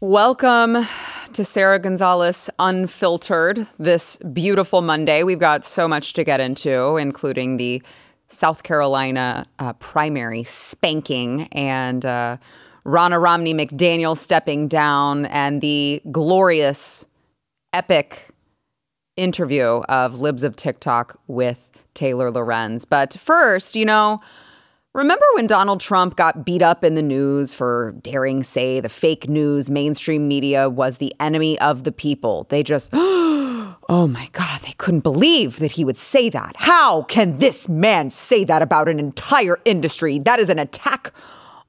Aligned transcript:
Welcome 0.00 0.86
to 1.32 1.44
Sara 1.44 1.78
Gonzales 1.78 2.50
Unfiltered 2.58 3.66
this 3.78 4.16
beautiful 4.18 4.82
Monday. 4.82 5.22
We've 5.22 5.38
got 5.38 5.66
so 5.66 5.88
much 5.88 6.12
to 6.12 6.24
get 6.24 6.40
into, 6.40 6.96
including 6.98 7.56
the 7.56 7.82
South 8.28 8.62
Carolina 8.62 9.46
uh, 9.58 9.72
primary 9.72 10.44
spanking 10.44 11.48
and 11.52 12.04
uh, 12.04 12.36
Ronna 12.86 13.20
Romney 13.20 13.54
McDaniel 13.54 14.16
stepping 14.16 14.68
down 14.68 15.26
and 15.26 15.60
the 15.60 16.02
glorious, 16.10 17.06
epic 17.72 18.28
interview 19.16 19.80
of 19.88 20.20
Libs 20.20 20.42
of 20.42 20.56
TikTok 20.56 21.18
with 21.26 21.70
Taylor 21.94 22.30
Lorenz. 22.30 22.84
But 22.84 23.14
first, 23.14 23.76
you 23.76 23.84
know, 23.84 24.20
Remember 24.94 25.24
when 25.34 25.48
Donald 25.48 25.80
Trump 25.80 26.14
got 26.14 26.44
beat 26.44 26.62
up 26.62 26.84
in 26.84 26.94
the 26.94 27.02
news 27.02 27.52
for 27.52 27.96
daring 28.00 28.44
say 28.44 28.78
the 28.78 28.88
fake 28.88 29.28
news 29.28 29.68
mainstream 29.68 30.28
media 30.28 30.70
was 30.70 30.98
the 30.98 31.12
enemy 31.18 31.58
of 31.58 31.82
the 31.82 31.90
people? 31.90 32.46
They 32.48 32.62
just, 32.62 32.90
oh 32.94 33.76
my 33.88 34.28
God, 34.30 34.60
they 34.60 34.74
couldn't 34.74 35.00
believe 35.00 35.58
that 35.58 35.72
he 35.72 35.84
would 35.84 35.96
say 35.96 36.28
that. 36.30 36.52
How 36.54 37.02
can 37.02 37.38
this 37.38 37.68
man 37.68 38.10
say 38.10 38.44
that 38.44 38.62
about 38.62 38.88
an 38.88 39.00
entire 39.00 39.58
industry? 39.64 40.20
That 40.20 40.38
is 40.38 40.48
an 40.48 40.60
attack 40.60 41.12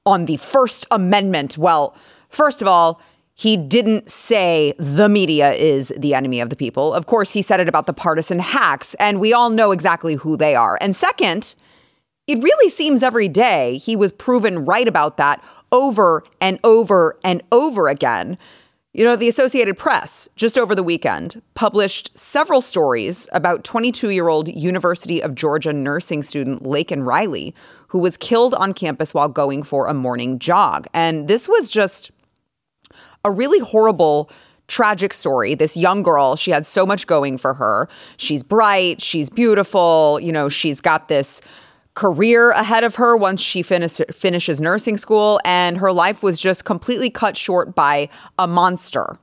on 0.06 0.24
the 0.24 0.36
First 0.38 0.86
Amendment. 0.90 1.58
Well, 1.58 1.94
first 2.30 2.62
of 2.62 2.68
all, 2.68 3.02
he 3.34 3.58
didn't 3.58 4.08
say 4.08 4.72
the 4.78 5.10
media 5.10 5.52
is 5.52 5.92
the 5.98 6.14
enemy 6.14 6.40
of 6.40 6.48
the 6.48 6.56
people. 6.56 6.94
Of 6.94 7.04
course, 7.04 7.34
he 7.34 7.42
said 7.42 7.60
it 7.60 7.68
about 7.68 7.86
the 7.86 7.92
partisan 7.92 8.38
hacks, 8.38 8.94
and 8.94 9.20
we 9.20 9.34
all 9.34 9.50
know 9.50 9.72
exactly 9.72 10.14
who 10.14 10.38
they 10.38 10.54
are. 10.54 10.78
And 10.80 10.96
second, 10.96 11.54
it 12.26 12.42
really 12.42 12.70
seems 12.70 13.02
every 13.02 13.28
day 13.28 13.76
he 13.76 13.94
was 13.94 14.10
proven 14.10 14.64
right 14.64 14.88
about 14.88 15.18
that 15.18 15.44
over 15.70 16.24
and 16.40 16.58
over 16.64 17.18
and 17.22 17.42
over 17.52 17.88
again. 17.88 18.38
You 18.96 19.04
know, 19.04 19.14
the 19.14 19.28
Associated 19.28 19.76
Press 19.76 20.26
just 20.36 20.56
over 20.56 20.74
the 20.74 20.82
weekend 20.82 21.42
published 21.52 22.16
several 22.16 22.62
stories 22.62 23.28
about 23.30 23.62
22 23.62 24.08
year 24.08 24.28
old 24.28 24.48
University 24.48 25.22
of 25.22 25.34
Georgia 25.34 25.74
nursing 25.74 26.22
student 26.22 26.62
Laken 26.62 27.04
Riley, 27.04 27.54
who 27.88 27.98
was 27.98 28.16
killed 28.16 28.54
on 28.54 28.72
campus 28.72 29.12
while 29.12 29.28
going 29.28 29.62
for 29.62 29.86
a 29.86 29.92
morning 29.92 30.38
jog. 30.38 30.86
And 30.94 31.28
this 31.28 31.46
was 31.46 31.68
just 31.68 32.10
a 33.22 33.30
really 33.30 33.58
horrible 33.58 34.30
tragic 34.66 35.12
story. 35.12 35.54
This 35.54 35.76
young 35.76 36.02
girl, 36.02 36.34
she 36.34 36.50
had 36.50 36.64
so 36.64 36.86
much 36.86 37.06
going 37.06 37.36
for 37.36 37.52
her. 37.52 37.90
She's 38.16 38.42
bright, 38.42 39.02
she's 39.02 39.28
beautiful, 39.28 40.18
you 40.22 40.32
know, 40.32 40.48
she's 40.48 40.80
got 40.80 41.08
this 41.08 41.42
career 41.96 42.50
ahead 42.50 42.84
of 42.84 42.96
her 42.96 43.16
once 43.16 43.40
she 43.40 43.62
finish, 43.62 44.00
finishes 44.12 44.60
nursing 44.60 44.96
school, 44.96 45.40
and 45.44 45.78
her 45.78 45.92
life 45.92 46.22
was 46.22 46.38
just 46.38 46.64
completely 46.64 47.10
cut 47.10 47.36
short 47.36 47.74
by 47.74 48.08
a 48.38 48.46
monster. 48.46 49.18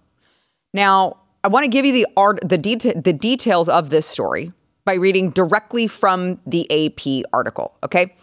Now, 0.73 1.17
I 1.43 1.47
want 1.47 1.63
to 1.65 1.69
give 1.69 1.85
you 1.85 1.93
the 1.93 2.07
art, 2.17 2.39
the, 2.43 2.57
deta- 2.57 3.01
the 3.01 3.13
details 3.13 3.69
of 3.69 3.89
this 3.91 4.07
story 4.07 4.51
by 4.85 4.95
reading 4.95 5.29
directly 5.29 5.87
from 5.87 6.39
the 6.47 6.69
AP 6.69 7.25
article. 7.31 7.75
Okay, 7.83 8.15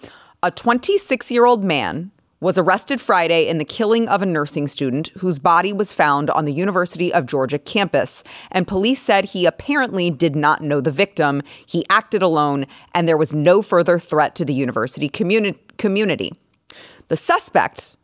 a 0.43 0.51
26 0.51 1.31
year 1.31 1.47
old 1.47 1.65
man 1.65 2.11
was 2.41 2.56
arrested 2.56 3.00
Friday 3.00 3.46
in 3.46 3.58
the 3.58 3.64
killing 3.64 4.08
of 4.08 4.22
a 4.22 4.27
nursing 4.27 4.66
student 4.66 5.08
whose 5.19 5.38
body 5.38 5.72
was 5.72 5.92
found 5.92 6.30
on 6.30 6.47
the 6.47 6.52
University 6.52 7.12
of 7.12 7.27
Georgia 7.27 7.58
campus. 7.58 8.24
And 8.50 8.66
police 8.66 9.02
said 9.02 9.27
he 9.27 9.44
apparently 9.44 10.10
did 10.10 10.34
not 10.34 10.62
know 10.62 10.80
the 10.80 10.91
victim. 10.91 11.42
He 11.66 11.84
acted 11.91 12.22
alone, 12.22 12.66
and 12.94 13.06
there 13.06 13.19
was 13.19 13.34
no 13.34 13.60
further 13.60 13.98
threat 13.98 14.34
to 14.36 14.44
the 14.44 14.55
university 14.55 15.10
communi- 15.10 15.59
community. 15.76 16.32
The 17.09 17.16
suspect, 17.16 17.97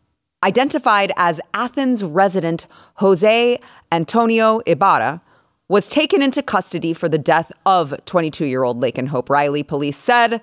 identified 0.43 1.13
as 1.17 1.41
Athens 1.55 2.05
resident 2.05 2.67
Jose 2.97 3.59
Antonio 3.91 4.61
Ibarra, 4.67 5.23
was 5.69 5.89
taken 5.89 6.23
into 6.23 6.43
custody 6.43 6.93
for 6.93 7.09
the 7.09 7.19
death 7.19 7.51
of 7.65 7.95
22 8.05 8.45
year 8.45 8.65
old 8.65 8.81
Laken 8.81 9.09
Hope 9.09 9.31
Riley, 9.31 9.63
police 9.63 9.97
said. 9.97 10.43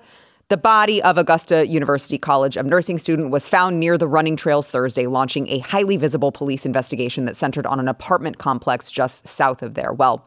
The 0.54 0.58
body 0.58 1.02
of 1.02 1.18
Augusta 1.18 1.66
University 1.66 2.16
College 2.16 2.56
of 2.56 2.64
Nursing 2.64 2.96
student 2.96 3.30
was 3.30 3.48
found 3.48 3.80
near 3.80 3.98
the 3.98 4.06
running 4.06 4.36
trails 4.36 4.70
Thursday, 4.70 5.08
launching 5.08 5.48
a 5.48 5.58
highly 5.58 5.96
visible 5.96 6.30
police 6.30 6.64
investigation 6.64 7.24
that 7.24 7.34
centered 7.34 7.66
on 7.66 7.80
an 7.80 7.88
apartment 7.88 8.38
complex 8.38 8.92
just 8.92 9.26
south 9.26 9.64
of 9.64 9.74
there. 9.74 9.92
Well, 9.92 10.24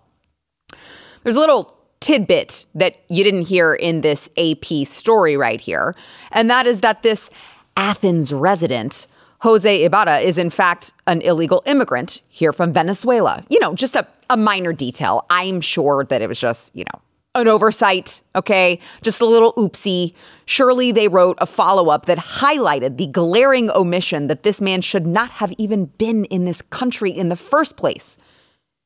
there's 1.23 1.37
a 1.37 1.39
little 1.39 1.73
tidbit 2.01 2.65
that 2.75 2.97
you 3.07 3.23
didn't 3.23 3.43
hear 3.43 3.73
in 3.73 4.01
this 4.01 4.29
AP 4.37 4.85
story 4.85 5.37
right 5.37 5.61
here, 5.61 5.95
and 6.33 6.49
that 6.49 6.67
is 6.67 6.81
that 6.81 7.03
this 7.03 7.31
Athens 7.77 8.33
resident, 8.33 9.07
Jose 9.43 9.81
Ibarra, 9.81 10.17
is 10.17 10.37
in 10.37 10.49
fact 10.49 10.91
an 11.07 11.21
illegal 11.21 11.63
immigrant 11.65 12.21
here 12.27 12.51
from 12.51 12.73
Venezuela. 12.73 13.45
You 13.49 13.61
know, 13.61 13.73
just 13.73 13.95
a, 13.95 14.05
a 14.29 14.35
minor 14.35 14.73
detail. 14.73 15.25
I'm 15.29 15.61
sure 15.61 16.03
that 16.03 16.21
it 16.21 16.27
was 16.27 16.37
just, 16.37 16.75
you 16.75 16.83
know, 16.83 16.99
an 17.39 17.47
oversight, 17.47 18.21
okay? 18.35 18.79
Just 19.01 19.21
a 19.21 19.25
little 19.25 19.53
oopsie. 19.53 20.13
Surely 20.45 20.91
they 20.91 21.07
wrote 21.07 21.37
a 21.39 21.45
follow 21.45 21.89
up 21.89 22.05
that 22.05 22.17
highlighted 22.17 22.97
the 22.97 23.07
glaring 23.07 23.69
omission 23.71 24.27
that 24.27 24.43
this 24.43 24.61
man 24.61 24.81
should 24.81 25.05
not 25.05 25.29
have 25.31 25.53
even 25.57 25.85
been 25.85 26.25
in 26.25 26.45
this 26.45 26.61
country 26.61 27.11
in 27.11 27.29
the 27.29 27.35
first 27.35 27.77
place. 27.77 28.17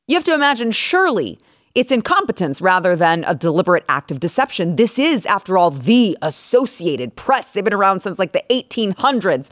You 0.08 0.16
have 0.16 0.24
to 0.24 0.34
imagine, 0.34 0.70
surely 0.70 1.38
it's 1.74 1.90
incompetence 1.90 2.60
rather 2.60 2.94
than 2.94 3.24
a 3.24 3.34
deliberate 3.34 3.84
act 3.88 4.10
of 4.10 4.20
deception. 4.20 4.76
This 4.76 4.98
is, 4.98 5.24
after 5.24 5.56
all, 5.56 5.70
the 5.70 6.18
Associated 6.20 7.16
Press. 7.16 7.52
They've 7.52 7.64
been 7.64 7.72
around 7.72 8.00
since 8.00 8.18
like 8.18 8.32
the 8.32 8.44
1800s, 8.50 9.50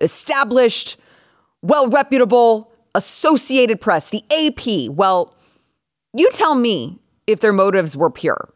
established, 0.00 0.96
well 1.62 1.88
reputable 1.88 2.72
Associated 2.94 3.80
Press, 3.80 4.10
the 4.10 4.24
AP. 4.32 4.92
Well, 4.92 5.36
you 6.12 6.28
tell 6.30 6.56
me 6.56 6.98
if 7.30 7.40
their 7.40 7.52
motives 7.52 7.96
were 7.96 8.10
pure. 8.10 8.50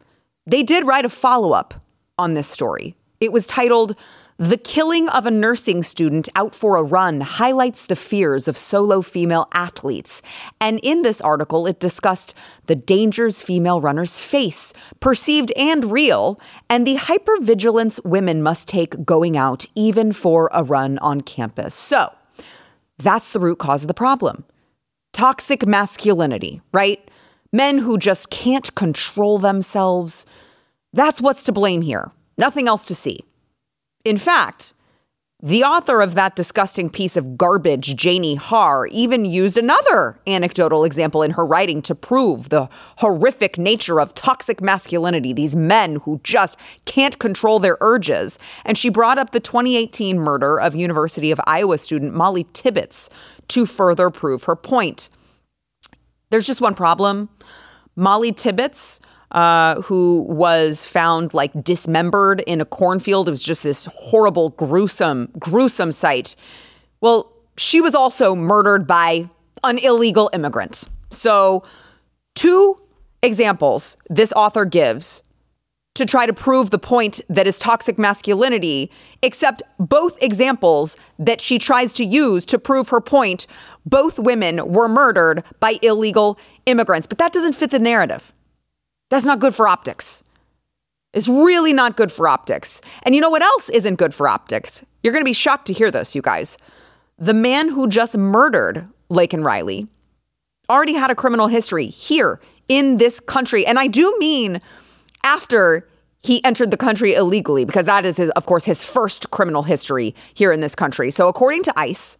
They 0.45 0.63
did 0.63 0.85
write 0.85 1.05
a 1.05 1.09
follow 1.09 1.53
up 1.53 1.73
on 2.17 2.33
this 2.33 2.47
story. 2.47 2.95
It 3.19 3.31
was 3.31 3.47
titled, 3.47 3.95
The 4.37 4.57
Killing 4.57 5.09
of 5.09 5.25
a 5.25 5.31
Nursing 5.31 5.81
Student 5.81 6.29
Out 6.35 6.53
for 6.53 6.75
a 6.75 6.83
Run 6.83 7.21
Highlights 7.21 7.85
the 7.87 7.95
Fears 7.95 8.47
of 8.47 8.57
Solo 8.57 9.01
Female 9.01 9.47
Athletes. 9.53 10.21
And 10.59 10.79
in 10.83 11.01
this 11.01 11.21
article, 11.21 11.65
it 11.65 11.79
discussed 11.79 12.33
the 12.65 12.75
dangers 12.75 13.41
female 13.41 13.81
runners 13.81 14.19
face, 14.19 14.73
perceived 14.99 15.51
and 15.57 15.91
real, 15.91 16.39
and 16.69 16.85
the 16.85 16.97
hypervigilance 16.97 18.03
women 18.05 18.43
must 18.43 18.67
take 18.67 19.05
going 19.05 19.37
out, 19.37 19.65
even 19.73 20.11
for 20.11 20.49
a 20.53 20.63
run 20.63 20.99
on 20.99 21.21
campus. 21.21 21.73
So, 21.73 22.13
that's 22.97 23.31
the 23.31 23.39
root 23.39 23.59
cause 23.59 23.83
of 23.83 23.87
the 23.87 23.93
problem 23.93 24.45
toxic 25.15 25.65
masculinity, 25.65 26.61
right? 26.73 27.09
Men 27.55 27.79
who 27.79 27.97
just 27.97 28.29
can't 28.29 28.75
control 28.75 29.37
themselves. 29.37 30.25
That's 30.91 31.21
what's 31.21 31.43
to 31.43 31.51
blame 31.51 31.81
here. 31.81 32.11
Nothing 32.37 32.67
else 32.67 32.85
to 32.85 32.95
see. 32.95 33.19
In 34.03 34.17
fact, 34.17 34.73
the 35.41 35.63
author 35.63 36.01
of 36.01 36.15
that 36.15 36.35
disgusting 36.35 36.89
piece 36.89 37.15
of 37.15 37.37
garbage, 37.37 37.95
Janie 37.95 38.35
Har, 38.35 38.87
even 38.87 39.25
used 39.25 39.57
another 39.57 40.19
anecdotal 40.25 40.83
example 40.83 41.21
in 41.21 41.31
her 41.31 41.45
writing 41.45 41.81
to 41.83 41.93
prove 41.93 42.49
the 42.49 42.67
horrific 42.97 43.57
nature 43.57 44.01
of 44.01 44.13
toxic 44.13 44.61
masculinity, 44.61 45.33
these 45.33 45.55
men 45.55 45.97
who 45.97 46.19
just 46.23 46.57
can't 46.85 47.19
control 47.19 47.59
their 47.59 47.77
urges. 47.79 48.39
And 48.63 48.77
she 48.77 48.89
brought 48.89 49.19
up 49.19 49.31
the 49.31 49.39
2018 49.39 50.17
murder 50.17 50.59
of 50.59 50.75
University 50.75 51.31
of 51.31 51.39
Iowa 51.45 51.77
student 51.77 52.15
Molly 52.15 52.45
Tibbetts 52.53 53.09
to 53.49 53.65
further 53.65 54.09
prove 54.09 54.43
her 54.43 54.55
point. 54.55 55.09
There's 56.31 56.47
just 56.47 56.61
one 56.61 56.75
problem. 56.75 57.29
Molly 57.95 58.31
Tibbetts, 58.31 58.99
uh, 59.31 59.81
who 59.81 60.23
was 60.29 60.85
found 60.85 61.33
like 61.33 61.51
dismembered 61.63 62.41
in 62.47 62.61
a 62.61 62.65
cornfield. 62.65 63.27
It 63.27 63.31
was 63.31 63.43
just 63.43 63.63
this 63.63 63.87
horrible, 63.93 64.49
gruesome, 64.51 65.29
gruesome 65.39 65.91
sight. 65.91 66.35
Well, 67.01 67.31
she 67.57 67.81
was 67.81 67.95
also 67.95 68.35
murdered 68.35 68.87
by 68.87 69.29
an 69.63 69.77
illegal 69.79 70.29
immigrant. 70.33 70.85
So, 71.09 71.63
two 72.35 72.77
examples 73.23 73.97
this 74.09 74.31
author 74.33 74.65
gives 74.65 75.23
to 75.95 76.05
try 76.05 76.25
to 76.25 76.33
prove 76.33 76.69
the 76.69 76.79
point 76.79 77.21
that 77.29 77.47
is 77.47 77.57
toxic 77.57 77.97
masculinity, 77.97 78.91
except 79.21 79.63
both 79.79 80.21
examples 80.21 80.97
that 81.17 81.41
she 81.41 81.57
tries 81.57 81.93
to 81.93 82.05
use 82.05 82.45
to 82.45 82.59
prove 82.59 82.89
her 82.89 83.01
point, 83.01 83.47
both 83.85 84.19
women 84.19 84.71
were 84.71 84.87
murdered 84.87 85.43
by 85.59 85.79
illegal 85.81 86.37
immigrants. 86.65 87.07
But 87.07 87.17
that 87.17 87.33
doesn't 87.33 87.53
fit 87.53 87.71
the 87.71 87.79
narrative. 87.79 88.33
That's 89.09 89.25
not 89.25 89.39
good 89.39 89.55
for 89.55 89.67
optics. 89.67 90.23
It's 91.13 91.29
really 91.29 91.71
not 91.71 91.95
good 91.95 92.11
for 92.11 92.27
optics. 92.27 92.81
And 93.03 93.15
you 93.15 93.21
know 93.21 93.29
what 93.29 93.41
else 93.41 93.69
isn't 93.69 93.95
good 93.95 94.13
for 94.13 94.27
optics? 94.27 94.83
You're 95.01 95.13
going 95.13 95.23
to 95.23 95.29
be 95.29 95.33
shocked 95.33 95.67
to 95.67 95.73
hear 95.73 95.89
this, 95.89 96.13
you 96.13 96.21
guys. 96.21 96.57
The 97.17 97.33
man 97.33 97.69
who 97.69 97.87
just 97.87 98.17
murdered 98.17 98.85
Laken 99.09 99.45
Riley 99.45 99.87
already 100.69 100.93
had 100.93 101.09
a 101.09 101.15
criminal 101.15 101.47
history 101.47 101.87
here 101.87 102.41
in 102.67 102.97
this 102.97 103.21
country. 103.21 103.65
And 103.65 103.79
I 103.79 103.87
do 103.87 104.13
mean 104.19 104.59
after 105.25 105.85
he 106.23 106.43
entered 106.45 106.71
the 106.71 106.77
country 106.77 107.13
illegally, 107.13 107.65
because 107.65 107.85
that 107.85 108.05
is, 108.05 108.17
his, 108.17 108.29
of 108.31 108.45
course, 108.45 108.65
his 108.65 108.83
first 108.83 109.31
criminal 109.31 109.63
history 109.63 110.15
here 110.33 110.51
in 110.51 110.61
this 110.61 110.73
country. 110.75 111.11
So, 111.11 111.27
according 111.27 111.63
to 111.63 111.73
ICE, 111.77 112.17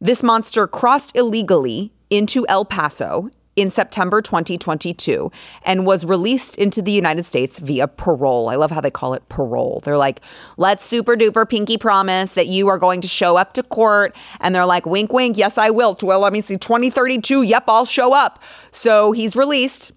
this 0.00 0.22
monster 0.22 0.66
crossed 0.66 1.16
illegally 1.16 1.92
into 2.10 2.46
El 2.48 2.64
Paso 2.64 3.30
in 3.56 3.70
September 3.70 4.22
2022 4.22 5.32
and 5.64 5.84
was 5.84 6.04
released 6.04 6.56
into 6.56 6.80
the 6.80 6.92
United 6.92 7.24
States 7.24 7.58
via 7.58 7.88
parole. 7.88 8.48
I 8.48 8.54
love 8.54 8.70
how 8.70 8.80
they 8.80 8.90
call 8.90 9.14
it 9.14 9.28
parole. 9.28 9.80
They're 9.84 9.98
like, 9.98 10.20
let's 10.56 10.84
super 10.84 11.16
duper 11.16 11.48
pinky 11.48 11.76
promise 11.76 12.32
that 12.32 12.46
you 12.46 12.68
are 12.68 12.78
going 12.78 13.00
to 13.00 13.08
show 13.08 13.36
up 13.36 13.54
to 13.54 13.64
court. 13.64 14.14
And 14.40 14.54
they're 14.54 14.66
like, 14.66 14.86
wink, 14.86 15.12
wink, 15.12 15.36
yes, 15.36 15.58
I 15.58 15.70
will. 15.70 15.96
Well, 16.00 16.20
let 16.20 16.32
me 16.32 16.40
see, 16.40 16.56
2032, 16.56 17.42
yep, 17.42 17.64
I'll 17.66 17.84
show 17.84 18.14
up. 18.14 18.40
So 18.70 19.10
he's 19.10 19.34
released 19.34 19.90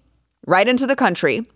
right 0.46 0.66
into 0.66 0.86
the 0.86 0.96
country, 0.96 1.46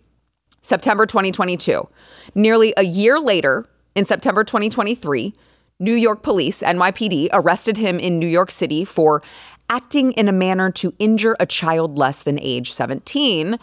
September 0.67 1.05
2022. 1.05 1.87
Nearly 2.35 2.73
a 2.75 2.83
year 2.83 3.21
later, 3.21 3.69
in 3.95 4.03
September 4.03 4.43
2023, 4.43 5.33
New 5.79 5.93
York 5.93 6.23
police, 6.23 6.61
NYPD, 6.61 7.29
arrested 7.31 7.77
him 7.77 7.99
in 7.99 8.19
New 8.19 8.27
York 8.27 8.51
City 8.51 8.83
for 8.83 9.23
acting 9.69 10.11
in 10.13 10.27
a 10.27 10.33
manner 10.33 10.69
to 10.71 10.93
injure 10.99 11.37
a 11.39 11.45
child 11.45 11.97
less 11.97 12.21
than 12.21 12.37
age 12.39 12.69
17. 12.69 13.57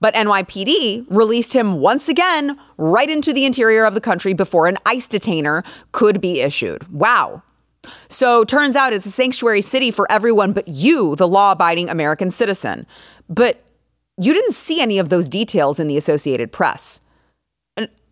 But 0.00 0.14
NYPD 0.14 1.06
released 1.08 1.54
him 1.54 1.76
once 1.76 2.08
again 2.08 2.58
right 2.76 3.08
into 3.08 3.32
the 3.32 3.44
interior 3.44 3.84
of 3.84 3.94
the 3.94 4.00
country 4.00 4.32
before 4.32 4.66
an 4.66 4.78
ICE 4.84 5.06
detainer 5.06 5.62
could 5.92 6.20
be 6.20 6.40
issued. 6.40 6.92
Wow. 6.92 7.44
So 8.08 8.42
turns 8.42 8.74
out 8.74 8.92
it's 8.92 9.06
a 9.06 9.10
sanctuary 9.12 9.60
city 9.60 9.92
for 9.92 10.10
everyone 10.10 10.52
but 10.52 10.66
you, 10.66 11.14
the 11.14 11.28
law 11.28 11.52
abiding 11.52 11.88
American 11.88 12.32
citizen. 12.32 12.84
But 13.28 13.64
you 14.18 14.32
didn't 14.32 14.54
see 14.54 14.80
any 14.80 14.98
of 14.98 15.08
those 15.08 15.28
details 15.28 15.78
in 15.80 15.88
the 15.88 15.96
Associated 15.96 16.52
Press 16.52 17.00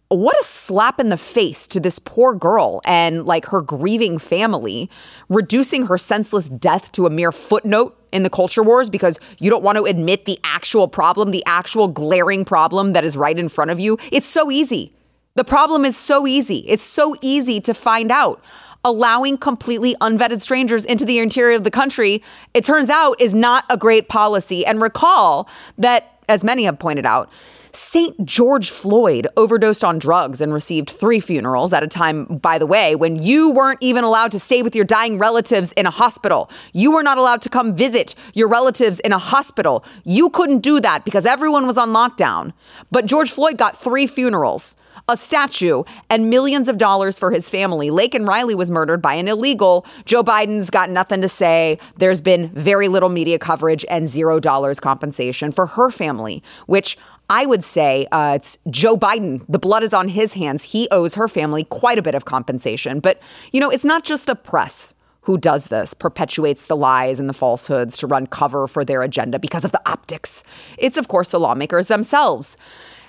what 0.08 0.38
a 0.38 0.44
slap 0.44 1.00
in 1.00 1.08
the 1.08 1.16
face 1.16 1.66
to 1.66 1.80
this 1.80 1.98
poor 1.98 2.34
girl 2.34 2.80
and 2.84 3.26
like 3.26 3.46
her 3.46 3.60
grieving 3.60 4.18
family, 4.18 4.88
reducing 5.28 5.86
her 5.86 5.98
senseless 5.98 6.48
death 6.48 6.92
to 6.92 7.06
a 7.06 7.10
mere 7.10 7.32
footnote 7.32 8.00
in 8.12 8.22
the 8.22 8.30
culture 8.30 8.62
wars 8.62 8.88
because 8.88 9.18
you 9.40 9.50
don't 9.50 9.64
want 9.64 9.76
to 9.76 9.84
admit 9.84 10.24
the 10.24 10.38
actual 10.44 10.86
problem, 10.86 11.32
the 11.32 11.42
actual 11.46 11.88
glaring 11.88 12.44
problem 12.44 12.92
that 12.92 13.04
is 13.04 13.16
right 13.16 13.36
in 13.36 13.48
front 13.48 13.70
of 13.70 13.80
you. 13.80 13.98
It's 14.12 14.28
so 14.28 14.50
easy. 14.50 14.94
The 15.34 15.44
problem 15.44 15.84
is 15.84 15.96
so 15.96 16.26
easy. 16.26 16.58
It's 16.68 16.84
so 16.84 17.16
easy 17.20 17.60
to 17.62 17.74
find 17.74 18.12
out. 18.12 18.42
Allowing 18.86 19.36
completely 19.36 19.96
unvetted 20.00 20.40
strangers 20.40 20.84
into 20.84 21.04
the 21.04 21.18
interior 21.18 21.56
of 21.56 21.64
the 21.64 21.72
country, 21.72 22.22
it 22.54 22.62
turns 22.62 22.88
out, 22.88 23.20
is 23.20 23.34
not 23.34 23.64
a 23.68 23.76
great 23.76 24.08
policy. 24.08 24.64
And 24.64 24.80
recall 24.80 25.48
that, 25.76 26.20
as 26.28 26.44
many 26.44 26.62
have 26.66 26.78
pointed 26.78 27.04
out, 27.04 27.28
St. 27.72 28.24
George 28.24 28.70
Floyd 28.70 29.26
overdosed 29.36 29.84
on 29.84 29.98
drugs 29.98 30.40
and 30.40 30.52
received 30.52 30.90
three 30.90 31.20
funerals 31.20 31.72
at 31.72 31.82
a 31.82 31.88
time, 31.88 32.24
by 32.24 32.58
the 32.58 32.66
way, 32.66 32.94
when 32.94 33.22
you 33.22 33.50
weren't 33.50 33.78
even 33.80 34.04
allowed 34.04 34.30
to 34.32 34.40
stay 34.40 34.62
with 34.62 34.74
your 34.74 34.84
dying 34.84 35.18
relatives 35.18 35.72
in 35.72 35.86
a 35.86 35.90
hospital. 35.90 36.50
You 36.72 36.92
were 36.92 37.02
not 37.02 37.18
allowed 37.18 37.42
to 37.42 37.48
come 37.48 37.74
visit 37.74 38.14
your 38.34 38.48
relatives 38.48 39.00
in 39.00 39.12
a 39.12 39.18
hospital. 39.18 39.84
You 40.04 40.30
couldn't 40.30 40.60
do 40.60 40.80
that 40.80 41.04
because 41.04 41.26
everyone 41.26 41.66
was 41.66 41.78
on 41.78 41.90
lockdown. 41.90 42.52
But 42.90 43.06
George 43.06 43.30
Floyd 43.30 43.58
got 43.58 43.76
three 43.76 44.06
funerals 44.06 44.76
a 45.08 45.16
statue, 45.16 45.84
and 46.10 46.30
millions 46.30 46.68
of 46.68 46.78
dollars 46.78 47.18
for 47.18 47.30
his 47.30 47.48
family. 47.48 47.90
Laken 47.90 48.26
Riley 48.26 48.54
was 48.54 48.70
murdered 48.70 49.00
by 49.00 49.14
an 49.14 49.28
illegal. 49.28 49.86
Joe 50.04 50.24
Biden's 50.24 50.68
got 50.68 50.90
nothing 50.90 51.22
to 51.22 51.28
say. 51.28 51.78
There's 51.98 52.20
been 52.20 52.48
very 52.48 52.88
little 52.88 53.08
media 53.08 53.38
coverage 53.38 53.84
and 53.88 54.08
zero 54.08 54.40
dollars 54.40 54.80
compensation 54.80 55.52
for 55.52 55.66
her 55.66 55.90
family, 55.90 56.42
which 56.66 56.98
I 57.28 57.46
would 57.46 57.64
say 57.64 58.06
uh, 58.12 58.34
it's 58.36 58.58
Joe 58.70 58.96
Biden. 58.96 59.44
The 59.48 59.58
blood 59.58 59.82
is 59.82 59.92
on 59.92 60.08
his 60.08 60.34
hands. 60.34 60.62
He 60.62 60.86
owes 60.90 61.16
her 61.16 61.26
family 61.26 61.64
quite 61.64 61.98
a 61.98 62.02
bit 62.02 62.14
of 62.14 62.24
compensation. 62.24 63.00
But, 63.00 63.20
you 63.52 63.60
know, 63.60 63.70
it's 63.70 63.84
not 63.84 64.04
just 64.04 64.26
the 64.26 64.36
press 64.36 64.94
who 65.22 65.36
does 65.36 65.66
this, 65.66 65.92
perpetuates 65.92 66.66
the 66.66 66.76
lies 66.76 67.18
and 67.18 67.28
the 67.28 67.32
falsehoods 67.32 67.96
to 67.98 68.06
run 68.06 68.28
cover 68.28 68.68
for 68.68 68.84
their 68.84 69.02
agenda 69.02 69.40
because 69.40 69.64
of 69.64 69.72
the 69.72 69.90
optics. 69.90 70.44
It's, 70.78 70.96
of 70.96 71.08
course, 71.08 71.30
the 71.30 71.40
lawmakers 71.40 71.88
themselves. 71.88 72.56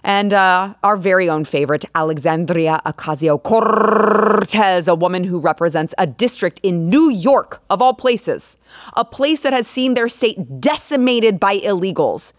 And 0.04 0.34
uh, 0.34 0.74
our 0.84 0.98
very 0.98 1.30
own 1.30 1.46
favorite, 1.46 1.86
Alexandria 1.94 2.82
Ocasio 2.88 3.42
Cortez, 3.42 4.88
a 4.88 4.96
woman 4.96 5.26
who 5.26 5.40
represents 5.40 5.94
a 6.00 6.08
district 6.08 6.60
in 6.64 6.90
New 6.90 7.12
York, 7.12 7.62
of 7.70 7.84
all 7.84 7.94
places, 7.94 8.58
a 8.96 9.06
place 9.06 9.42
that 9.42 9.54
has 9.54 9.68
seen 9.68 9.94
their 9.94 10.08
state 10.08 10.60
decimated 10.60 11.40
by 11.40 11.60
illegals 11.60 12.34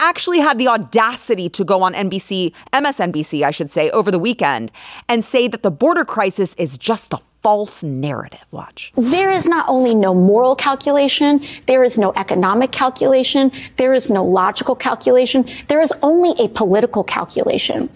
actually 0.00 0.40
had 0.40 0.58
the 0.58 0.68
audacity 0.68 1.48
to 1.50 1.64
go 1.64 1.82
on 1.82 1.94
NBC, 1.94 2.52
MSNBC, 2.72 3.42
I 3.42 3.50
should 3.50 3.70
say, 3.70 3.90
over 3.90 4.10
the 4.10 4.18
weekend 4.18 4.72
and 5.08 5.24
say 5.24 5.48
that 5.48 5.62
the 5.62 5.70
border 5.70 6.04
crisis 6.04 6.54
is 6.54 6.76
just 6.76 7.10
the 7.10 7.18
false 7.42 7.82
narrative. 7.82 8.44
Watch. 8.50 8.92
There 8.96 9.30
is 9.30 9.46
not 9.46 9.66
only 9.68 9.94
no 9.94 10.14
moral 10.14 10.54
calculation, 10.54 11.40
there 11.66 11.82
is 11.82 11.96
no 11.96 12.12
economic 12.16 12.70
calculation, 12.72 13.50
there 13.76 13.94
is 13.94 14.10
no 14.10 14.24
logical 14.24 14.74
calculation, 14.74 15.46
there 15.68 15.80
is 15.80 15.92
only 16.02 16.32
a 16.42 16.48
political 16.48 17.02
calculation. 17.02 17.88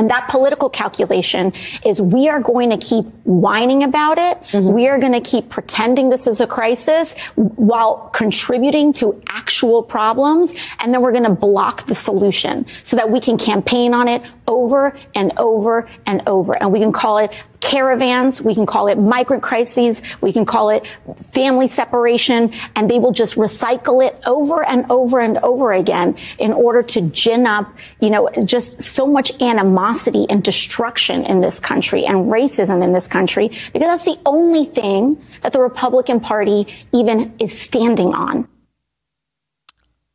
And 0.00 0.08
that 0.08 0.28
political 0.30 0.70
calculation 0.70 1.52
is 1.84 2.00
we 2.00 2.26
are 2.30 2.40
going 2.40 2.70
to 2.70 2.78
keep 2.78 3.04
whining 3.24 3.82
about 3.82 4.16
it. 4.16 4.40
Mm-hmm. 4.44 4.72
We 4.72 4.88
are 4.88 4.98
going 4.98 5.12
to 5.12 5.20
keep 5.20 5.50
pretending 5.50 6.08
this 6.08 6.26
is 6.26 6.40
a 6.40 6.46
crisis 6.46 7.18
while 7.34 8.08
contributing 8.14 8.94
to 8.94 9.22
actual 9.28 9.82
problems. 9.82 10.54
And 10.78 10.94
then 10.94 11.02
we're 11.02 11.12
going 11.12 11.24
to 11.24 11.34
block 11.34 11.84
the 11.84 11.94
solution 11.94 12.64
so 12.82 12.96
that 12.96 13.10
we 13.10 13.20
can 13.20 13.36
campaign 13.36 13.92
on 13.92 14.08
it 14.08 14.22
over 14.48 14.96
and 15.14 15.34
over 15.36 15.86
and 16.06 16.22
over. 16.26 16.56
And 16.56 16.72
we 16.72 16.78
can 16.78 16.92
call 16.92 17.18
it 17.18 17.30
caravans. 17.60 18.42
We 18.42 18.54
can 18.54 18.66
call 18.66 18.88
it 18.88 18.98
migrant 18.98 19.42
crises. 19.42 20.02
We 20.20 20.32
can 20.32 20.44
call 20.44 20.70
it 20.70 20.86
family 21.16 21.66
separation. 21.66 22.52
And 22.76 22.90
they 22.90 22.98
will 22.98 23.12
just 23.12 23.36
recycle 23.36 24.04
it 24.06 24.18
over 24.26 24.64
and 24.64 24.90
over 24.90 25.20
and 25.20 25.38
over 25.38 25.72
again 25.72 26.16
in 26.38 26.52
order 26.52 26.82
to 26.82 27.02
gin 27.02 27.46
up, 27.46 27.76
you 28.00 28.10
know, 28.10 28.30
just 28.44 28.82
so 28.82 29.06
much 29.06 29.40
animosity 29.40 30.26
and 30.28 30.42
destruction 30.42 31.24
in 31.24 31.40
this 31.40 31.60
country 31.60 32.04
and 32.04 32.26
racism 32.26 32.82
in 32.82 32.92
this 32.92 33.06
country 33.06 33.48
because 33.72 33.88
that's 33.88 34.04
the 34.04 34.18
only 34.26 34.64
thing 34.64 35.22
that 35.42 35.52
the 35.52 35.60
Republican 35.60 36.20
Party 36.20 36.66
even 36.92 37.32
is 37.38 37.58
standing 37.58 38.14
on. 38.14 38.48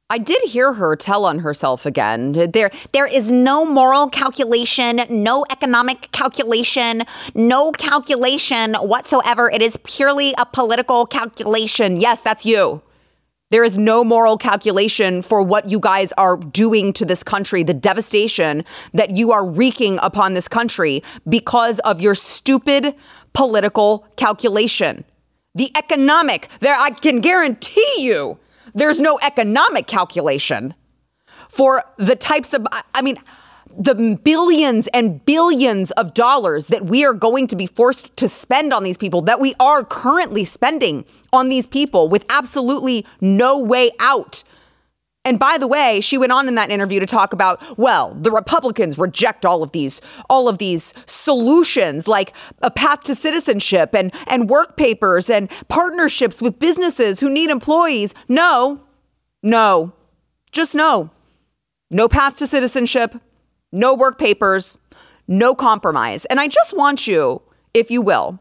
I 0.08 0.20
did 0.20 0.50
hear 0.50 0.74
her 0.74 0.96
tell 0.96 1.26
on 1.26 1.40
herself 1.40 1.84
again. 1.84 2.34
There, 2.34 2.70
there 2.94 3.08
is 3.08 3.32
no 3.32 3.66
moral 3.66 4.08
calculation, 4.08 5.02
no 5.10 5.46
economic 5.52 6.12
calculation, 6.12 7.02
no 7.34 7.72
calculation 7.72 8.76
whatsoever. 8.76 9.50
It 9.50 9.64
is 9.64 9.78
purely 9.84 10.36
a 10.38 10.46
political 10.46 11.08
calculation. 11.08 11.98
Yes, 11.98 12.22
that's 12.22 12.46
you. 12.46 12.84
There 13.50 13.64
is 13.64 13.80
no 13.80 14.04
moral 14.04 14.38
calculation 14.38 15.24
for 15.24 15.42
what 15.42 15.72
you 15.72 15.80
guys 15.80 16.14
are 16.20 16.38
doing 16.38 16.94
to 16.94 17.06
this 17.06 17.24
country, 17.24 17.64
the 17.64 17.74
devastation 17.74 18.64
that 18.94 19.16
you 19.16 19.32
are 19.32 19.46
wreaking 19.46 19.98
upon 20.04 20.36
this 20.36 20.48
country 20.48 21.02
because 21.28 21.80
of 21.80 22.00
your 22.00 22.14
stupid 22.14 22.94
political 23.34 24.06
calculation. 24.18 25.04
The 25.56 25.72
economic, 25.76 26.50
there, 26.60 26.76
I 26.78 26.92
can 26.92 27.22
guarantee 27.22 27.94
you 27.98 28.38
there's 28.76 29.00
no 29.00 29.18
economic 29.24 29.88
calculation 29.88 30.76
for 31.50 31.84
the 31.98 32.16
types 32.16 32.54
of, 32.54 32.68
I 32.94 33.02
mean, 33.02 33.18
the 33.78 34.20
billions 34.24 34.88
and 34.88 35.24
billions 35.26 35.92
of 35.92 36.14
dollars 36.14 36.68
that 36.68 36.86
we 36.86 37.04
are 37.04 37.14
going 37.14 37.48
to 37.48 37.56
be 37.56 37.68
forced 37.68 38.16
to 38.18 38.30
spend 38.30 38.74
on 38.74 38.84
these 38.84 38.98
people, 38.98 39.22
that 39.24 39.40
we 39.40 39.54
are 39.60 39.84
currently 39.84 40.46
spending 40.46 41.06
on 41.34 41.50
these 41.50 41.66
people 41.66 42.08
with 42.08 42.26
absolutely 42.30 43.06
no 43.20 43.60
way 43.60 43.92
out 44.00 44.44
and 45.26 45.40
by 45.40 45.58
the 45.58 45.68
way, 45.68 46.00
she 46.00 46.18
went 46.18 46.32
on 46.32 46.48
in 46.48 46.56
that 46.56 46.70
interview 46.70 47.00
to 47.00 47.08
talk 47.08 47.34
about, 47.34 47.78
well, 47.78 48.14
the 48.14 48.32
Republicans 48.32 48.98
reject 48.98 49.46
all 49.46 49.64
of 49.64 49.72
these, 49.72 50.00
all 50.30 50.48
of 50.48 50.60
these 50.60 50.94
solutions 51.08 52.08
like 52.08 52.36
a 52.62 52.70
path 52.70 53.02
to 53.06 53.16
citizenship 53.16 53.96
and, 53.96 54.14
and 54.28 54.50
work 54.50 54.78
papers 54.78 55.30
and 55.30 55.50
partnerships 55.68 56.42
with 56.42 56.60
businesses 56.60 57.20
who 57.20 57.30
need 57.30 57.50
employees. 57.50 58.14
No, 58.30 58.82
no, 59.42 59.94
just 60.52 60.76
no. 60.76 61.10
No 61.92 62.08
path 62.08 62.36
to 62.38 62.48
citizenship, 62.48 63.16
no 63.72 63.94
work 63.94 64.18
papers, 64.18 64.78
no 65.28 65.56
compromise. 65.56 66.26
And 66.26 66.40
I 66.40 66.48
just 66.48 66.76
want 66.76 67.08
you, 67.08 67.42
if 67.74 67.90
you 67.90 68.02
will, 68.02 68.40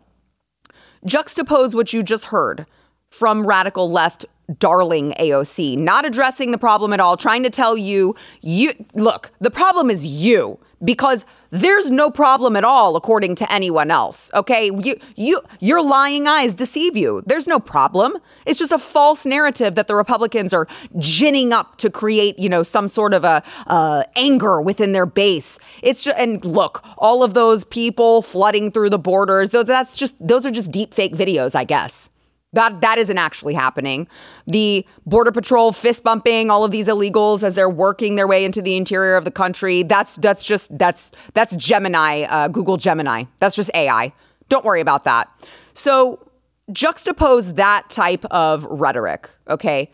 juxtapose 1.06 1.74
what 1.74 1.92
you 1.92 2.02
just 2.02 2.26
heard 2.26 2.66
from 3.10 3.46
radical 3.46 3.90
left 3.90 4.26
darling 4.58 5.14
AOC, 5.18 5.78
not 5.78 6.04
addressing 6.04 6.50
the 6.50 6.58
problem 6.58 6.92
at 6.92 7.00
all, 7.00 7.16
trying 7.16 7.42
to 7.42 7.50
tell 7.50 7.76
you, 7.76 8.14
you 8.42 8.72
look, 8.94 9.30
the 9.40 9.50
problem 9.50 9.90
is 9.90 10.06
you. 10.06 10.58
because 10.84 11.24
there's 11.50 11.90
no 11.90 12.10
problem 12.10 12.56
at 12.56 12.64
all 12.64 12.96
according 12.96 13.34
to 13.36 13.52
anyone 13.52 13.90
else 13.90 14.30
okay? 14.34 14.66
You 14.66 14.96
you 15.16 15.40
your 15.60 15.82
lying 15.82 16.26
eyes 16.26 16.52
deceive 16.54 16.96
you. 16.96 17.22
There's 17.26 17.46
no 17.46 17.60
problem. 17.60 18.18
It's 18.44 18.58
just 18.58 18.72
a 18.72 18.78
false 18.78 19.24
narrative 19.24 19.76
that 19.76 19.86
the 19.86 19.94
republicans 19.94 20.52
are 20.52 20.66
ginning 20.98 21.52
up 21.52 21.76
to 21.78 21.90
create 21.90 22.38
you 22.38 22.48
know 22.48 22.62
some 22.62 22.88
sort 22.88 23.14
of 23.14 23.24
a 23.24 23.42
uh, 23.66 24.02
anger 24.16 24.60
within 24.60 24.92
their 24.92 25.06
base. 25.06 25.58
It's 25.82 26.04
just, 26.04 26.18
and 26.18 26.44
look 26.44 26.84
all 26.98 27.22
of 27.22 27.34
those 27.34 27.64
people 27.64 28.22
flooding 28.22 28.70
through 28.70 28.90
the 28.90 28.98
borders 28.98 29.50
those 29.50 29.66
that's 29.66 29.96
just 29.96 30.14
those 30.20 30.44
are 30.44 30.50
just 30.50 30.70
deep 30.70 30.92
fake 30.92 31.14
videos 31.14 31.54
i 31.54 31.64
guess 31.64 32.10
that 32.54 32.80
that 32.80 32.98
isn't 32.98 33.18
actually 33.18 33.54
happening. 33.54 34.08
The 34.46 34.86
border 35.06 35.32
patrol 35.32 35.72
fist 35.72 36.02
bumping 36.02 36.50
all 36.50 36.64
of 36.64 36.70
these 36.70 36.88
illegals 36.88 37.42
as 37.42 37.54
they're 37.54 37.68
working 37.68 38.16
their 38.16 38.26
way 38.26 38.44
into 38.44 38.62
the 38.62 38.76
interior 38.76 39.16
of 39.16 39.24
the 39.24 39.30
country. 39.30 39.82
That's 39.82 40.14
that's 40.14 40.44
just 40.44 40.76
that's 40.78 41.12
that's 41.34 41.54
Gemini, 41.56 42.22
uh, 42.22 42.48
Google 42.48 42.76
Gemini. 42.76 43.24
That's 43.38 43.56
just 43.56 43.70
AI. 43.74 44.12
Don't 44.48 44.64
worry 44.64 44.80
about 44.80 45.04
that. 45.04 45.28
So 45.72 46.30
juxtapose 46.70 47.56
that 47.56 47.90
type 47.90 48.24
of 48.26 48.64
rhetoric. 48.66 49.30
Okay, 49.48 49.90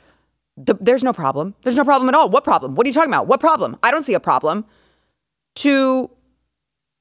the, 0.57 0.75
there's 0.81 1.02
no 1.02 1.12
problem. 1.12 1.55
There's 1.62 1.76
no 1.76 1.85
problem 1.85 2.09
at 2.09 2.14
all. 2.14 2.29
What 2.29 2.45
problem? 2.45 2.75
What 2.75 2.87
are 2.87 2.88
you 2.88 2.95
talking 2.95 3.11
about? 3.11 3.26
What 3.26 3.40
problem? 3.40 3.76
I 3.83 3.90
don't 3.90 4.05
see 4.05 4.14
a 4.14 4.21
problem. 4.21 4.64
To 5.57 6.11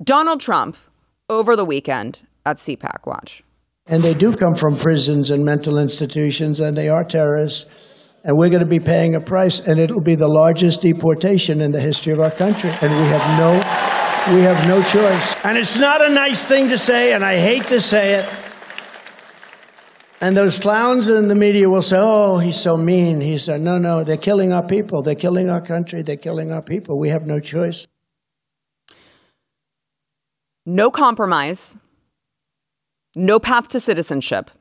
Donald 0.04 0.40
Trump 0.40 0.78
over 1.30 1.56
the 1.56 1.66
weekend 1.66 2.22
at 2.46 2.58
CPAC. 2.58 3.06
Watch. 3.06 3.44
And 3.90 4.04
they 4.04 4.14
do 4.14 4.36
come 4.36 4.54
from 4.54 4.76
prisons 4.76 5.32
and 5.32 5.44
mental 5.44 5.80
institutions, 5.80 6.60
and 6.60 6.78
they 6.78 6.90
are 6.90 7.04
terrorists. 7.04 7.66
And 8.24 8.38
we're 8.38 8.50
going 8.50 8.62
to 8.62 8.70
be 8.70 8.80
paying 8.80 9.16
a 9.16 9.20
price, 9.20 9.60
and 9.60 9.80
it'll 9.80 10.02
be 10.02 10.16
the 10.16 10.28
largest 10.28 10.82
deportation 10.82 11.60
in 11.60 11.72
the 11.72 11.82
history 11.82 12.14
of 12.14 12.20
our 12.20 12.30
country. 12.30 12.70
And 12.82 12.92
we 12.92 13.08
have 13.08 13.40
no, 13.40 13.54
we 14.36 14.42
have 14.44 14.68
no 14.68 14.84
choice. 14.84 15.36
And 15.44 15.58
it's 15.58 15.78
not 15.78 16.04
a 16.04 16.10
nice 16.10 16.44
thing 16.46 16.70
to 16.70 16.78
say, 16.78 17.14
and 17.14 17.26
I 17.26 17.40
hate 17.40 17.66
to 17.68 17.82
say 17.82 18.16
it. 18.16 18.30
And 20.22 20.38
those 20.38 20.60
clowns 20.60 21.10
in 21.10 21.30
the 21.30 21.36
media 21.36 21.70
will 21.70 21.82
say, 21.82 21.98
oh, 21.98 22.38
he's 22.38 22.60
so 22.60 22.76
mean. 22.78 23.22
He 23.22 23.38
said, 23.38 23.62
no, 23.62 23.78
no, 23.78 24.04
they're 24.04 24.18
killing 24.18 24.52
our 24.52 24.68
people. 24.68 25.02
They're 25.02 25.16
killing 25.16 25.50
our 25.50 25.62
country. 25.62 26.04
They're 26.04 26.18
killing 26.18 26.52
our 26.52 26.62
people. 26.62 27.00
We 27.00 27.10
have 27.10 27.26
no 27.26 27.40
choice. 27.40 27.88
No 30.66 30.92
compromise 30.92 31.78
no 33.16 33.40
path 33.40 33.68
to 33.70 33.80
citizenship, 33.80 34.52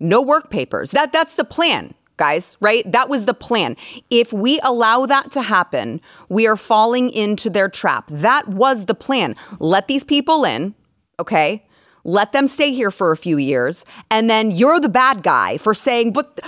no 0.00 0.20
work 0.20 0.50
papers. 0.50 0.90
That 0.90 1.12
that's 1.12 1.36
the 1.36 1.44
plan, 1.44 1.94
guys, 2.16 2.56
right? 2.60 2.90
That 2.90 3.08
was 3.08 3.24
the 3.24 3.34
plan. 3.34 3.76
If 4.10 4.32
we 4.32 4.60
allow 4.60 5.06
that 5.06 5.30
to 5.32 5.42
happen, 5.42 6.00
we 6.28 6.46
are 6.46 6.56
falling 6.56 7.10
into 7.10 7.50
their 7.50 7.68
trap. 7.68 8.08
That 8.10 8.48
was 8.48 8.86
the 8.86 8.94
plan. 8.94 9.36
Let 9.58 9.88
these 9.88 10.04
people 10.04 10.44
in, 10.44 10.74
okay? 11.20 11.64
Let 12.04 12.32
them 12.32 12.48
stay 12.48 12.72
here 12.72 12.90
for 12.90 13.12
a 13.12 13.16
few 13.16 13.38
years, 13.38 13.84
and 14.10 14.28
then 14.28 14.50
you're 14.50 14.80
the 14.80 14.88
bad 14.88 15.22
guy 15.22 15.56
for 15.56 15.72
saying, 15.72 16.12
"But 16.12 16.40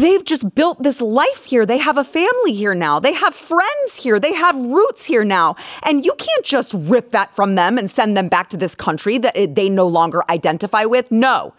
they've 0.00 0.24
just 0.24 0.54
built 0.54 0.82
this 0.82 1.00
life 1.00 1.44
here. 1.44 1.66
They 1.66 1.78
have 1.78 1.98
a 1.98 2.04
family 2.04 2.52
here 2.52 2.74
now. 2.74 2.98
They 2.98 3.12
have 3.12 3.34
friends 3.34 3.96
here. 3.96 4.18
They 4.18 4.32
have 4.32 4.56
roots 4.56 5.04
here 5.04 5.24
now. 5.24 5.56
And 5.84 6.04
you 6.04 6.14
can't 6.18 6.44
just 6.44 6.74
rip 6.74 7.10
that 7.10 7.34
from 7.36 7.54
them 7.54 7.78
and 7.78 7.90
send 7.90 8.16
them 8.16 8.28
back 8.28 8.50
to 8.50 8.56
this 8.56 8.74
country 8.74 9.18
that 9.18 9.54
they 9.54 9.68
no 9.68 9.86
longer 9.86 10.22
identify 10.30 10.84
with. 10.84 11.10
No, 11.10 11.54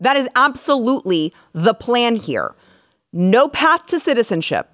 that 0.00 0.16
is 0.16 0.28
absolutely 0.36 1.32
the 1.52 1.74
plan 1.74 2.16
here. 2.16 2.54
No 3.12 3.48
path 3.48 3.86
to 3.86 3.98
citizenship. 3.98 4.68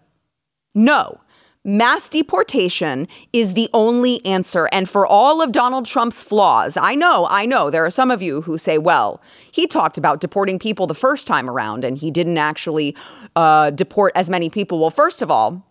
No 0.74 1.20
mass 1.64 2.08
deportation 2.08 3.08
is 3.32 3.54
the 3.54 3.68
only 3.74 4.24
answer. 4.24 4.68
And 4.72 4.88
for 4.88 5.06
all 5.06 5.42
of 5.42 5.52
Donald 5.52 5.86
Trump's 5.86 6.22
flaws, 6.22 6.76
I 6.76 6.94
know, 6.94 7.26
I 7.30 7.46
know, 7.46 7.70
there 7.70 7.84
are 7.84 7.90
some 7.90 8.10
of 8.10 8.22
you 8.22 8.42
who 8.42 8.58
say, 8.58 8.78
well, 8.78 9.20
he 9.50 9.66
talked 9.66 9.98
about 9.98 10.20
deporting 10.20 10.58
people 10.58 10.86
the 10.86 10.94
first 10.94 11.26
time 11.26 11.48
around 11.48 11.84
and 11.84 11.98
he 11.98 12.10
didn't 12.10 12.38
actually 12.38 12.96
uh, 13.36 13.70
deport 13.70 14.12
as 14.14 14.30
many 14.30 14.48
people. 14.48 14.78
Well, 14.78 14.90
first 14.90 15.22
of 15.22 15.30
all, 15.30 15.64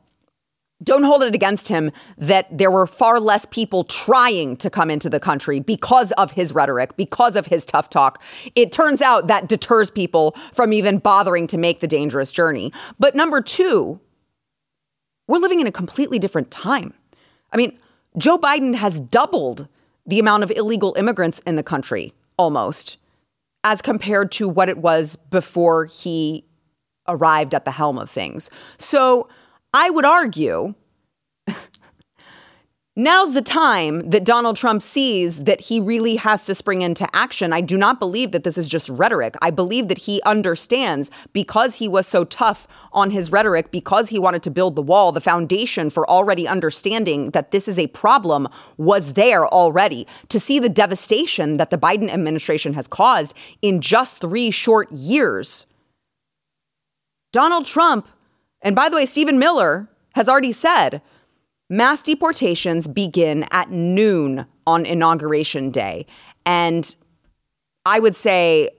don't 0.84 1.04
hold 1.04 1.24
it 1.24 1.34
against 1.34 1.70
him 1.70 1.92
that 2.18 2.56
there 2.56 2.70
were 2.70 2.86
far 2.86 3.20
less 3.20 3.48
people 3.48 3.84
trying 3.84 4.56
to 4.58 4.70
come 4.70 4.92
into 4.92 5.10
the 5.10 5.20
country 5.20 5.60
because 5.60 6.12
of 6.14 6.32
his 6.32 6.54
rhetoric, 6.54 6.96
because 6.96 7.36
of 7.36 7.48
his 7.48 7.66
tough 7.66 7.90
talk. 7.90 8.22
It 8.56 8.72
turns 8.72 9.02
out 9.02 9.26
that 9.28 9.48
deters 9.48 9.90
people 9.90 10.36
from 10.54 10.74
even 10.74 11.00
bothering 11.00 11.48
to 11.48 11.58
make 11.58 11.80
the 11.80 11.88
dangerous 11.88 12.32
journey. 12.32 12.72
But 13.00 13.16
number 13.16 13.42
two, 13.42 14.00
we're 15.28 15.40
living 15.40 15.60
in 15.60 15.68
a 15.68 15.72
completely 15.72 16.20
different 16.20 16.50
time. 16.52 16.94
I 17.52 17.58
mean, 17.58 17.78
Joe 18.18 18.38
Biden 18.38 18.76
has 18.76 19.00
doubled 19.00 19.68
the 20.06 20.20
amount 20.20 20.44
of 20.44 20.52
illegal 20.52 20.96
immigrants 20.98 21.40
in 21.40 21.56
the 21.56 21.64
country 21.64 22.14
almost 22.38 22.98
as 23.64 23.82
compared 23.82 24.32
to 24.32 24.48
what 24.48 24.70
it 24.70 24.78
was 24.78 25.18
before 25.30 25.86
he 25.86 26.46
arrived 27.08 27.54
at 27.54 27.66
the 27.66 27.72
helm 27.72 27.98
of 27.98 28.10
things. 28.10 28.50
So 28.78 29.28
I 29.74 29.90
would 29.90 30.06
argue 30.06 30.74
Now's 33.00 33.36
the 33.36 33.44
time 33.44 34.10
that 34.10 34.24
Donald 34.24 34.56
Trump 34.56 34.82
sees 34.82 35.44
that 35.44 35.62
he 35.62 35.80
really 35.80 36.16
has 36.16 36.46
to 36.46 36.56
spring 36.56 36.82
into 36.82 37.08
action. 37.16 37.54
I 37.54 37.62
do 37.62 37.78
not 37.78 38.00
believe 38.00 38.32
that 38.32 38.44
this 38.44 38.58
is 38.58 38.68
just 38.68 38.90
rhetoric. 38.90 39.36
I 39.40 39.52
believe 39.52 39.88
that 39.90 40.00
he 40.00 40.20
understands 40.24 41.12
because 41.32 41.76
he 41.76 41.88
was 41.88 42.08
so 42.08 42.24
tough 42.24 42.68
on 42.92 43.12
his 43.12 43.32
rhetoric, 43.32 43.70
because 43.70 44.10
he 44.10 44.18
wanted 44.18 44.42
to 44.42 44.50
build 44.50 44.76
the 44.76 44.82
wall, 44.82 45.12
the 45.12 45.22
foundation 45.22 45.92
for 45.92 46.10
already 46.10 46.48
understanding 46.48 47.30
that 47.32 47.52
this 47.52 47.68
is 47.68 47.78
a 47.78 47.86
problem 47.86 48.48
was 48.78 49.14
there 49.14 49.46
already. 49.46 50.08
To 50.30 50.40
see 50.40 50.58
the 50.58 50.68
devastation 50.68 51.58
that 51.58 51.70
the 51.70 51.78
Biden 51.78 52.10
administration 52.10 52.74
has 52.74 52.88
caused 52.88 53.36
in 53.62 53.80
just 53.80 54.20
three 54.20 54.50
short 54.50 54.92
years. 54.92 55.68
Donald 57.32 57.68
Trump, 57.68 58.08
and 58.64 58.76
by 58.76 58.90
the 58.90 58.96
way, 58.96 59.06
Stephen 59.06 59.38
Miller 59.38 59.88
has 60.16 60.28
already 60.28 60.52
said, 60.52 61.04
Mass 61.70 62.02
deportations 62.02 62.88
begin 62.88 63.46
at 63.52 63.72
noon 63.72 64.46
on 64.66 64.86
Inauguration 64.86 65.70
Day. 65.70 66.06
And 66.46 66.96
I 67.86 68.00
would 68.00 68.16
say, 68.16 68.70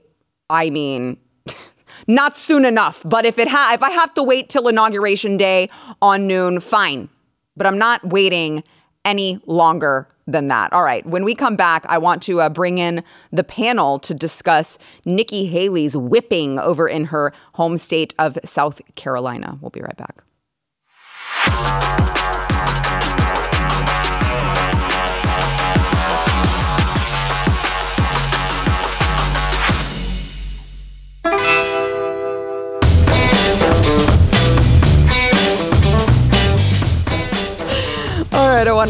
I 0.49 0.71
mean, 0.71 1.17
not 2.07 2.35
soon 2.35 2.65
enough, 2.65 3.03
but 3.05 3.25
if 3.25 3.37
it 3.37 3.47
ha- 3.47 3.71
if 3.73 3.83
I 3.83 3.91
have 3.91 4.13
to 4.15 4.23
wait 4.23 4.49
till 4.49 4.67
inauguration 4.67 5.37
day 5.37 5.69
on 6.01 6.25
noon, 6.25 6.59
fine. 6.59 7.09
But 7.55 7.67
I'm 7.67 7.77
not 7.77 8.07
waiting 8.09 8.63
any 9.05 9.39
longer 9.45 10.07
than 10.25 10.47
that. 10.47 10.73
All 10.73 10.83
right, 10.83 11.05
when 11.05 11.23
we 11.23 11.35
come 11.35 11.55
back, 11.55 11.85
I 11.87 11.99
want 11.99 12.23
to 12.23 12.41
uh, 12.41 12.49
bring 12.49 12.79
in 12.79 13.03
the 13.31 13.43
panel 13.43 13.99
to 13.99 14.15
discuss 14.15 14.79
Nikki 15.05 15.45
Haley's 15.45 15.95
whipping 15.95 16.57
over 16.57 16.87
in 16.87 17.05
her 17.05 17.33
home 17.53 17.77
state 17.77 18.15
of 18.17 18.39
South 18.43 18.81
Carolina. 18.95 19.59
We'll 19.61 19.69
be 19.69 19.81
right 19.81 19.97
back. 19.97 20.23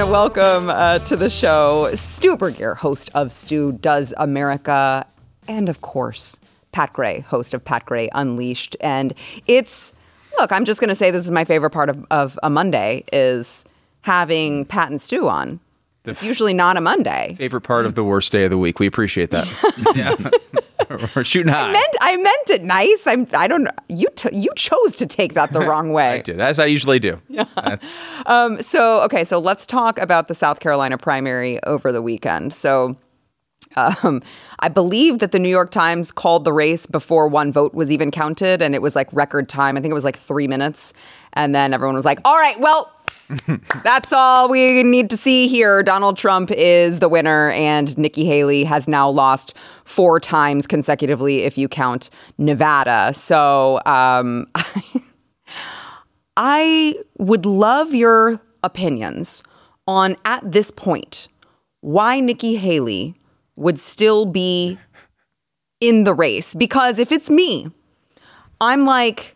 Welcome 0.10 0.72
uh, 0.72 0.98
to 0.98 1.16
the 1.16 1.30
show 1.30 1.88
Stu 1.94 2.36
Burguiere, 2.36 2.76
host 2.76 3.12
of 3.14 3.32
Stu 3.32 3.74
Does 3.74 4.12
America, 4.18 5.06
and 5.48 5.70
of 5.70 5.82
course, 5.82 6.40
Pat 6.72 6.92
Gray, 6.94 7.20
host 7.20 7.54
of 7.54 7.64
Pat 7.64 7.86
Gray 7.86 8.10
Unleashed. 8.14 8.76
And 8.82 9.14
it's, 9.46 9.94
look, 10.40 10.52
I'm 10.52 10.66
just 10.66 10.80
going 10.80 10.88
to 10.88 10.96
say 10.96 11.12
this 11.12 11.26
is 11.26 11.32
my 11.32 11.46
favorite 11.46 11.70
part 11.70 11.90
of, 11.90 12.08
of 12.10 12.40
a 12.42 12.50
Monday 12.50 13.04
is 13.14 13.66
having 14.02 14.66
Pat 14.66 14.90
and 14.90 15.00
Stu 15.00 15.30
on. 15.30 15.60
It's 16.06 16.24
usually 16.24 16.56
not 16.56 16.76
a 16.76 16.82
Monday. 16.82 17.36
Favorite 17.38 17.62
part 17.62 17.86
of 17.86 17.94
the 17.94 18.04
worst 18.04 18.32
day 18.32 18.46
of 18.46 18.50
the 18.50 18.58
week. 18.58 18.80
We 18.80 18.88
appreciate 18.88 19.30
that. 19.30 19.46
yeah. 19.96 20.62
We're 21.16 21.24
shooting 21.24 21.52
high. 21.52 21.70
I 21.70 21.72
meant, 21.72 21.96
I 22.02 22.18
meant 22.18 22.50
it 22.50 22.64
nice. 22.64 23.08
I'm. 23.08 23.28
I 23.34 23.48
don't. 23.48 23.68
You. 23.88 24.08
T- 24.16 24.30
you 24.34 24.50
chose 24.56 24.96
to 24.98 25.06
take 25.06 25.34
that 25.34 25.54
the 25.54 25.60
wrong 25.68 25.92
way. 25.92 26.20
I 26.20 26.22
did, 26.22 26.40
as 26.40 26.60
I 26.60 26.66
usually 26.66 27.00
do. 27.00 27.22
Um, 28.26 28.62
so 28.62 29.02
okay. 29.02 29.24
So 29.24 29.40
let's 29.40 29.66
talk 29.66 29.98
about 30.00 30.28
the 30.28 30.36
South 30.36 30.60
Carolina 30.60 30.98
primary 30.98 31.62
over 31.64 31.92
the 31.92 32.02
weekend. 32.02 32.54
So. 32.54 32.98
Um, 33.76 34.24
I 34.60 34.68
believe 34.68 35.20
that 35.20 35.32
the 35.32 35.38
New 35.38 35.50
York 35.50 35.70
Times 35.70 36.12
called 36.12 36.44
the 36.44 36.52
race 36.52 36.88
before 36.88 37.28
one 37.28 37.52
vote 37.52 37.76
was 37.76 37.92
even 37.92 38.10
counted, 38.10 38.64
and 38.64 38.74
it 38.74 38.82
was 38.82 38.96
like 38.96 39.08
record 39.14 39.48
time. 39.48 39.78
I 39.78 39.82
think 39.82 39.92
it 39.92 39.94
was 39.94 40.04
like 40.04 40.18
three 40.18 40.48
minutes, 40.48 40.96
and 41.34 41.54
then 41.54 41.72
everyone 41.72 41.94
was 41.94 42.04
like, 42.04 42.20
"All 42.26 42.36
right, 42.36 42.60
well, 42.60 42.92
that's 43.84 44.12
all 44.12 44.50
we 44.50 44.84
need 44.84 45.10
to 45.12 45.18
see 45.18 45.48
here. 45.48 45.84
Donald 45.84 46.18
Trump 46.18 46.52
is 46.52 47.00
the 47.00 47.10
winner, 47.10 47.52
and 47.52 47.96
Nikki 47.98 48.26
Haley 48.26 48.64
has 48.64 48.88
now 48.88 49.10
lost 49.10 49.56
four 49.84 50.20
times 50.20 50.66
consecutively, 50.66 51.44
if 51.44 51.58
you 51.58 51.68
count 51.68 52.10
Nevada. 52.38 53.14
So 53.14 53.82
um, 53.86 54.48
I 56.38 56.96
would 57.18 57.46
love 57.46 57.94
your 57.94 58.42
opinions 58.64 59.44
on 59.88 60.16
at 60.26 60.52
this 60.52 60.72
point 60.72 61.28
why 61.82 62.20
Nikki 62.20 62.56
Haley 62.56 63.16
would 63.56 63.80
still 63.80 64.26
be 64.26 64.78
in 65.80 66.04
the 66.04 66.14
race. 66.14 66.54
Because 66.54 67.00
if 67.00 67.12
it's 67.12 67.30
me, 67.30 67.72
I'm 68.60 68.86
like, 68.86 69.36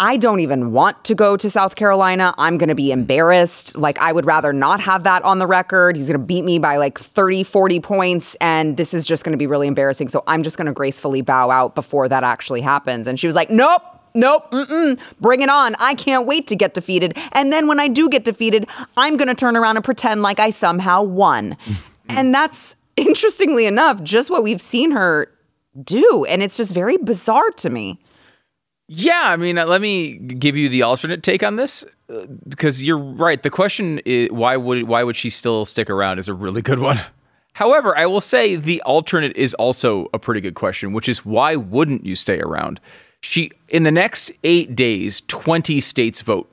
I 0.00 0.16
don't 0.16 0.40
even 0.40 0.72
want 0.72 1.04
to 1.04 1.14
go 1.14 1.36
to 1.36 1.50
South 1.50 1.76
Carolina. 1.76 2.34
I'm 2.38 2.56
going 2.56 2.70
to 2.70 2.74
be 2.74 2.90
embarrassed. 2.90 3.76
Like, 3.76 3.98
I 3.98 4.12
would 4.12 4.24
rather 4.24 4.50
not 4.50 4.80
have 4.80 5.02
that 5.02 5.22
on 5.24 5.38
the 5.38 5.46
record. 5.46 5.94
He's 5.94 6.06
going 6.06 6.18
to 6.18 6.26
beat 6.26 6.42
me 6.42 6.58
by 6.58 6.78
like 6.78 6.98
30, 6.98 7.42
40 7.42 7.80
points. 7.80 8.34
And 8.36 8.78
this 8.78 8.94
is 8.94 9.06
just 9.06 9.24
going 9.24 9.32
to 9.32 9.38
be 9.38 9.46
really 9.46 9.68
embarrassing. 9.68 10.08
So 10.08 10.24
I'm 10.26 10.42
just 10.42 10.56
going 10.56 10.68
to 10.68 10.72
gracefully 10.72 11.20
bow 11.20 11.50
out 11.50 11.74
before 11.74 12.08
that 12.08 12.24
actually 12.24 12.62
happens. 12.62 13.06
And 13.06 13.20
she 13.20 13.26
was 13.26 13.36
like, 13.36 13.50
nope. 13.50 13.82
Nope, 14.12 14.50
mm-mm, 14.50 14.98
bring 15.20 15.40
it 15.40 15.48
on. 15.48 15.76
I 15.78 15.94
can't 15.94 16.26
wait 16.26 16.48
to 16.48 16.56
get 16.56 16.74
defeated. 16.74 17.16
And 17.30 17.52
then 17.52 17.68
when 17.68 17.78
I 17.78 17.86
do 17.86 18.08
get 18.08 18.24
defeated, 18.24 18.66
I'm 18.96 19.16
going 19.16 19.28
to 19.28 19.36
turn 19.36 19.56
around 19.56 19.76
and 19.76 19.84
pretend 19.84 20.20
like 20.20 20.40
I 20.40 20.50
somehow 20.50 21.04
won. 21.04 21.56
Mm. 21.64 21.76
and 22.16 22.34
that's 22.34 22.74
interestingly 22.96 23.66
enough 23.66 24.02
just 24.02 24.28
what 24.28 24.42
we've 24.42 24.60
seen 24.60 24.90
her 24.90 25.32
do. 25.80 26.24
And 26.28 26.42
it's 26.42 26.56
just 26.56 26.74
very 26.74 26.96
bizarre 26.96 27.50
to 27.58 27.70
me. 27.70 28.00
Yeah, 28.92 29.22
I 29.26 29.36
mean, 29.36 29.56
uh, 29.56 29.66
let 29.66 29.80
me 29.80 30.16
give 30.16 30.56
you 30.56 30.68
the 30.68 30.82
alternate 30.82 31.22
take 31.22 31.44
on 31.44 31.54
this 31.54 31.84
uh, 32.12 32.26
because 32.48 32.82
you're 32.82 32.98
right. 32.98 33.40
The 33.40 33.48
question 33.48 34.00
is 34.04 34.32
why 34.32 34.56
would 34.56 34.88
why 34.88 35.04
would 35.04 35.14
she 35.14 35.30
still 35.30 35.64
stick 35.64 35.88
around 35.88 36.18
is 36.18 36.26
a 36.26 36.34
really 36.34 36.60
good 36.60 36.80
one. 36.80 36.98
However, 37.52 37.96
I 37.96 38.06
will 38.06 38.20
say 38.20 38.56
the 38.56 38.82
alternate 38.82 39.36
is 39.36 39.54
also 39.54 40.08
a 40.12 40.18
pretty 40.18 40.40
good 40.40 40.56
question, 40.56 40.92
which 40.92 41.08
is 41.08 41.24
why 41.24 41.54
wouldn't 41.54 42.04
you 42.04 42.16
stay 42.16 42.40
around? 42.40 42.80
She 43.20 43.52
in 43.68 43.84
the 43.84 43.92
next 43.92 44.32
8 44.42 44.74
days, 44.74 45.22
20 45.28 45.80
states 45.80 46.20
vote. 46.20 46.52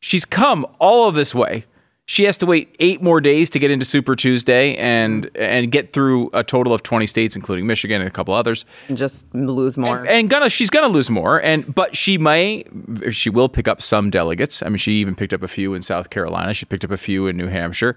She's 0.00 0.24
come 0.24 0.66
all 0.78 1.10
of 1.10 1.14
this 1.14 1.34
way 1.34 1.66
she 2.08 2.22
has 2.22 2.38
to 2.38 2.46
wait 2.46 2.74
eight 2.78 3.02
more 3.02 3.20
days 3.20 3.50
to 3.50 3.58
get 3.58 3.72
into 3.72 3.84
Super 3.84 4.14
Tuesday 4.14 4.76
and 4.76 5.28
and 5.34 5.72
get 5.72 5.92
through 5.92 6.30
a 6.32 6.44
total 6.44 6.72
of 6.72 6.84
twenty 6.84 7.06
states, 7.06 7.34
including 7.34 7.66
Michigan 7.66 8.00
and 8.00 8.06
a 8.06 8.12
couple 8.12 8.32
others, 8.32 8.64
and 8.86 8.96
just 8.96 9.26
lose 9.34 9.76
more. 9.76 9.98
And, 9.98 10.08
and 10.08 10.30
gonna 10.30 10.48
she's 10.48 10.70
gonna 10.70 10.86
lose 10.86 11.10
more, 11.10 11.42
and 11.42 11.74
but 11.74 11.96
she 11.96 12.16
may 12.16 12.64
she 13.10 13.28
will 13.28 13.48
pick 13.48 13.66
up 13.66 13.82
some 13.82 14.10
delegates. 14.10 14.62
I 14.62 14.68
mean, 14.68 14.78
she 14.78 14.92
even 14.92 15.16
picked 15.16 15.34
up 15.34 15.42
a 15.42 15.48
few 15.48 15.74
in 15.74 15.82
South 15.82 16.10
Carolina. 16.10 16.54
She 16.54 16.64
picked 16.64 16.84
up 16.84 16.92
a 16.92 16.96
few 16.96 17.26
in 17.26 17.36
New 17.36 17.48
Hampshire, 17.48 17.96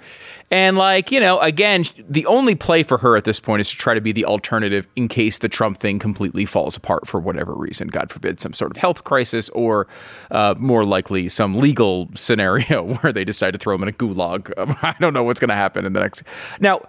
and 0.49 0.75
like 0.75 1.11
you 1.11 1.19
know, 1.19 1.39
again, 1.39 1.85
the 2.09 2.25
only 2.25 2.55
play 2.55 2.81
for 2.81 2.97
her 2.97 3.15
at 3.15 3.25
this 3.25 3.39
point 3.39 3.61
is 3.61 3.69
to 3.69 3.77
try 3.77 3.93
to 3.93 4.01
be 4.01 4.11
the 4.11 4.25
alternative 4.25 4.87
in 4.95 5.07
case 5.07 5.37
the 5.37 5.49
Trump 5.49 5.77
thing 5.77 5.99
completely 5.99 6.45
falls 6.45 6.75
apart 6.75 7.07
for 7.07 7.19
whatever 7.19 7.53
reason. 7.53 7.87
God 7.87 8.09
forbid, 8.09 8.39
some 8.39 8.53
sort 8.53 8.71
of 8.71 8.77
health 8.77 9.03
crisis, 9.03 9.49
or 9.49 9.87
uh, 10.31 10.55
more 10.57 10.83
likely, 10.83 11.29
some 11.29 11.59
legal 11.59 12.09
scenario 12.15 12.83
where 13.01 13.13
they 13.13 13.23
decide 13.23 13.51
to 13.51 13.59
throw 13.59 13.75
him 13.75 13.83
in 13.83 13.89
a 13.89 13.98
gulag. 13.99 14.51
I 14.83 14.95
don't 14.99 15.13
know 15.13 15.23
what's 15.23 15.39
going 15.39 15.49
to 15.49 15.55
happen 15.55 15.85
in 15.85 15.93
the 15.93 15.99
next. 15.99 16.23
Now, 16.59 16.81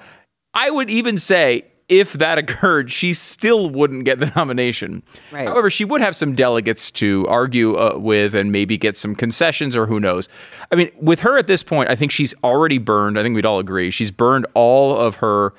I 0.55 0.71
would 0.71 0.91
even 0.91 1.19
say 1.19 1.65
if 1.91 2.13
that 2.15 2.39
occurred, 2.39 2.91
she 2.91 3.13
still 3.13 3.69
wouldn't 3.69 4.05
get 4.05 4.21
the 4.21 4.33
nomination. 4.37 5.03
Right. 5.33 5.49
However, 5.49 5.69
she 5.69 5.85
would 5.85 6.01
have 6.01 6.15
some 6.15 6.35
delegates 6.35 6.91
to 6.93 7.27
argue 7.29 7.77
uh, 7.77 7.99
with 7.99 8.35
and 8.35 8.53
maybe 8.53 8.79
get 8.79 8.97
some 8.97 9.15
concessions 9.15 9.77
or 9.77 9.87
who 9.87 9.99
knows. 9.99 10.29
I 10.71 10.77
mean, 10.77 10.91
with 11.01 11.21
her 11.21 11.37
at 11.37 11.49
this 11.49 11.65
point, 11.65 11.91
I 11.91 11.97
think 11.97 12.13
she's 12.13 12.33
already 12.45 12.79
burned. 12.79 13.19
I 13.19 13.23
think 13.23 13.35
we'd 13.35 13.45
all 13.45 13.59
agree. 13.59 13.91
She's 13.91 14.13
burned 14.13 14.47
all 14.55 14.97
of 14.97 15.17
her, 15.17 15.53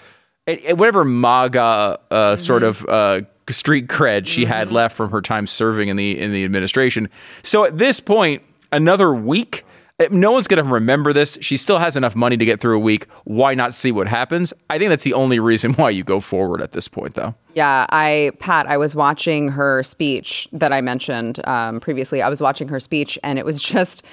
whatever 0.48 1.04
MAGA 1.04 1.60
uh, 1.60 1.98
mm-hmm. 2.10 2.36
sort 2.38 2.64
of. 2.64 2.86
Uh, 2.88 3.22
street 3.50 3.88
cred 3.88 4.28
she 4.28 4.44
mm-hmm. 4.44 4.52
had 4.52 4.72
left 4.72 4.96
from 4.96 5.12
her 5.12 5.22
time 5.22 5.46
serving 5.46 5.90
in 5.90 5.98
the 5.98 6.18
in 6.18 6.32
the 6.32 6.46
administration. 6.46 7.10
So 7.44 7.66
at 7.66 7.78
this 7.78 8.00
point, 8.00 8.42
another 8.72 9.14
week 9.14 9.66
no 10.10 10.32
one's 10.32 10.48
going 10.48 10.64
to 10.64 10.70
remember 10.70 11.14
this. 11.14 11.38
She 11.42 11.58
still 11.58 11.78
has 11.80 11.98
enough 11.98 12.16
money 12.16 12.38
to 12.38 12.46
get 12.46 12.62
through 12.62 12.78
a 12.78 12.80
week. 12.80 13.08
Why 13.26 13.54
not 13.54 13.74
see 13.74 13.92
what 13.92 14.08
happens? 14.08 14.54
I 14.70 14.78
think 14.78 14.90
that's 14.90 15.04
the 15.04 15.14
only 15.14 15.40
reason 15.40 15.74
why 15.74 15.90
you 15.90 16.04
go 16.04 16.20
forward 16.20 16.62
at 16.62 16.72
this 16.72 16.88
point, 16.88 17.16
though. 17.16 17.36
Yeah, 17.54 17.86
I, 17.90 18.32
Pat, 18.40 18.68
I 18.68 18.78
was 18.78 18.96
watching 18.96 19.50
her 19.50 19.84
speech 19.84 20.48
that 20.54 20.72
I 20.72 20.82
mentioned 20.82 21.46
um, 21.48 21.80
previously. 21.80 22.22
I 22.22 22.30
was 22.30 22.42
watching 22.42 22.70
her 22.70 22.80
speech, 22.80 23.20
and 23.24 23.38
it 23.38 23.46
was 23.46 23.62
just 23.64 24.06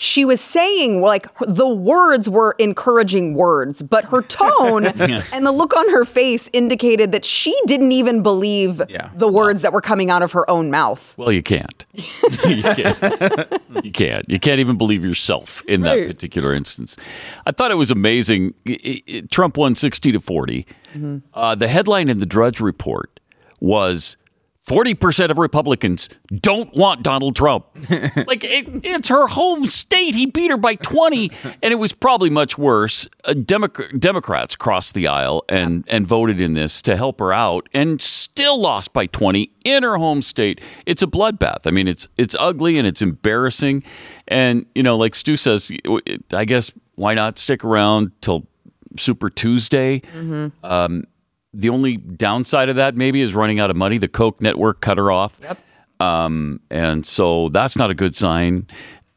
she 0.00 0.24
was 0.24 0.40
saying 0.40 1.02
like 1.02 1.26
the 1.40 1.68
words 1.68 2.26
were 2.28 2.56
encouraging 2.58 3.34
words, 3.34 3.82
but 3.82 4.06
her 4.06 4.22
tone 4.22 4.84
yeah. 4.96 5.22
and 5.30 5.44
the 5.44 5.52
look 5.52 5.76
on 5.76 5.90
her 5.90 6.06
face 6.06 6.48
indicated 6.54 7.12
that 7.12 7.22
she 7.22 7.54
didn't 7.66 7.92
even 7.92 8.22
believe 8.22 8.80
yeah. 8.88 9.10
the 9.14 9.28
words 9.28 9.60
that 9.60 9.74
were 9.74 9.82
coming 9.82 10.08
out 10.08 10.22
of 10.22 10.32
her 10.32 10.48
own 10.48 10.70
mouth. 10.70 11.14
Well, 11.18 11.30
you 11.30 11.42
can't. 11.42 11.84
you 11.92 12.62
can't. 12.62 13.62
you 13.84 13.92
can't. 13.92 14.28
You 14.30 14.40
can't 14.40 14.58
even 14.58 14.78
believe 14.78 15.04
yourself 15.04 15.62
in 15.68 15.82
right. 15.82 16.00
that 16.00 16.06
particular 16.06 16.54
instance. 16.54 16.96
I 17.44 17.52
thought 17.52 17.70
it 17.70 17.74
was 17.76 17.90
amazing. 17.90 18.54
It, 18.64 19.02
it, 19.06 19.30
Trump 19.30 19.58
won 19.58 19.74
60 19.74 20.12
to 20.12 20.20
40. 20.20 20.66
Mm-hmm. 20.94 21.18
Uh, 21.34 21.54
the 21.54 21.68
headline 21.68 22.08
in 22.08 22.16
the 22.16 22.26
Drudge 22.26 22.58
Report 22.58 23.20
was 23.60 24.16
40% 24.70 25.30
of 25.32 25.38
Republicans 25.38 26.08
don't 26.32 26.72
want 26.76 27.02
Donald 27.02 27.34
Trump. 27.34 27.66
like, 28.28 28.44
it, 28.44 28.68
it's 28.84 29.08
her 29.08 29.26
home 29.26 29.66
state. 29.66 30.14
He 30.14 30.26
beat 30.26 30.48
her 30.52 30.56
by 30.56 30.76
20, 30.76 31.32
and 31.60 31.72
it 31.72 31.76
was 31.76 31.92
probably 31.92 32.30
much 32.30 32.56
worse. 32.56 33.08
Uh, 33.24 33.32
Demo- 33.32 33.66
Democrats 33.98 34.54
crossed 34.54 34.94
the 34.94 35.08
aisle 35.08 35.44
and, 35.48 35.84
and 35.88 36.06
voted 36.06 36.40
in 36.40 36.54
this 36.54 36.80
to 36.82 36.96
help 36.96 37.18
her 37.18 37.32
out 37.32 37.68
and 37.74 38.00
still 38.00 38.60
lost 38.60 38.92
by 38.92 39.06
20 39.06 39.50
in 39.64 39.82
her 39.82 39.96
home 39.96 40.22
state. 40.22 40.60
It's 40.86 41.02
a 41.02 41.08
bloodbath. 41.08 41.66
I 41.66 41.72
mean, 41.72 41.88
it's, 41.88 42.06
it's 42.16 42.36
ugly 42.38 42.78
and 42.78 42.86
it's 42.86 43.02
embarrassing. 43.02 43.82
And, 44.28 44.66
you 44.76 44.84
know, 44.84 44.96
like 44.96 45.16
Stu 45.16 45.34
says, 45.34 45.72
I 46.32 46.44
guess 46.44 46.72
why 46.94 47.14
not 47.14 47.40
stick 47.40 47.64
around 47.64 48.12
till 48.20 48.46
Super 48.96 49.30
Tuesday? 49.30 49.98
Mm-hmm. 50.14 50.64
Um, 50.64 51.06
the 51.52 51.68
only 51.68 51.96
downside 51.96 52.68
of 52.68 52.76
that 52.76 52.96
maybe 52.96 53.20
is 53.20 53.34
running 53.34 53.58
out 53.58 53.70
of 53.70 53.76
money. 53.76 53.98
The 53.98 54.08
Koch 54.08 54.40
network 54.40 54.80
cut 54.80 54.98
her 54.98 55.10
off. 55.10 55.38
Yep. 55.42 55.58
Um, 56.00 56.60
and 56.70 57.04
so 57.04 57.48
that's 57.50 57.76
not 57.76 57.90
a 57.90 57.94
good 57.94 58.16
sign. 58.16 58.66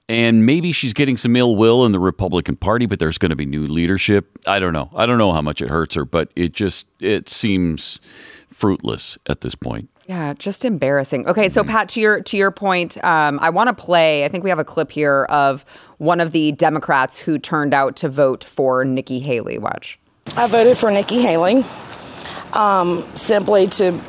And 0.10 0.46
maybe 0.46 0.74
she's 0.74 0.94
getting 0.94 1.16
some 1.16 1.36
ill 1.36 1.56
will 1.56 1.86
in 1.86 1.94
the 1.94 2.00
Republican 2.00 2.58
Party, 2.58 2.86
but 2.86 3.00
there's 3.00 3.18
going 3.18 3.30
to 3.30 3.36
be 3.36 3.46
new 3.46 3.66
leadership. 3.66 4.38
I 4.46 4.60
don't 4.60 4.74
know. 4.74 4.90
I 4.94 5.06
don't 5.06 5.18
know 5.18 5.32
how 5.32 5.42
much 5.42 5.62
it 5.62 5.70
hurts 5.70 5.96
her, 5.96 6.04
but 6.04 6.30
it 6.36 6.52
just 6.52 6.88
it 7.00 7.30
seems 7.30 8.02
fruitless 8.50 9.18
at 9.28 9.42
this 9.42 9.56
point. 9.56 9.90
Yeah, 10.06 10.34
just 10.34 10.66
embarrassing. 10.66 11.26
Okay, 11.28 11.48
so 11.48 11.62
mm-hmm. 11.62 11.72
Pat, 11.72 11.90
to 11.90 12.02
your 12.02 12.22
to 12.22 12.36
your 12.36 12.52
point, 12.52 13.02
um, 13.06 13.40
I 13.42 13.50
want 13.50 13.70
to 13.70 13.74
play. 13.74 14.26
I 14.26 14.28
think 14.28 14.44
we 14.44 14.50
have 14.50 14.60
a 14.60 14.66
clip 14.66 14.92
here 14.92 15.24
of 15.30 15.64
one 16.00 16.20
of 16.20 16.34
the 16.34 16.52
Democrats 16.52 17.20
who 17.20 17.40
turned 17.40 17.74
out 17.74 17.96
to 17.98 18.10
vote 18.10 18.44
for 18.44 18.84
Nikki 18.84 19.20
Haley. 19.20 19.58
Watch. 19.58 19.98
I 20.36 20.48
voted 20.48 20.78
for 20.78 20.92
Nikki 20.92 21.22
Haley 21.22 21.64
um, 22.54 23.08
simply 23.16 23.68
to, 23.68 24.00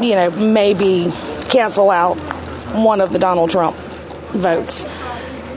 you 0.00 0.14
know, 0.14 0.30
maybe 0.30 1.10
cancel 1.50 1.90
out 1.90 2.16
one 2.74 3.00
of 3.00 3.12
the 3.12 3.18
Donald 3.18 3.50
Trump 3.50 3.76
votes. 4.32 4.84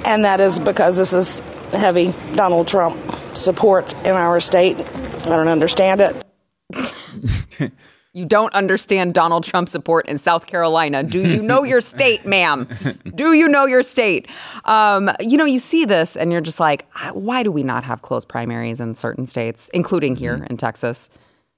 And 0.06 0.26
that 0.26 0.40
is 0.40 0.60
because 0.60 0.98
this 0.98 1.14
is 1.14 1.40
heavy 1.72 2.14
Donald 2.36 2.68
Trump 2.68 2.98
support 3.36 3.94
in 3.94 4.12
our 4.12 4.40
state. 4.40 4.78
I 4.78 5.30
don't 5.30 5.48
understand 5.48 6.02
it. 6.02 7.72
you 8.14 8.26
don't 8.26 8.54
understand 8.54 9.14
Donald 9.14 9.44
Trump 9.44 9.70
support 9.70 10.08
in 10.08 10.18
South 10.18 10.48
Carolina. 10.48 11.04
Do 11.04 11.20
you 11.20 11.42
know 11.42 11.64
your 11.64 11.82
state, 11.82 12.26
ma'am? 12.26 12.68
Do 13.16 13.34
you 13.34 13.48
know 13.48 13.66
your 13.66 13.84
state? 13.84 14.28
Um, 14.66 15.12
you 15.20 15.38
know, 15.38 15.46
you 15.46 15.60
see 15.60 15.86
this 15.86 16.18
and 16.18 16.32
you're 16.32 16.42
just 16.42 16.60
like, 16.60 16.92
why 17.14 17.44
do 17.44 17.52
we 17.52 17.64
not 17.64 17.84
have 17.84 18.02
closed 18.02 18.28
primaries 18.28 18.82
in 18.82 18.96
certain 18.96 19.28
states, 19.28 19.70
including 19.74 20.16
here 20.16 20.36
mm-hmm. 20.36 20.48
in 20.48 20.58
Texas? 20.58 21.10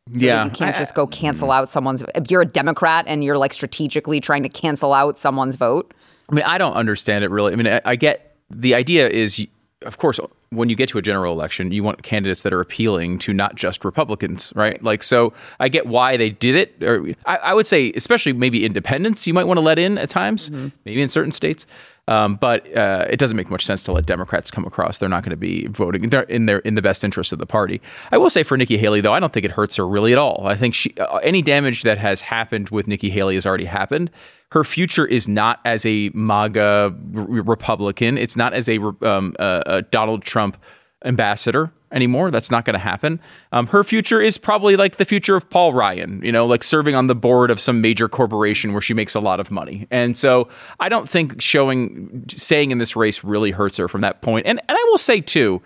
So 0.10 0.20
yeah, 0.20 0.44
you 0.44 0.52
can't 0.52 0.76
I, 0.76 0.80
just 0.80 0.96
go 0.96 1.08
cancel 1.08 1.50
mm. 1.50 1.56
out 1.56 1.70
someone's. 1.70 2.04
If 2.16 2.30
you're 2.30 2.42
a 2.42 2.46
Democrat 2.46 3.06
and 3.08 3.24
you're 3.24 3.38
like 3.38 3.54
strategically 3.54 4.20
trying 4.20 4.44
to 4.44 4.50
cancel 4.50 4.94
out 4.94 5.18
someone's 5.18 5.56
vote, 5.56 5.94
I 6.30 6.36
mean, 6.36 6.44
I 6.46 6.58
don't 6.58 6.74
understand 6.74 7.24
it 7.24 7.32
really. 7.32 7.54
I 7.54 7.56
mean, 7.56 7.68
I, 7.68 7.82
I 7.86 7.96
get 7.96 8.36
the 8.50 8.76
idea 8.76 9.08
is, 9.08 9.46
of 9.84 9.98
course, 9.98 10.20
when 10.56 10.70
you 10.70 10.76
get 10.76 10.90
to 10.90 10.98
a 10.98 11.02
general 11.02 11.34
election, 11.34 11.72
you 11.72 11.84
want 11.84 12.04
candidates 12.04 12.44
that 12.44 12.54
are 12.54 12.62
appealing 12.62 13.20
to 13.20 13.34
not 13.34 13.56
just 13.56 13.84
Republicans, 13.84 14.54
right? 14.56 14.82
Like, 14.84 15.04
so 15.04 15.34
I 15.60 15.70
get 15.70 15.86
why 15.86 16.18
they 16.18 16.30
did 16.30 16.56
it. 16.56 16.84
Or 16.84 17.14
I, 17.26 17.38
I 17.38 17.54
would 17.54 17.68
say, 17.68 17.92
especially 17.96 18.34
maybe 18.34 18.66
independents, 18.66 19.28
you 19.28 19.34
might 19.34 19.46
want 19.46 19.58
to 19.58 19.62
let 19.62 19.80
in 19.80 19.98
at 19.98 20.10
times, 20.10 20.50
mm-hmm. 20.50 20.70
maybe 20.86 21.02
in 21.02 21.10
certain 21.10 21.32
states. 21.32 21.66
Um, 22.08 22.36
but 22.36 22.66
uh, 22.76 23.06
it 23.10 23.18
doesn't 23.18 23.38
make 23.38 23.50
much 23.50 23.66
sense 23.66 23.84
to 23.84 23.94
let 23.94 24.06
Democrats 24.06 24.52
come 24.52 24.66
across. 24.66 24.98
They're 24.98 25.08
not 25.08 25.24
going 25.24 25.30
to 25.30 25.38
be 25.38 25.68
voting 25.68 26.04
in 26.28 26.46
their 26.48 26.60
in 26.60 26.76
the 26.76 26.82
best 26.82 27.04
interest 27.06 27.32
of 27.32 27.40
the 27.40 27.46
party. 27.46 27.82
I 28.12 28.18
will 28.18 28.30
say 28.30 28.44
for 28.44 28.58
Nikki 28.58 28.78
Haley, 28.78 29.00
though, 29.00 29.14
I 29.14 29.22
don't 29.22 29.32
think 29.32 29.46
it 29.46 29.52
hurts 29.52 29.78
her 29.78 29.88
really 29.88 30.12
at 30.12 30.18
all. 30.18 30.46
I 30.46 30.56
think 30.56 30.76
she 30.76 30.94
uh, 31.00 31.18
any 31.18 31.42
damage 31.42 31.84
that 31.84 31.98
has 31.98 32.22
happened 32.22 32.70
with 32.70 32.90
Nikki 32.90 33.10
Haley 33.10 33.36
has 33.36 33.46
already 33.46 33.66
happened. 33.66 34.12
Her 34.54 34.64
future 34.64 35.06
is 35.06 35.28
not 35.28 35.60
as 35.66 35.86
a 35.86 36.12
MAGA 36.14 36.96
Republican. 37.12 38.18
It's 38.18 38.36
not 38.36 38.54
as 38.54 38.70
a, 38.70 38.78
um, 39.02 39.36
a 39.40 39.82
Donald 39.90 40.24
Trump 40.24 40.58
ambassador. 41.04 41.72
anymore. 41.94 42.32
That's 42.32 42.52
not 42.52 42.66
going 42.66 42.74
to 42.74 42.80
happen. 42.80 43.20
Um, 43.52 43.68
her 43.68 43.84
future 43.84 44.20
is 44.20 44.38
probably 44.38 44.76
like 44.76 44.98
the 44.98 45.06
future 45.06 45.36
of 45.36 45.50
Paul 45.50 45.74
Ryan, 45.74 46.22
you 46.24 46.32
know, 46.32 46.46
like 46.46 46.64
serving 46.64 46.96
on 46.96 47.08
the 47.08 47.16
board 47.16 47.52
of 47.52 47.60
some 47.60 47.80
major 47.80 48.10
corporation 48.10 48.74
where 48.74 48.82
she 48.82 48.94
makes 48.94 49.16
a 49.16 49.20
lot 49.20 49.40
of 49.40 49.52
money. 49.52 49.88
And 49.92 50.18
so 50.18 50.50
I 50.80 50.90
don't 50.90 51.08
think 51.08 51.42
showing, 51.42 52.26
staying 52.28 52.72
in 52.72 52.80
this 52.80 52.96
race 52.96 53.24
really 53.24 53.52
hurts 53.52 53.78
her 53.78 53.88
from 53.88 54.02
that 54.02 54.22
point. 54.22 54.46
And, 54.48 54.60
and 54.68 54.78
I 54.78 54.84
will 54.90 54.98
say, 54.98 55.22
too, 55.22 55.62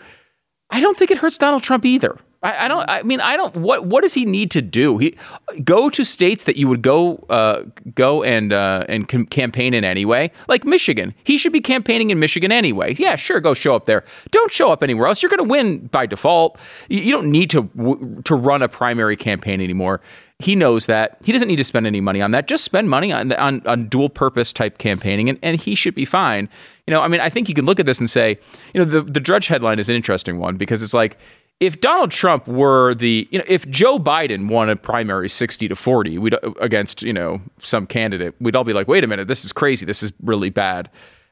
I 0.70 0.82
don't 0.82 0.98
think 0.98 1.12
it 1.12 1.18
hurts 1.18 1.38
Donald 1.38 1.64
Trump 1.64 1.86
either. 1.86 2.18
I, 2.44 2.66
I, 2.66 2.68
don't. 2.68 2.88
I 2.88 3.02
mean, 3.02 3.20
I 3.20 3.36
don't. 3.36 3.56
What 3.56 3.86
What 3.86 4.02
does 4.02 4.14
he 4.14 4.24
need 4.24 4.52
to 4.52 4.62
do? 4.62 5.00
He 5.00 5.18
go 5.64 5.90
to 5.90 6.04
states 6.04 6.44
that 6.44 6.56
you 6.56 6.68
would 6.68 6.84
go 6.84 7.16
uh, 7.30 7.64
go 7.96 8.24
and 8.24 8.54
uh, 8.54 8.86
and 8.88 9.08
com- 9.08 9.26
campaign 9.26 9.74
in 9.74 9.84
anyway, 9.84 10.32
like 10.48 10.64
Michigan. 10.64 11.16
He 11.24 11.38
should 11.38 11.54
be 11.54 11.62
campaigning 11.62 12.12
in 12.12 12.20
Michigan 12.20 12.52
anyway. 12.52 12.94
Yeah, 12.94 13.16
sure, 13.16 13.40
go 13.40 13.56
show 13.56 13.76
up 13.76 13.86
there. 13.86 14.04
Don't 14.30 14.52
show 14.52 14.72
up 14.72 14.84
anywhere 14.84 15.08
else. 15.08 15.24
You're 15.24 15.32
going 15.32 15.44
to 15.44 15.50
win 15.50 15.88
by 15.88 16.06
default. 16.06 16.60
You, 16.90 17.02
you 17.02 17.12
don't 17.12 17.32
need 17.32 17.50
to 17.52 17.64
w- 17.64 18.22
to 18.24 18.36
run 18.36 18.62
a 18.62 18.70
primary 18.70 19.16
campaign 19.16 19.60
anymore. 19.60 20.00
He 20.40 20.56
knows 20.56 20.86
that. 20.86 21.18
He 21.24 21.32
doesn't 21.32 21.48
need 21.48 21.56
to 21.56 21.64
spend 21.64 21.88
any 21.88 22.00
money 22.00 22.22
on 22.22 22.30
that. 22.32 22.48
Just 22.48 22.64
spend 22.64 22.88
money 22.88 23.12
on 23.12 23.34
on, 23.34 23.66
on 23.66 23.88
dual 23.88 24.10
purpose 24.10 24.54
type 24.54 24.78
campaigning, 24.78 25.28
and, 25.30 25.40
and 25.42 25.60
he 25.60 25.74
should 25.74 25.96
be 25.96 26.06
fine. 26.06 26.48
You 26.86 26.94
know, 26.94 27.02
I 27.02 27.08
mean, 27.08 27.20
I 27.20 27.30
think 27.30 27.50
you 27.50 27.56
can 27.56 27.66
look 27.66 27.80
at 27.80 27.88
this 27.88 28.00
and 28.00 28.08
say, 28.08 28.38
you 28.76 28.86
know, 28.86 28.86
the 28.86 29.02
the 29.02 29.20
Drudge 29.20 29.48
headline 29.48 29.80
is 29.80 29.90
an 29.90 29.96
interesting 29.96 30.38
one 30.38 30.56
because 30.56 30.84
it's 30.84 30.94
like 30.94 31.18
if 31.60 31.82
Donald 31.82 32.12
Trump 32.12 32.48
were 32.48 32.94
the, 32.94 33.28
you 33.32 33.40
know, 33.40 33.46
if 33.48 33.68
Joe 33.70 33.98
Biden 33.98 34.48
won 34.48 34.70
a 34.70 34.76
primary 34.76 35.28
60 35.28 35.68
to 35.68 35.76
40 35.76 36.18
we'd, 36.20 36.36
against, 36.62 37.02
you 37.02 37.14
know, 37.14 37.42
some 37.60 37.88
candidate, 37.88 38.36
we'd 38.40 38.56
all 38.56 38.64
be 38.64 38.74
like, 38.74 38.88
wait 38.88 39.04
a 39.04 39.08
minute, 39.08 39.28
this 39.28 39.44
is 39.44 39.52
crazy. 39.52 39.86
This 39.86 40.04
is 40.04 40.14
really 40.22 40.52
bad 40.52 40.90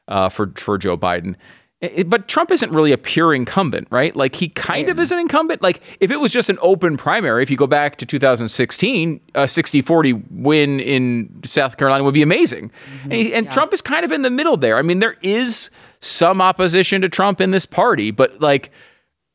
uh, 0.08 0.28
for, 0.28 0.52
for 0.56 0.78
Joe 0.78 0.96
Biden. 0.96 1.36
It, 1.80 2.08
but 2.08 2.26
Trump 2.26 2.50
isn't 2.50 2.72
really 2.72 2.90
a 2.90 2.98
pure 2.98 3.34
incumbent, 3.34 3.86
right? 3.90 4.16
Like 4.16 4.34
he 4.34 4.48
kind 4.48 4.88
of 4.88 4.98
is 4.98 5.12
an 5.12 5.18
incumbent. 5.18 5.62
Like 5.62 5.80
if 6.00 6.10
it 6.10 6.16
was 6.16 6.32
just 6.32 6.50
an 6.50 6.58
open 6.60 6.96
primary, 6.96 7.42
if 7.42 7.50
you 7.50 7.56
go 7.56 7.66
back 7.66 7.96
to 7.98 8.06
2016, 8.06 9.20
a 9.34 9.46
60 9.46 9.82
40 9.82 10.12
win 10.30 10.80
in 10.80 11.42
South 11.44 11.76
Carolina 11.76 12.02
would 12.02 12.14
be 12.14 12.22
amazing. 12.22 12.70
Mm-hmm. 12.70 13.02
And, 13.02 13.12
he, 13.12 13.34
and 13.34 13.46
yeah. 13.46 13.52
Trump 13.52 13.74
is 13.74 13.82
kind 13.82 14.04
of 14.04 14.10
in 14.10 14.22
the 14.22 14.30
middle 14.30 14.56
there. 14.56 14.78
I 14.78 14.82
mean, 14.82 14.98
there 14.98 15.16
is 15.22 15.70
some 16.00 16.40
opposition 16.40 17.02
to 17.02 17.08
Trump 17.08 17.40
in 17.40 17.52
this 17.52 17.66
party, 17.66 18.10
but 18.10 18.40
like, 18.40 18.72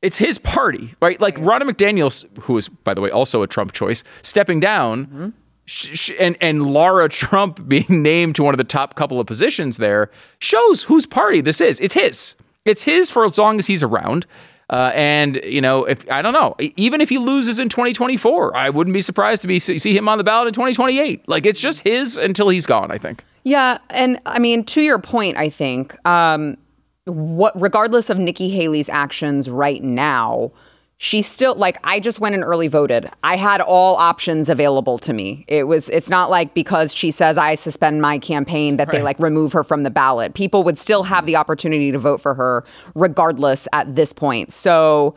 it's 0.02 0.18
his 0.18 0.40
party, 0.40 0.96
right? 1.02 1.20
Like 1.22 1.38
Ronna 1.38 1.62
McDaniel's, 1.62 2.26
who 2.42 2.58
is, 2.58 2.70
by 2.70 2.94
the 2.94 3.02
way, 3.02 3.10
also 3.10 3.44
a 3.44 3.48
Trump 3.48 3.72
choice, 3.72 4.04
stepping 4.22 4.60
down, 4.60 5.06
mm-hmm. 5.06 5.30
sh- 5.66 5.98
sh- 5.98 6.12
and 6.20 6.38
and 6.42 6.66
Laura 6.66 7.08
Trump 7.08 7.60
being 7.68 8.02
named 8.02 8.36
to 8.36 8.44
one 8.44 8.54
of 8.54 8.58
the 8.58 8.64
top 8.64 8.96
couple 8.96 9.20
of 9.20 9.28
positions 9.28 9.78
there 9.78 10.10
shows 10.40 10.84
whose 10.84 11.06
party 11.06 11.42
this 11.42 11.62
is. 11.62 11.80
It's 11.80 11.94
his. 11.94 12.36
It's 12.66 12.84
his 12.84 13.10
for 13.10 13.26
as 13.26 13.38
long 13.38 13.60
as 13.60 13.68
he's 13.68 13.84
around. 13.84 14.26
Uh, 14.70 14.90
and 14.96 15.42
you 15.44 15.60
know, 15.60 15.84
if 15.84 16.10
I 16.10 16.22
don't 16.22 16.34
know, 16.34 16.56
even 16.78 17.02
if 17.02 17.10
he 17.10 17.18
loses 17.18 17.60
in 17.60 17.68
2024, 17.68 18.56
I 18.56 18.70
wouldn't 18.70 18.94
be 18.94 19.02
surprised 19.02 19.42
to 19.42 19.48
be 19.48 19.60
see 19.60 19.96
him 19.96 20.08
on 20.08 20.18
the 20.18 20.24
ballot 20.24 20.48
in 20.48 20.54
2028. 20.54 21.28
Like 21.28 21.46
it's 21.46 21.60
just 21.60 21.82
his 21.84 22.18
until 22.18 22.50
he's 22.50 22.66
gone. 22.66 22.90
I 22.90 22.98
think. 22.98 23.24
Yeah, 23.44 23.80
and 23.90 24.20
I 24.26 24.40
mean, 24.40 24.64
to 24.66 24.82
your 24.82 25.00
point, 25.00 25.38
I 25.38 25.50
think. 25.50 25.96
Um, 26.08 26.58
what 27.06 27.60
regardless 27.60 28.10
of 28.10 28.18
Nikki 28.18 28.50
Haley's 28.50 28.90
actions 28.90 29.50
right 29.50 29.84
now, 29.84 30.52
she's 30.98 31.26
still 31.26 31.56
like 31.56 31.80
I 31.84 32.00
just 32.00 32.20
went 32.20 32.36
and 32.36 32.44
early 32.44 32.68
voted. 32.68 33.10
I 33.24 33.36
had 33.36 33.60
all 33.60 33.96
options 33.96 34.50
available 34.50 35.00
to 35.00 35.14
me. 35.14 35.46
It 35.48 35.68
was 35.68 35.90
it's 35.90 36.10
not 36.10 36.30
like 36.30 36.54
because 36.54 36.96
she 36.96 37.10
says 37.10 37.38
I 37.38 37.56
suspend 37.56 38.02
my 38.02 38.20
campaign 38.20 38.78
that 38.78 38.88
right. 38.88 38.98
they 38.98 39.04
like 39.04 39.20
remove 39.20 39.52
her 39.54 39.64
from 39.64 39.84
the 39.84 39.90
ballot. 39.90 40.36
People 40.36 40.64
would 40.64 40.78
still 40.78 41.04
have 41.04 41.26
the 41.26 41.36
opportunity 41.36 41.92
to 41.92 41.98
vote 41.98 42.22
for 42.22 42.36
her 42.36 42.64
regardless 42.94 43.68
at 43.74 43.96
this 43.96 44.14
point. 44.14 44.54
So 44.54 45.16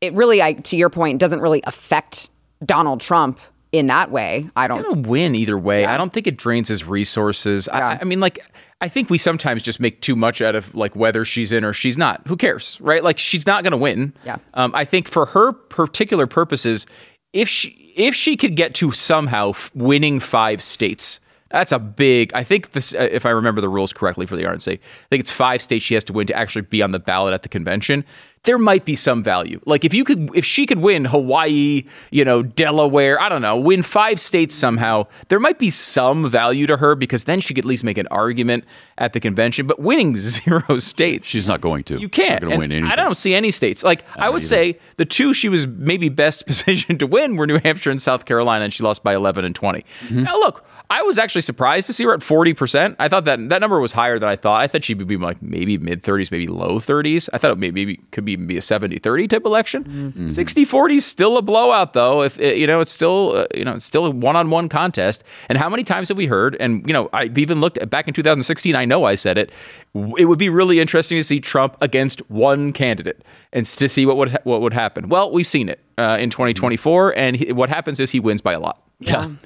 it 0.00 0.14
really 0.14 0.40
I 0.42 0.54
to 0.54 0.76
your 0.76 0.88
point 0.88 1.18
doesn't 1.18 1.40
really 1.40 1.62
affect 1.66 2.30
Donald 2.64 3.00
Trump 3.00 3.38
in 3.72 3.86
that 3.88 4.10
way. 4.10 4.48
I 4.56 4.66
don't 4.66 4.82
gonna 4.82 5.08
win 5.08 5.34
either 5.34 5.58
way. 5.58 5.82
Yeah. 5.82 5.94
I 5.94 5.96
don't 5.96 6.12
think 6.12 6.26
it 6.26 6.36
drains 6.36 6.68
his 6.68 6.84
resources. 6.84 7.68
Yeah. 7.70 7.88
I, 7.88 7.98
I 8.00 8.04
mean 8.04 8.20
like 8.20 8.38
I 8.80 8.88
think 8.88 9.10
we 9.10 9.18
sometimes 9.18 9.62
just 9.62 9.80
make 9.80 10.00
too 10.00 10.14
much 10.14 10.40
out 10.40 10.54
of 10.54 10.74
like 10.74 10.94
whether 10.94 11.24
she's 11.24 11.52
in 11.52 11.64
or 11.64 11.72
she's 11.72 11.98
not. 11.98 12.22
Who 12.28 12.36
cares, 12.36 12.80
right? 12.80 13.02
Like 13.02 13.18
she's 13.18 13.46
not 13.46 13.64
going 13.64 13.72
to 13.72 13.76
win. 13.76 14.14
Yeah. 14.24 14.36
Um, 14.54 14.72
I 14.74 14.84
think 14.84 15.08
for 15.08 15.26
her 15.26 15.52
particular 15.52 16.26
purposes, 16.26 16.86
if 17.32 17.48
she 17.48 17.92
if 17.96 18.14
she 18.14 18.36
could 18.36 18.54
get 18.54 18.74
to 18.74 18.92
somehow 18.92 19.52
winning 19.74 20.20
five 20.20 20.62
states, 20.62 21.18
that's 21.50 21.72
a 21.72 21.78
big. 21.78 22.32
I 22.34 22.44
think 22.44 22.70
this, 22.70 22.94
uh, 22.94 23.08
if 23.10 23.26
I 23.26 23.30
remember 23.30 23.60
the 23.60 23.68
rules 23.68 23.92
correctly 23.92 24.26
for 24.26 24.36
the 24.36 24.44
RNC, 24.44 24.74
I 24.74 25.06
think 25.10 25.20
it's 25.20 25.30
five 25.30 25.60
states 25.60 25.84
she 25.84 25.94
has 25.94 26.04
to 26.04 26.12
win 26.12 26.26
to 26.28 26.34
actually 26.34 26.62
be 26.62 26.80
on 26.80 26.92
the 26.92 26.98
ballot 27.00 27.34
at 27.34 27.42
the 27.42 27.48
convention 27.48 28.04
there 28.44 28.58
might 28.58 28.84
be 28.84 28.94
some 28.94 29.22
value. 29.22 29.60
Like 29.66 29.84
if 29.84 29.92
you 29.92 30.04
could, 30.04 30.30
if 30.34 30.44
she 30.44 30.66
could 30.66 30.78
win 30.78 31.04
Hawaii, 31.04 31.84
you 32.10 32.24
know, 32.24 32.42
Delaware, 32.42 33.20
I 33.20 33.28
don't 33.28 33.42
know, 33.42 33.56
win 33.56 33.82
five 33.82 34.20
states 34.20 34.54
somehow, 34.54 35.06
there 35.28 35.40
might 35.40 35.58
be 35.58 35.70
some 35.70 36.30
value 36.30 36.66
to 36.66 36.76
her 36.76 36.94
because 36.94 37.24
then 37.24 37.40
she 37.40 37.54
could 37.54 37.64
at 37.64 37.68
least 37.68 37.84
make 37.84 37.98
an 37.98 38.06
argument 38.08 38.64
at 38.96 39.12
the 39.12 39.20
convention. 39.20 39.66
But 39.66 39.80
winning 39.80 40.16
zero 40.16 40.78
states, 40.78 41.28
she's 41.28 41.48
not 41.48 41.60
going 41.60 41.84
to. 41.84 41.98
You 41.98 42.08
can't 42.08 42.46
win 42.46 42.72
anything. 42.72 42.84
I 42.84 42.96
don't 42.96 43.16
see 43.16 43.34
any 43.34 43.50
states. 43.50 43.82
Like 43.82 44.04
I, 44.16 44.26
I 44.26 44.30
would 44.30 44.42
either. 44.42 44.48
say 44.48 44.78
the 44.96 45.04
two 45.04 45.32
she 45.34 45.48
was 45.48 45.66
maybe 45.66 46.08
best 46.08 46.46
positioned 46.46 47.00
to 47.00 47.06
win 47.06 47.36
were 47.36 47.46
New 47.46 47.58
Hampshire 47.58 47.90
and 47.90 48.00
South 48.00 48.24
Carolina, 48.24 48.64
and 48.64 48.74
she 48.74 48.82
lost 48.82 49.02
by 49.02 49.14
11 49.14 49.44
and 49.44 49.54
20. 49.54 49.80
Mm-hmm. 49.80 50.22
Now 50.22 50.38
look, 50.38 50.64
I 50.90 51.02
was 51.02 51.18
actually 51.18 51.42
surprised 51.42 51.86
to 51.88 51.92
see 51.92 52.04
her 52.04 52.14
at 52.14 52.20
40%. 52.20 52.96
I 52.98 53.08
thought 53.08 53.26
that 53.26 53.48
that 53.50 53.60
number 53.60 53.78
was 53.78 53.92
higher 53.92 54.18
than 54.18 54.28
I 54.28 54.36
thought. 54.36 54.60
I 54.60 54.66
thought 54.66 54.84
she 54.84 54.94
would 54.94 55.06
be 55.06 55.18
like 55.18 55.42
maybe 55.42 55.76
mid 55.76 56.02
30s, 56.02 56.30
maybe 56.30 56.46
low 56.46 56.78
30s. 56.78 57.28
I 57.32 57.38
thought 57.38 57.50
it 57.50 57.58
maybe 57.58 57.96
could 58.10 58.24
even 58.28 58.46
be 58.46 58.56
a 58.56 58.62
70 58.62 58.98
30 58.98 59.28
type 59.28 59.44
election. 59.44 59.84
Mm-hmm. 59.84 60.28
60 60.28 60.64
40 60.64 60.96
is 60.96 61.06
still 61.06 61.36
a 61.36 61.42
blowout 61.42 61.92
though. 61.92 62.22
If 62.22 62.38
you 62.38 62.66
know, 62.66 62.80
it's 62.80 62.92
still 62.92 63.36
uh, 63.36 63.46
you 63.54 63.64
know, 63.64 63.74
it's 63.74 63.84
still 63.84 64.06
a 64.06 64.10
one-on-one 64.10 64.68
contest. 64.68 65.24
And 65.48 65.58
how 65.58 65.68
many 65.68 65.82
times 65.84 66.08
have 66.08 66.16
we 66.16 66.26
heard 66.26 66.56
and 66.60 66.86
you 66.86 66.92
know, 66.92 67.08
I've 67.12 67.36
even 67.38 67.60
looked 67.60 67.78
at 67.78 67.90
back 67.90 68.08
in 68.08 68.14
2016, 68.14 68.74
I 68.74 68.84
know 68.84 69.04
I 69.04 69.14
said 69.14 69.38
it. 69.38 69.50
It 69.94 70.26
would 70.26 70.38
be 70.38 70.48
really 70.48 70.80
interesting 70.80 71.18
to 71.18 71.24
see 71.24 71.40
Trump 71.40 71.76
against 71.80 72.28
one 72.30 72.72
candidate 72.72 73.24
and 73.52 73.66
to 73.66 73.88
see 73.88 74.06
what 74.06 74.16
would 74.16 74.32
ha- 74.32 74.38
what 74.44 74.60
would 74.60 74.74
happen. 74.74 75.08
Well, 75.08 75.30
we've 75.30 75.46
seen 75.46 75.68
it 75.68 75.80
uh, 75.96 76.16
in 76.20 76.30
2024 76.30 77.16
and 77.16 77.36
he, 77.36 77.52
what 77.52 77.68
happens 77.68 78.00
is 78.00 78.10
he 78.10 78.20
wins 78.20 78.40
by 78.40 78.52
a 78.52 78.60
lot. 78.60 78.87
Yeah. 79.00 79.24
And 79.24 79.38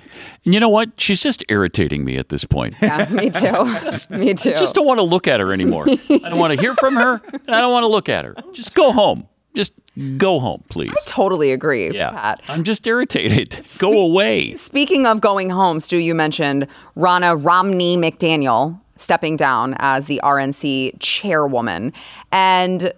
you 0.55 0.61
know 0.61 0.69
what? 0.69 0.91
She's 0.99 1.21
just 1.21 1.45
irritating 1.49 2.05
me 2.05 2.17
at 2.17 2.31
this 2.31 2.45
point. 2.45 2.75
Yeah, 2.81 3.09
me 3.11 3.31
too. 3.31 3.65
me 4.17 4.35
too. 4.35 4.51
I 4.51 4.59
just 4.59 4.75
don't 4.75 4.87
want 4.87 4.99
to 4.99 5.05
look 5.05 5.29
at 5.29 5.41
her 5.41 5.53
anymore. 5.53 5.85
I 5.89 5.97
don't 6.31 6.39
want 6.39 6.55
to 6.55 6.61
hear 6.61 6.75
from 6.77 6.97
her, 6.97 7.21
and 7.33 7.55
I 7.55 7.61
don't 7.61 7.73
want 7.73 7.85
to 7.85 7.89
look 7.89 8.09
at 8.09 8.25
her. 8.25 8.35
Just 8.53 8.75
go 8.75 8.93
home. 8.93 9.29
Just 9.55 9.75
go 10.17 10.41
home, 10.41 10.65
please. 10.71 10.91
I 10.91 10.97
totally 11.07 11.53
agree, 11.53 11.91
yeah. 11.91 12.11
Pat. 12.11 12.41
I'm 12.49 12.65
just 12.65 12.87
irritated. 12.87 13.53
Spe- 13.63 13.81
go 13.81 14.01
away. 14.01 14.55
Speaking 14.57 15.07
of 15.07 15.21
going 15.21 15.51
home, 15.51 15.81
Stu, 15.81 15.99
you 15.99 16.15
mentioned 16.15 16.67
Ronna 16.97 17.43
Romney 17.45 17.99
McDaniel 17.99 18.81
stepping 18.97 19.37
down 19.37 19.75
as 19.79 20.07
the 20.07 20.21
RNC 20.25 20.95
chairwoman. 21.01 21.93
And 22.31 22.93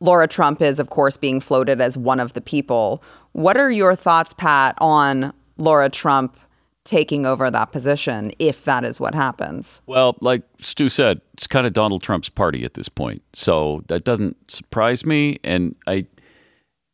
Laura 0.00 0.28
Trump 0.28 0.60
is, 0.60 0.78
of 0.78 0.90
course, 0.90 1.16
being 1.16 1.40
floated 1.40 1.80
as 1.80 1.96
one 1.96 2.20
of 2.20 2.34
the 2.34 2.42
people. 2.42 3.02
What 3.32 3.56
are 3.56 3.70
your 3.70 3.96
thoughts, 3.96 4.34
Pat, 4.34 4.76
on 4.78 5.32
Laura 5.56 5.88
Trump 5.88 6.38
taking 6.84 7.24
over 7.24 7.50
that 7.50 7.72
position 7.72 8.30
if 8.38 8.64
that 8.64 8.84
is 8.84 9.00
what 9.00 9.14
happens. 9.14 9.80
Well, 9.86 10.16
like 10.20 10.42
Stu 10.58 10.88
said, 10.88 11.20
it's 11.32 11.46
kind 11.46 11.66
of 11.66 11.72
Donald 11.72 12.02
Trump's 12.02 12.28
party 12.28 12.64
at 12.64 12.74
this 12.74 12.88
point. 12.88 13.22
So 13.32 13.82
that 13.88 14.04
doesn't 14.04 14.50
surprise 14.50 15.06
me. 15.06 15.38
And 15.42 15.74
I, 15.86 16.06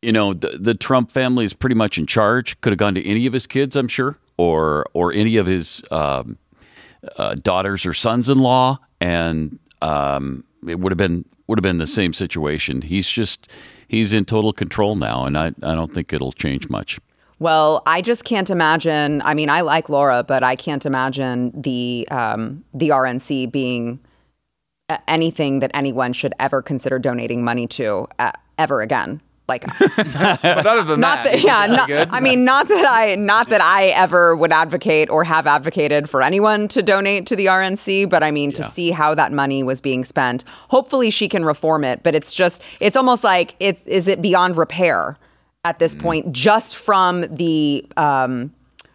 you 0.01 0.13
know, 0.13 0.33
the, 0.33 0.57
the 0.59 0.73
Trump 0.73 1.11
family 1.11 1.43
is 1.43 1.53
pretty 1.53 1.75
much 1.75 1.97
in 1.97 2.07
charge. 2.07 2.59
Could 2.61 2.71
have 2.71 2.77
gone 2.77 2.95
to 2.95 3.05
any 3.05 3.25
of 3.25 3.33
his 3.33 3.47
kids, 3.47 3.75
I'm 3.75 3.89
sure, 3.89 4.17
or 4.37 4.85
or 4.93 5.11
any 5.13 5.35
of 5.35 5.45
his 5.45 5.83
um, 5.91 6.37
uh, 7.17 7.35
daughters 7.35 7.85
or 7.85 7.93
sons-in-law, 7.93 8.79
and 8.99 9.59
um, 9.81 10.43
it 10.67 10.79
would 10.79 10.91
have 10.91 10.97
been 10.97 11.25
would 11.47 11.59
have 11.59 11.63
been 11.63 11.77
the 11.77 11.87
same 11.87 12.13
situation. 12.13 12.81
He's 12.81 13.09
just 13.09 13.51
he's 13.87 14.13
in 14.13 14.25
total 14.25 14.53
control 14.53 14.95
now, 14.95 15.25
and 15.25 15.37
I 15.37 15.47
I 15.61 15.75
don't 15.75 15.93
think 15.93 16.13
it'll 16.13 16.31
change 16.31 16.69
much. 16.69 16.99
Well, 17.41 17.81
I 17.87 18.03
just 18.03 18.23
can't 18.23 18.51
imagine. 18.51 19.23
I 19.23 19.33
mean, 19.33 19.49
I 19.49 19.61
like 19.61 19.89
Laura, 19.89 20.23
but 20.23 20.43
I 20.43 20.55
can't 20.55 20.85
imagine 20.85 21.51
the 21.59 22.07
um, 22.11 22.63
the 22.71 22.89
RNC 22.89 23.51
being 23.51 23.99
anything 25.07 25.57
that 25.61 25.71
anyone 25.73 26.13
should 26.13 26.35
ever 26.37 26.61
consider 26.61 26.99
donating 26.99 27.43
money 27.43 27.65
to 27.65 28.07
uh, 28.19 28.31
ever 28.59 28.81
again. 28.81 29.23
Like, 29.47 29.65
but 29.97 30.45
other 30.45 30.83
than 30.83 30.99
not 30.99 31.23
that, 31.23 31.33
that 31.33 31.41
yeah, 31.41 31.65
not, 31.65 31.89
I 32.11 32.19
mean, 32.19 32.45
not 32.45 32.67
that 32.67 32.85
I, 32.87 33.15
not 33.15 33.49
that 33.49 33.59
I 33.59 33.87
ever 33.87 34.35
would 34.35 34.53
advocate 34.53 35.09
or 35.09 35.23
have 35.23 35.47
advocated 35.47 36.07
for 36.07 36.21
anyone 36.21 36.67
to 36.67 36.83
donate 36.83 37.25
to 37.25 37.35
the 37.35 37.47
RNC, 37.47 38.07
but 38.07 38.21
I 38.21 38.29
mean, 38.29 38.51
yeah. 38.51 38.57
to 38.57 38.63
see 38.63 38.91
how 38.91 39.15
that 39.15 39.31
money 39.31 39.63
was 39.63 39.81
being 39.81 40.03
spent. 40.03 40.43
Hopefully, 40.69 41.09
she 41.09 41.27
can 41.27 41.43
reform 41.43 41.83
it, 41.85 42.03
but 42.03 42.13
it's 42.13 42.35
just, 42.35 42.61
it's 42.79 42.95
almost 42.95 43.23
like 43.23 43.55
it 43.59 43.81
is 43.87 44.07
it 44.07 44.21
beyond 44.21 44.57
repair 44.57 45.17
at 45.63 45.79
this 45.79 45.95
mm 45.95 46.01
point 46.01 46.31
just 46.31 46.75
from 46.75 47.21
the 47.29 47.85
um, 47.97 48.51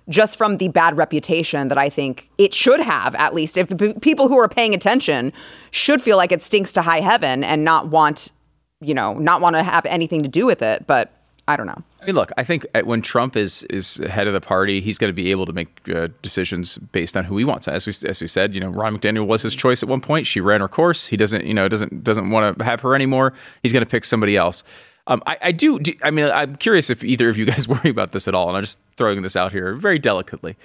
just 0.09 0.37
from 0.38 0.57
the 0.57 0.68
bad 0.68 0.96
reputation 0.96 1.68
that 1.68 1.79
I 1.79 1.88
think 1.88 2.31
it 2.38 2.55
should 2.55 2.81
have, 2.81 3.14
at 3.16 3.35
least 3.35 3.57
if 3.57 3.68
the 3.68 3.76
p- 3.76 3.94
people 3.94 4.29
who 4.29 4.38
are 4.38 4.48
paying 4.48 4.74
attention 4.74 5.33
should 5.70 6.00
feel 6.00 6.16
like 6.16 6.33
it 6.33 6.42
stinks 6.42 6.72
to 6.74 6.83
high 6.83 7.00
heaven 7.00 7.44
and 7.44 7.64
not 7.64 7.88
want 7.88 8.33
you 8.81 8.94
know, 8.94 9.14
not 9.14 9.40
want 9.40 9.57
to 9.57 9.62
have 9.62 9.87
anything 9.87 10.22
to 10.22 10.29
do 10.29 10.46
with 10.46 10.62
it. 10.62 10.87
But 10.87 11.12
I 11.48 11.57
don't 11.57 11.66
know. 11.66 11.83
I 12.02 12.07
mean, 12.07 12.14
look, 12.14 12.31
I 12.37 12.44
think 12.44 12.66
uh, 12.74 12.83
when 12.83 13.02
Trump 13.02 13.37
is 13.37 13.62
is 13.64 13.96
head 14.09 14.26
of 14.26 14.33
the 14.33 14.40
party, 14.40 14.81
he's 14.81 14.98
going 14.98 15.11
to 15.11 15.14
be 15.14 15.31
able 15.31 15.46
to 15.46 15.52
make 15.52 15.68
uh, 15.88 16.09
decisions 16.22 16.79
based 16.79 17.16
on 17.16 17.24
who 17.24 17.38
he 17.38 17.44
wants. 17.44 17.68
As 17.68 17.87
we 17.87 17.92
as 18.09 18.20
we 18.20 18.26
said, 18.26 18.55
you 18.55 18.61
know, 18.61 18.68
Ron 18.68 18.98
McDaniel 18.98 19.26
was 19.26 19.42
his 19.42 19.55
choice 19.55 19.83
at 19.83 19.88
one 19.88 20.00
point. 20.00 20.26
She 20.26 20.40
ran 20.40 20.61
her 20.61 20.68
course. 20.68 21.07
He 21.07 21.16
doesn't, 21.16 21.44
you 21.44 21.55
know, 21.55 21.68
doesn't 21.68 22.05
doesn't 22.05 22.31
want 22.31 22.59
to 22.59 22.64
have 22.64 22.81
her 22.81 22.94
anymore. 22.94 23.33
He's 23.62 23.72
going 23.72 23.85
to 23.85 23.90
pick 23.90 24.05
somebody 24.05 24.37
else. 24.37 24.64
Um, 25.07 25.23
I, 25.27 25.38
I 25.42 25.53
do, 25.53 25.79
do. 25.79 25.92
I 26.03 26.11
mean, 26.11 26.31
I'm 26.31 26.57
curious 26.57 26.90
if 26.90 27.05
either 27.05 27.29
of 27.29 27.38
you 27.38 27.45
guys 27.45 27.69
worry 27.69 27.90
about 27.90 28.12
this 28.12 28.27
at 28.29 28.35
all. 28.35 28.49
And 28.49 28.57
I'm 28.57 28.62
just 28.62 28.81
throwing 28.97 29.23
this 29.23 29.37
out 29.37 29.53
here 29.53 29.75
very 29.75 29.99
delicately. 29.99 30.57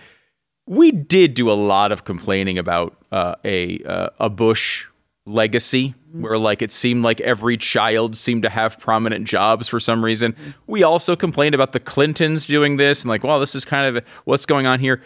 We 0.68 0.92
did 0.92 1.34
do 1.34 1.52
a 1.52 1.54
lot 1.54 1.92
of 1.92 2.06
complaining 2.06 2.58
about 2.58 2.96
uh, 3.12 3.36
a 3.44 3.84
uh, 3.84 4.10
a 4.20 4.30
Bush 4.30 4.88
legacy 5.26 5.94
where 6.12 6.38
like 6.38 6.62
it 6.62 6.72
seemed 6.72 7.04
like 7.04 7.22
every 7.22 7.58
child 7.58 8.16
seemed 8.16 8.44
to 8.44 8.50
have 8.50 8.80
prominent 8.80 9.26
jobs 9.26 9.68
for 9.68 9.80
some 9.80 10.04
reason. 10.04 10.36
We 10.68 10.84
also 10.84 11.16
complained 11.16 11.56
about 11.56 11.72
the 11.72 11.80
Clintons 11.80 12.48
doing 12.48 12.78
this 12.78 13.02
and 13.02 13.10
like, 13.10 13.24
well, 13.24 13.40
this 13.40 13.56
is 13.56 13.66
kind 13.66 13.98
of 13.98 14.04
what's 14.26 14.46
going 14.46 14.66
on 14.66 14.80
here. 14.80 15.02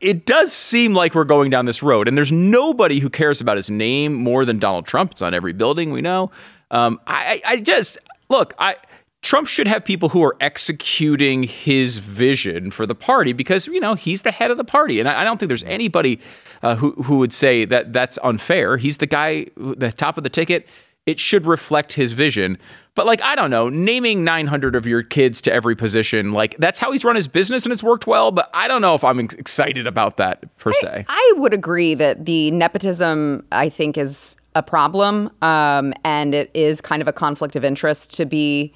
It 0.00 0.24
does 0.24 0.52
seem 0.54 0.94
like 0.94 1.14
we're 1.14 1.24
going 1.24 1.50
down 1.50 1.66
this 1.66 1.82
road, 1.82 2.08
and 2.08 2.16
there's 2.16 2.32
nobody 2.32 2.98
who 2.98 3.10
cares 3.10 3.42
about 3.42 3.58
his 3.58 3.68
name 3.68 4.14
more 4.14 4.46
than 4.46 4.58
Donald 4.58 4.86
Trump. 4.86 5.12
It's 5.12 5.20
on 5.20 5.34
every 5.34 5.52
building 5.52 5.90
we 5.90 6.00
know. 6.00 6.30
Um, 6.70 6.98
I, 7.06 7.42
I 7.46 7.60
just 7.60 7.98
look, 8.28 8.54
I 8.58 8.76
Trump 9.22 9.48
should 9.48 9.66
have 9.66 9.84
people 9.84 10.08
who 10.08 10.22
are 10.22 10.36
executing 10.40 11.42
his 11.42 11.98
vision 11.98 12.70
for 12.70 12.86
the 12.86 12.94
party 12.94 13.32
because 13.32 13.66
you 13.66 13.80
know 13.80 13.94
he's 13.94 14.22
the 14.22 14.30
head 14.30 14.50
of 14.50 14.56
the 14.56 14.64
party, 14.64 15.00
and 15.00 15.08
I, 15.08 15.22
I 15.22 15.24
don't 15.24 15.38
think 15.38 15.48
there's 15.48 15.64
anybody 15.64 16.20
uh, 16.62 16.76
who 16.76 16.92
who 16.92 17.18
would 17.18 17.32
say 17.32 17.64
that 17.64 17.92
that's 17.92 18.18
unfair. 18.22 18.76
He's 18.76 18.98
the 18.98 19.06
guy, 19.06 19.46
the 19.56 19.90
top 19.90 20.16
of 20.16 20.24
the 20.24 20.30
ticket. 20.30 20.68
It 21.06 21.20
should 21.20 21.46
reflect 21.46 21.92
his 21.92 22.12
vision. 22.12 22.58
But 22.96 23.06
like 23.06 23.20
I 23.20 23.36
don't 23.36 23.50
know, 23.50 23.68
naming 23.68 24.24
900 24.24 24.74
of 24.74 24.86
your 24.86 25.02
kids 25.02 25.40
to 25.42 25.52
every 25.52 25.76
position, 25.76 26.32
like 26.32 26.56
that's 26.58 26.78
how 26.78 26.92
he's 26.92 27.04
run 27.04 27.14
his 27.14 27.28
business 27.28 27.64
and 27.64 27.72
it's 27.72 27.82
worked 27.82 28.06
well. 28.06 28.32
But 28.32 28.48
I 28.54 28.68
don't 28.68 28.80
know 28.80 28.94
if 28.94 29.04
I'm 29.04 29.20
ex- 29.20 29.34
excited 29.34 29.86
about 29.86 30.16
that 30.16 30.56
per 30.56 30.72
se. 30.72 31.04
I 31.08 31.32
would 31.36 31.52
agree 31.52 31.94
that 31.94 32.24
the 32.24 32.50
nepotism, 32.52 33.44
I 33.52 33.68
think, 33.68 33.98
is 33.98 34.36
a 34.56 34.62
problem, 34.62 35.30
um, 35.42 35.92
and 36.02 36.34
it 36.34 36.50
is 36.54 36.80
kind 36.80 37.02
of 37.02 37.06
a 37.06 37.12
conflict 37.12 37.54
of 37.56 37.64
interest 37.64 38.14
to 38.14 38.24
be 38.24 38.72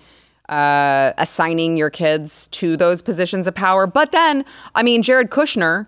uh, 0.50 1.12
assigning 1.16 1.76
your 1.76 1.88
kids 1.90 2.48
to 2.48 2.76
those 2.76 3.00
positions 3.00 3.46
of 3.46 3.54
power. 3.54 3.86
But 3.86 4.12
then, 4.12 4.44
I 4.74 4.82
mean, 4.82 5.02
Jared 5.02 5.30
Kushner 5.30 5.86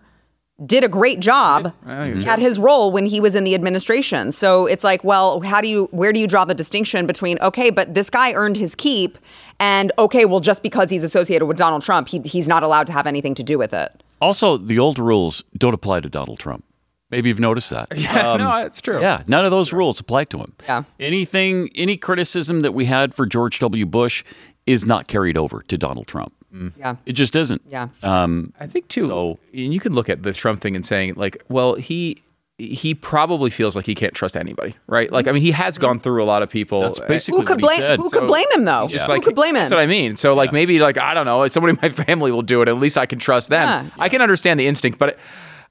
did 0.65 0.83
a 0.83 0.89
great 0.89 1.21
job 1.21 1.75
at 1.87 2.39
his 2.39 2.59
role 2.59 2.91
when 2.93 3.05
he 3.05 3.21
was 3.21 3.35
in 3.35 3.45
the 3.45 3.55
administration. 3.55 4.33
So 4.33 4.67
it's 4.67 4.85
like, 4.85 5.03
well, 5.05 5.41
how 5.41 5.61
do 5.61 5.69
you 5.69 5.89
where 5.91 6.13
do 6.13 6.21
you 6.21 6.27
draw 6.27 6.45
the 6.45 6.55
distinction 6.55 7.07
between 7.07 7.39
okay, 7.41 7.71
but 7.71 7.95
this 7.95 8.09
guy 8.09 8.33
earned 8.33 8.57
his 8.57 8.75
keep 8.75 9.19
and 9.59 9.93
okay, 9.99 10.25
well 10.25 10.41
just 10.41 10.63
because 10.63 10.89
he's 10.89 11.03
associated 11.03 11.47
with 11.47 11.57
Donald 11.57 11.83
Trump, 11.83 12.09
he, 12.09 12.21
he's 12.25 12.49
not 12.49 12.63
allowed 12.63 12.87
to 12.87 12.93
have 12.93 13.07
anything 13.07 13.35
to 13.35 13.43
do 13.43 13.59
with 13.59 13.75
it. 13.75 14.03
Also, 14.21 14.57
the 14.57 14.79
old 14.79 14.99
rules 14.99 15.43
don't 15.59 15.75
apply 15.75 16.01
to 16.01 16.09
Donald 16.09 16.39
Trump. 16.39 16.65
Maybe 17.13 17.29
you've 17.29 17.39
noticed 17.39 17.71
that. 17.71 17.89
Yeah, 17.97 18.33
um, 18.33 18.39
no, 18.41 18.57
it's 18.57 18.81
true. 18.81 19.01
Yeah, 19.01 19.23
none 19.29 19.45
of 19.45 19.51
those 19.53 19.73
rules 19.73 20.01
apply 20.01 20.25
to 20.25 20.39
him. 20.39 20.55
Yeah. 20.65 20.83
Anything, 20.99 21.71
any 21.77 21.97
criticism 21.97 22.63
that 22.63 22.73
we 22.73 22.87
had 22.87 23.15
for 23.15 23.27
George 23.27 23.59
W. 23.61 23.87
Bush 23.87 24.25
is 24.67 24.85
not 24.85 25.07
carried 25.07 25.37
over 25.37 25.63
to 25.69 25.79
Donald 25.79 26.07
Trump. 26.09 26.33
Mm. 26.53 26.73
Yeah. 26.77 26.97
It 27.07 27.13
just 27.13 27.37
isn't. 27.37 27.63
Yeah. 27.69 27.89
Um, 28.03 28.53
I 28.59 28.67
think 28.67 28.89
too. 28.89 29.07
So- 29.07 29.39
and 29.53 29.73
you 29.73 29.79
can 29.81 29.93
look 29.93 30.09
at 30.09 30.23
the 30.23 30.33
Trump 30.33 30.61
thing 30.61 30.75
and 30.75 30.85
saying 30.85 31.15
like, 31.17 31.45
well, 31.49 31.75
he 31.75 32.23
he 32.59 32.95
probably 32.95 33.51
feels 33.51 33.75
like 33.75 33.87
he 33.87 33.95
can't 33.95 34.15
trust 34.15 34.37
anybody, 34.37 34.77
right? 34.87 35.11
Like, 35.11 35.27
I 35.27 35.33
mean, 35.33 35.43
he 35.43 35.51
has 35.51 35.79
gone 35.79 35.99
through 35.99 36.23
a 36.23 36.27
lot 36.27 36.43
of 36.43 36.51
people. 36.51 36.83
that's 36.83 37.01
uh, 37.01 37.07
basically 37.07 37.41
Who 37.41 37.47
could 37.47 37.61
what 37.63 37.75
he 37.75 37.81
blame 37.81 37.81
said. 37.81 37.99
who 37.99 38.11
could 38.11 38.27
blame 38.29 38.47
him 38.53 38.65
though? 38.65 38.87
Just 38.89 39.07
Who 39.07 39.13
like 39.13 39.23
could 39.23 39.35
blame 39.35 39.57
him? 39.57 39.63
That's 39.63 39.73
what 39.73 39.81
I 39.81 39.87
mean. 39.87 40.17
So 40.17 40.35
like 40.35 40.53
maybe 40.53 40.79
like 40.79 40.97
I 40.99 41.13
don't 41.15 41.27
know, 41.27 41.47
somebody 41.49 41.73
in 41.73 41.79
my 41.83 41.89
family 42.05 42.31
will 42.31 42.43
do 42.43 42.63
it. 42.63 42.69
At 42.69 42.77
least 42.77 42.97
I 42.99 43.07
can 43.07 43.19
trust 43.19 43.49
them. 43.49 43.67
Yeah. 43.87 43.91
I 43.99 44.09
can 44.09 44.21
understand 44.23 44.61
the 44.61 44.67
instinct, 44.67 44.99
but 44.99 45.19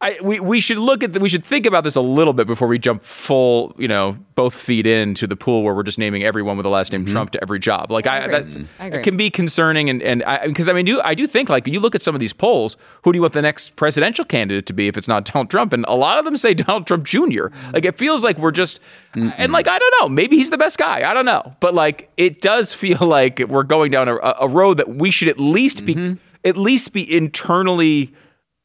I 0.02 0.18
we, 0.24 0.40
we 0.40 0.60
should 0.60 0.80
look 0.80 1.04
at 1.04 1.14
the, 1.14 1.20
we 1.20 1.30
should 1.30 1.46
think 1.46 1.66
about 1.68 1.84
this 1.84 1.96
a 1.96 2.02
little 2.02 2.34
bit 2.34 2.48
before 2.48 2.68
we 2.68 2.80
jump 2.80 3.04
full 3.04 3.76
you 3.78 3.88
know 3.88 4.18
both 4.34 4.56
feet 4.56 4.88
into 4.88 5.28
the 5.28 5.36
pool 5.36 5.62
where 5.64 5.76
we're 5.76 5.84
just 5.84 6.00
naming 6.00 6.24
everyone 6.24 6.58
with 6.58 6.64
the 6.64 6.70
last 6.70 6.92
name 6.92 7.06
mm-hmm. 7.06 7.12
Trump 7.12 7.32
to 7.32 7.42
every 7.42 7.60
job. 7.60 7.92
Like 7.92 8.08
I, 8.08 8.18
agree. 8.18 8.32
that's 8.32 8.58
mm-hmm. 8.58 8.82
I 8.82 8.86
agree. 8.88 9.00
it 9.00 9.04
can 9.04 9.16
be 9.16 9.30
concerning 9.30 9.90
and 9.90 10.02
and 10.02 10.24
because 10.46 10.68
I, 10.68 10.74
mean 10.74 10.86
do 10.86 11.00
I 11.04 11.14
do 11.14 11.28
think 11.28 11.50
like 11.50 11.68
you 11.68 11.80
look 11.80 11.94
at 11.94 12.02
some 12.02 12.16
of 12.16 12.20
these 12.20 12.34
polls, 12.34 12.78
who 13.04 13.12
do 13.12 13.18
you 13.18 13.22
want 13.22 13.34
the 13.34 13.42
next 13.44 13.76
presidential 13.76 14.26
candidate 14.26 14.66
to 14.66 14.74
be 14.74 14.88
if 14.88 14.98
it's 14.98 15.08
not 15.08 15.26
Donald 15.26 15.50
Trump? 15.52 15.72
And 15.72 15.86
a 15.88 15.96
lot 15.96 16.18
of 16.18 16.26
them 16.26 16.36
say 16.36 16.54
Donald 16.56 16.88
Trump 16.88 17.06
Jr. 17.06 17.48
Like 17.72 17.86
it 17.86 17.98
feels 17.98 18.24
like 18.24 18.38
we're 18.40 18.52
just 18.52 18.80
and 19.14 19.32
mm-hmm. 19.32 19.52
like 19.52 19.68
I 19.68 19.78
don't 19.78 19.94
know, 20.02 20.10
maybe 20.10 20.36
he's 20.36 20.50
the 20.50 20.58
best 20.58 20.80
guy. 20.80 21.10
I 21.10 21.14
don't 21.14 21.26
know, 21.26 21.54
but 21.60 21.76
like 21.76 22.10
it 22.18 22.42
does 22.42 22.74
feel 22.74 23.06
like 23.06 23.40
we're 23.48 23.64
going 23.64 23.92
down 23.92 24.08
a, 24.08 24.16
a 24.18 24.48
road 24.48 24.78
that 24.78 24.90
we 24.90 25.12
should 25.12 25.28
at 25.28 25.40
least 25.40 25.86
be 25.86 26.18
at 26.44 26.58
least 26.58 26.92
be 26.92 27.16
internally 27.16 28.14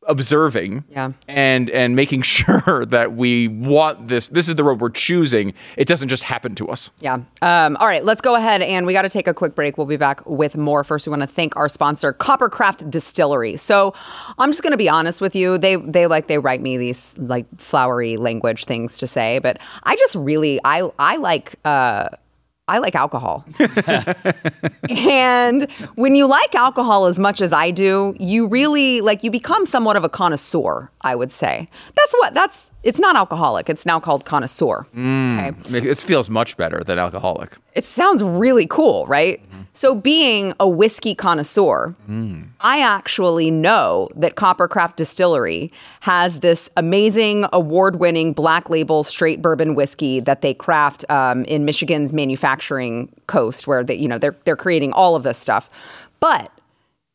observing 0.09 0.85
Yeah. 0.91 1.13
and 1.29 1.69
and 1.71 1.95
making 1.97 2.23
sure 2.37 2.85
that 2.87 3.15
we 3.15 3.49
want 3.49 4.09
this 4.09 4.29
this 4.29 4.49
is 4.49 4.55
the 4.55 4.65
road 4.65 4.81
we're 4.81 4.91
choosing 4.91 5.53
it 5.77 5.87
doesn't 5.89 6.09
just 6.09 6.23
happen 6.23 6.55
to 6.57 6.69
us 6.69 6.91
Yeah. 7.01 7.19
Um, 7.43 7.77
all 7.79 7.87
right, 7.87 8.05
let's 8.05 8.21
go 8.21 8.35
ahead 8.35 8.63
and 8.63 8.87
we 8.87 8.93
got 8.93 9.03
to 9.03 9.09
take 9.09 9.29
a 9.29 9.35
quick 9.35 9.55
break. 9.55 9.77
We'll 9.79 9.87
be 9.87 9.97
back 9.97 10.25
with 10.27 10.57
more. 10.57 10.83
First, 10.85 11.07
we 11.07 11.11
want 11.11 11.23
to 11.23 11.27
thank 11.29 11.55
our 11.57 11.69
sponsor, 11.69 12.13
Coppercraft 12.13 12.91
Distillery. 12.91 13.57
So, 13.57 13.95
I'm 14.39 14.51
just 14.51 14.63
going 14.63 14.73
to 14.73 14.77
be 14.77 14.89
honest 14.89 15.21
with 15.21 15.35
you. 15.37 15.59
They 15.59 15.77
they 15.77 16.07
like 16.07 16.27
they 16.27 16.39
write 16.39 16.61
me 16.61 16.77
these 16.77 17.15
like 17.19 17.47
flowery 17.59 18.17
language 18.17 18.65
things 18.65 18.97
to 18.99 19.07
say, 19.07 19.39
but 19.39 19.59
I 19.85 19.97
just 19.97 20.15
really 20.17 20.59
I 20.65 20.89
I 20.99 21.17
like 21.17 21.55
uh 21.65 22.09
I 22.69 22.79
like 22.79 22.97
alcohol. 22.97 23.45
and 24.91 25.71
when 25.95 26.17
you 26.17 26.27
like 26.27 26.53
alcohol 26.55 27.07
as 27.07 27.17
much 27.17 27.41
as 27.41 27.53
I 27.53 27.71
do, 27.71 28.17
you 28.19 28.49
really 28.49 29.01
like 29.01 29.23
you 29.23 29.31
become 29.31 29.67
somewhat 29.67 29.97
of 29.97 30.03
a 30.03 30.09
connoisseur, 30.09 30.91
I 31.07 31.15
would 31.15 31.33
say. 31.33 31.69
That's 31.95 32.13
what 32.15 32.35
that's 32.35 32.73
it's 32.83 32.99
not 32.99 33.17
alcoholic. 33.17 33.71
It's 33.71 33.87
now 33.87 34.01
called 34.01 34.25
connoisseur. 34.25 34.87
Mm. 34.95 35.67
Okay. 35.69 35.89
it 35.89 35.99
feels 35.99 36.29
much 36.29 36.57
better 36.57 36.83
than 36.85 36.99
alcoholic 36.99 37.57
It 37.75 37.85
sounds 37.85 38.23
really 38.23 38.67
cool, 38.67 39.07
right? 39.07 39.41
Mm-hmm. 39.41 39.63
So, 39.73 39.95
being 39.95 40.55
a 40.59 40.67
whiskey 40.67 41.15
connoisseur, 41.15 41.95
mm. 42.09 42.49
I 42.61 42.81
actually 42.81 43.51
know 43.51 44.09
that 44.17 44.35
Coppercraft 44.35 44.97
Distillery 44.97 45.71
has 46.01 46.41
this 46.41 46.71
amazing 46.79 47.45
award 47.53 47.97
winning 47.97 48.33
black 48.33 48.71
label 48.71 49.05
straight 49.05 49.43
bourbon 49.43 49.75
whiskey 49.75 50.21
that 50.21 50.41
they 50.41 50.55
craft 50.55 51.05
um, 51.11 51.45
in 51.45 51.67
Michigan's 51.67 52.15
manufacturing 52.15 53.13
coast, 53.27 53.69
where 53.69 53.85
they, 53.85 53.97
you 53.97 54.09
know, 54.09 54.17
they're, 54.17 54.37
they're 54.45 54.57
creating 54.57 54.95
all 54.95 55.15
of 55.15 55.25
this 55.25 55.37
stuff. 55.37 55.69
But 56.21 56.51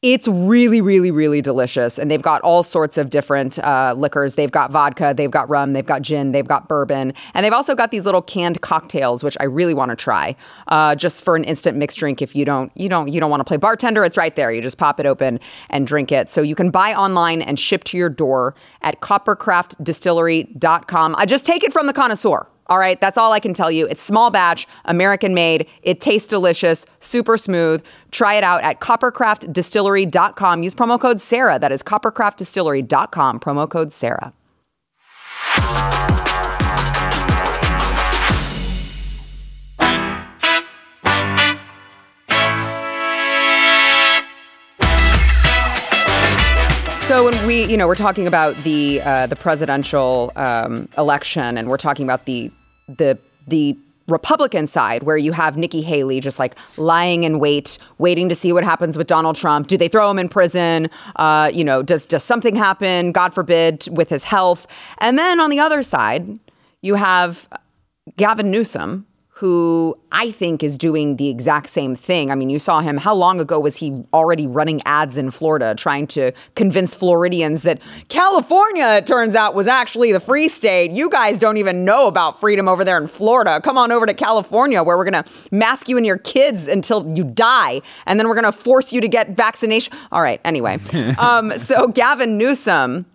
it's 0.02 0.28
really, 0.28 0.82
really, 0.82 1.12
really 1.12 1.42
delicious. 1.42 2.00
And 2.00 2.10
they've 2.10 2.24
got 2.24 2.42
all 2.42 2.64
sorts 2.64 2.98
of 2.98 3.12
different 3.12 3.60
uh, 3.60 3.94
liquors. 3.96 4.34
They've 4.34 4.50
got 4.50 4.72
vodka, 4.72 5.14
they've 5.16 5.30
got 5.30 5.48
rum, 5.48 5.74
they've 5.74 5.86
got 5.86 6.02
gin, 6.02 6.32
they've 6.32 6.48
got 6.48 6.68
bourbon. 6.68 7.14
And 7.36 7.46
they've 7.46 7.54
also 7.54 7.76
got 7.76 7.92
these 7.92 8.06
little 8.06 8.24
canned 8.24 8.62
cocktails, 8.62 9.24
which 9.24 9.38
I 9.40 9.44
really 9.44 9.76
want 9.76 9.90
to 9.90 9.96
try. 9.96 10.36
Uh, 10.68 10.96
just 10.96 11.24
for 11.24 11.36
an 11.36 11.44
instant 11.44 11.78
mixed 11.78 12.00
drink 12.00 12.20
if 12.20 12.36
you 12.36 12.46
don't, 12.46 12.72
you 12.76 12.90
don't, 12.90 13.14
you 13.14 13.20
don't 13.20 13.30
want 13.30 13.42
to 13.42 13.46
play 13.46 13.58
bartender, 13.58 14.04
it's 14.04 14.18
right 14.18 14.36
there. 14.36 14.52
You 14.52 14.60
just 14.60 14.80
pop 14.80 15.00
it 15.00 15.06
open 15.06 15.40
and 15.70 15.86
drink 15.86 16.12
it. 16.12 16.32
So 16.32 16.42
you 16.42 16.56
can 16.56 16.72
buy 16.72 16.96
online 16.96 17.44
and 17.44 17.60
ship 17.60 17.84
to 17.86 17.98
your 17.98 18.10
door 18.10 18.56
at 18.82 19.02
coppercraftdistillery.com. 19.02 21.16
I 21.16 21.28
just 21.28 21.46
take 21.46 21.64
it 21.64 21.72
from 21.72 21.86
the 21.86 21.94
connoisseur. 21.94 22.48
All 22.72 22.80
right, 22.80 23.02
that's 23.02 23.18
all 23.18 23.34
I 23.34 23.42
can 23.42 23.54
tell 23.54 23.70
you. 23.70 23.86
It's 23.88 24.02
small 24.02 24.32
batch, 24.32 24.66
American 24.86 25.34
made. 25.34 25.68
It 25.84 26.00
tastes 26.00 26.26
delicious, 26.26 26.86
super 27.02 27.36
smooth. 27.36 27.84
Try 28.12 28.36
it 28.36 28.46
out 28.46 28.64
at 28.64 28.80
coppercraftdistillery.com. 28.80 30.64
Use 30.64 30.74
promo 30.74 30.98
code 30.98 31.20
Sara. 31.20 31.60
That 31.60 31.74
is 31.74 31.84
coppercraftdistillery.com, 31.84 33.42
promo 33.42 33.70
code 33.70 33.92
Sara. 33.92 34.32
So 47.02 47.26
when 47.26 47.46
we, 47.46 47.66
you 47.66 47.76
know, 47.76 47.88
we're 47.88 47.96
talking 47.96 48.28
about 48.28 48.56
the 48.60 49.02
uh, 49.02 49.28
the 49.28 49.36
presidential 49.36 50.32
um, 50.38 50.88
election, 50.98 51.58
and 51.58 51.68
we're 51.68 51.76
talking 51.76 52.06
about 52.06 52.24
the 52.24 52.50
the 52.98 53.18
the 53.48 53.78
Republican 54.08 54.68
side, 54.68 55.04
where 55.04 55.18
you 55.18 55.32
have 55.32 55.58
Nikki 55.58 55.82
Haley 55.82 56.20
just 56.20 56.38
like 56.38 56.56
lying 56.78 57.24
in 57.24 57.40
wait, 57.40 57.78
waiting 57.98 58.30
to 58.30 58.36
see 58.36 58.52
what 58.52 58.64
happens 58.64 58.98
with 58.98 59.08
Donald 59.08 59.36
Trump. 59.36 59.68
Do 59.68 59.78
they 59.78 59.88
throw 59.88 60.10
him 60.10 60.20
in 60.20 60.28
prison? 60.30 60.90
Uh, 61.16 61.50
you 61.54 61.64
know, 61.64 61.82
does 61.82 62.06
does 62.06 62.24
something 62.24 62.56
happen? 62.56 63.12
God 63.12 63.34
forbid, 63.34 63.88
with 63.92 64.10
his 64.10 64.24
health. 64.24 64.68
And 64.98 65.18
then 65.18 65.40
on 65.40 65.50
the 65.50 65.60
other 65.60 65.82
side, 65.82 66.40
you 66.82 66.96
have 66.96 67.48
Gavin 68.18 68.52
Newsom, 68.52 69.06
who 69.42 69.98
I 70.12 70.30
think 70.30 70.62
is 70.62 70.78
doing 70.78 71.16
the 71.16 71.28
exact 71.30 71.70
same 71.70 71.96
thing. 71.96 72.30
I 72.30 72.36
mean, 72.36 72.52
you 72.52 72.60
saw 72.60 72.82
him. 72.82 72.96
How 72.96 73.16
long 73.16 73.40
ago 73.40 73.60
was 73.60 73.76
he 73.76 74.04
already 74.14 74.46
running 74.46 74.84
ads 74.86 75.18
in 75.18 75.32
Florida 75.32 75.74
trying 75.74 76.06
to 76.08 76.32
convince 76.54 76.94
Floridians 76.94 77.64
that 77.64 77.82
California, 78.08 78.88
it 78.90 79.08
turns 79.08 79.34
out, 79.36 79.56
was 79.56 79.68
actually 79.68 80.12
the 80.12 80.20
free 80.20 80.48
state? 80.48 80.92
You 80.92 81.10
guys 81.10 81.40
don't 81.40 81.58
even 81.58 81.84
know 81.84 82.06
about 82.06 82.40
freedom 82.40 82.68
over 82.68 82.86
there 82.86 83.00
in 83.00 83.08
Florida. 83.08 83.60
Come 83.64 83.80
on 83.80 83.92
over 83.92 84.06
to 84.06 84.14
California 84.14 84.84
where 84.84 84.96
we're 84.96 85.10
going 85.10 85.24
to 85.24 85.32
mask 85.52 85.90
you 85.90 85.98
and 85.98 86.06
your 86.06 86.20
kids 86.20 86.68
until 86.68 87.12
you 87.18 87.24
die. 87.24 87.82
And 88.06 88.20
then 88.20 88.30
we're 88.30 88.40
going 88.40 88.46
to 88.46 88.52
force 88.52 88.94
you 88.94 89.02
to 89.02 89.08
get 89.08 89.30
vaccination. 89.30 89.92
All 90.12 90.22
right. 90.22 90.40
Anyway, 90.46 90.78
um, 91.18 91.58
so 91.58 91.88
Gavin 91.88 92.38
Newsom 92.38 93.08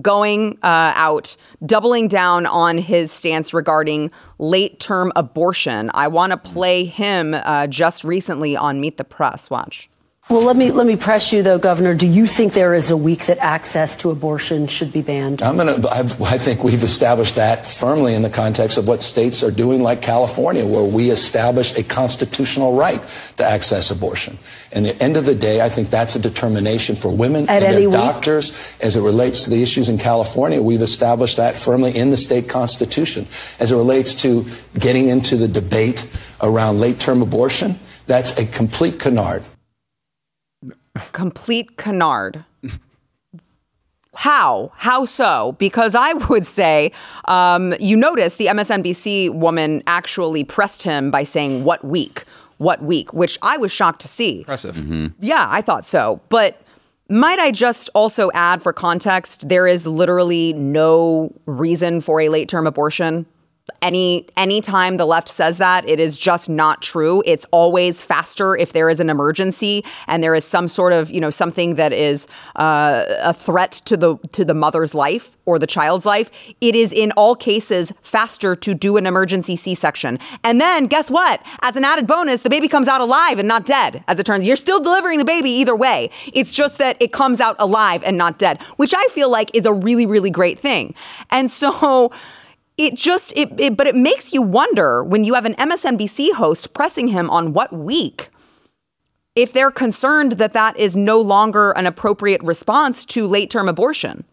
going 0.00 0.58
uh, 0.62 0.92
out, 0.94 1.36
doubling 1.64 2.08
down 2.08 2.46
on 2.46 2.78
his 2.78 3.10
stance 3.10 3.54
regarding 3.54 4.10
late 4.38 4.80
term 4.80 5.12
abortion. 5.16 5.90
I 5.94 6.08
want 6.08 6.32
to 6.32 6.36
play 6.36 6.84
him 6.84 7.34
uh, 7.34 7.66
just 7.66 8.04
recently 8.04 8.56
on 8.56 8.80
Meet 8.80 8.96
the 8.96 9.04
Press. 9.04 9.50
Watch. 9.50 9.88
Well, 10.30 10.42
let 10.42 10.56
me 10.56 10.70
let 10.72 10.86
me 10.86 10.96
press 10.96 11.32
you 11.32 11.42
though, 11.42 11.56
Governor. 11.56 11.94
Do 11.94 12.06
you 12.06 12.26
think 12.26 12.52
there 12.52 12.74
is 12.74 12.90
a 12.90 12.96
week 12.98 13.24
that 13.26 13.38
access 13.38 13.96
to 13.98 14.10
abortion 14.10 14.66
should 14.66 14.92
be 14.92 15.00
banned? 15.00 15.40
I'm 15.40 15.56
gonna. 15.56 15.82
I've, 15.88 16.20
I 16.20 16.36
think 16.36 16.62
we've 16.62 16.82
established 16.82 17.36
that 17.36 17.66
firmly 17.66 18.14
in 18.14 18.20
the 18.20 18.28
context 18.28 18.76
of 18.76 18.86
what 18.86 19.02
states 19.02 19.42
are 19.42 19.50
doing, 19.50 19.82
like 19.82 20.02
California, 20.02 20.66
where 20.66 20.84
we 20.84 21.08
established 21.08 21.78
a 21.78 21.82
constitutional 21.82 22.76
right 22.76 23.02
to 23.38 23.44
access 23.44 23.90
abortion. 23.90 24.38
And 24.70 24.84
the 24.84 25.02
end 25.02 25.16
of 25.16 25.24
the 25.24 25.34
day, 25.34 25.62
I 25.62 25.70
think 25.70 25.88
that's 25.88 26.14
a 26.14 26.18
determination 26.18 26.94
for 26.94 27.10
women 27.10 27.48
At 27.48 27.62
and 27.62 27.72
their 27.72 27.88
week? 27.88 27.92
doctors 27.92 28.52
as 28.82 28.96
it 28.96 29.00
relates 29.00 29.44
to 29.44 29.50
the 29.50 29.62
issues 29.62 29.88
in 29.88 29.96
California. 29.96 30.60
We've 30.60 30.82
established 30.82 31.38
that 31.38 31.58
firmly 31.58 31.96
in 31.96 32.10
the 32.10 32.18
state 32.18 32.50
constitution. 32.50 33.26
As 33.60 33.72
it 33.72 33.76
relates 33.76 34.14
to 34.16 34.44
getting 34.78 35.08
into 35.08 35.38
the 35.38 35.48
debate 35.48 36.06
around 36.42 36.80
late-term 36.80 37.22
abortion, 37.22 37.80
that's 38.06 38.36
a 38.36 38.44
complete 38.44 39.00
canard. 39.00 39.42
Complete 41.12 41.76
canard. 41.76 42.44
How? 44.14 44.72
How 44.74 45.04
so? 45.04 45.54
Because 45.58 45.94
I 45.94 46.12
would 46.28 46.46
say, 46.46 46.90
um, 47.26 47.74
you 47.78 47.96
notice 47.96 48.34
the 48.34 48.46
MSNBC 48.46 49.32
woman 49.32 49.82
actually 49.86 50.42
pressed 50.42 50.82
him 50.82 51.10
by 51.10 51.22
saying, 51.22 51.64
What 51.64 51.84
week? 51.84 52.24
What 52.56 52.82
week? 52.82 53.12
Which 53.12 53.38
I 53.42 53.56
was 53.58 53.70
shocked 53.70 54.00
to 54.00 54.08
see. 54.08 54.40
Impressive. 54.40 54.76
Yeah, 55.20 55.46
I 55.48 55.60
thought 55.60 55.86
so. 55.86 56.20
But 56.28 56.60
might 57.08 57.38
I 57.38 57.52
just 57.52 57.88
also 57.94 58.30
add 58.34 58.62
for 58.62 58.72
context, 58.72 59.48
there 59.48 59.66
is 59.66 59.86
literally 59.86 60.52
no 60.52 61.32
reason 61.46 62.00
for 62.00 62.20
a 62.20 62.28
late 62.28 62.48
term 62.48 62.66
abortion. 62.66 63.24
Any 63.80 64.26
anytime 64.36 64.96
the 64.96 65.06
left 65.06 65.28
says 65.28 65.58
that, 65.58 65.88
it 65.88 66.00
is 66.00 66.18
just 66.18 66.48
not 66.48 66.82
true. 66.82 67.22
It's 67.24 67.46
always 67.50 68.02
faster 68.02 68.56
if 68.56 68.72
there 68.72 68.90
is 68.90 68.98
an 69.00 69.08
emergency 69.08 69.84
and 70.06 70.22
there 70.22 70.34
is 70.34 70.44
some 70.44 70.68
sort 70.68 70.92
of 70.92 71.10
you 71.10 71.20
know 71.20 71.30
something 71.30 71.76
that 71.76 71.92
is 71.92 72.26
uh, 72.56 73.04
a 73.22 73.32
threat 73.32 73.72
to 73.86 73.96
the 73.96 74.16
to 74.32 74.44
the 74.44 74.54
mother's 74.54 74.94
life 74.94 75.36
or 75.46 75.58
the 75.58 75.66
child's 75.66 76.04
life. 76.04 76.30
It 76.60 76.74
is 76.74 76.92
in 76.92 77.12
all 77.12 77.34
cases 77.34 77.92
faster 78.02 78.56
to 78.56 78.74
do 78.74 78.96
an 78.96 79.06
emergency 79.06 79.56
C-section. 79.56 80.18
And 80.44 80.60
then 80.60 80.86
guess 80.86 81.10
what? 81.10 81.40
As 81.62 81.76
an 81.76 81.84
added 81.84 82.06
bonus, 82.06 82.42
the 82.42 82.50
baby 82.50 82.68
comes 82.68 82.88
out 82.88 83.00
alive 83.00 83.38
and 83.38 83.46
not 83.46 83.64
dead. 83.64 84.02
As 84.08 84.18
it 84.18 84.26
turns, 84.26 84.46
you're 84.46 84.56
still 84.56 84.80
delivering 84.80 85.18
the 85.18 85.24
baby 85.24 85.50
either 85.50 85.76
way. 85.76 86.10
It's 86.32 86.54
just 86.54 86.78
that 86.78 86.96
it 87.00 87.12
comes 87.12 87.40
out 87.40 87.56
alive 87.58 88.02
and 88.04 88.18
not 88.18 88.38
dead, 88.38 88.60
which 88.76 88.92
I 88.94 89.06
feel 89.08 89.30
like 89.30 89.54
is 89.54 89.66
a 89.66 89.72
really 89.72 90.04
really 90.06 90.30
great 90.30 90.58
thing. 90.58 90.94
And 91.30 91.50
so 91.50 92.10
it 92.78 92.94
just 92.94 93.36
it, 93.36 93.58
it 93.60 93.76
but 93.76 93.86
it 93.86 93.94
makes 93.94 94.32
you 94.32 94.40
wonder 94.40 95.04
when 95.04 95.24
you 95.24 95.34
have 95.34 95.44
an 95.44 95.54
MSNBC 95.54 96.32
host 96.34 96.72
pressing 96.72 97.08
him 97.08 97.28
on 97.28 97.52
what 97.52 97.72
week 97.72 98.30
if 99.34 99.52
they're 99.52 99.70
concerned 99.70 100.32
that 100.32 100.52
that 100.52 100.76
is 100.76 100.96
no 100.96 101.20
longer 101.20 101.70
an 101.72 101.86
appropriate 101.86 102.42
response 102.42 103.04
to 103.04 103.26
late 103.26 103.50
term 103.50 103.68
abortion. 103.68 104.24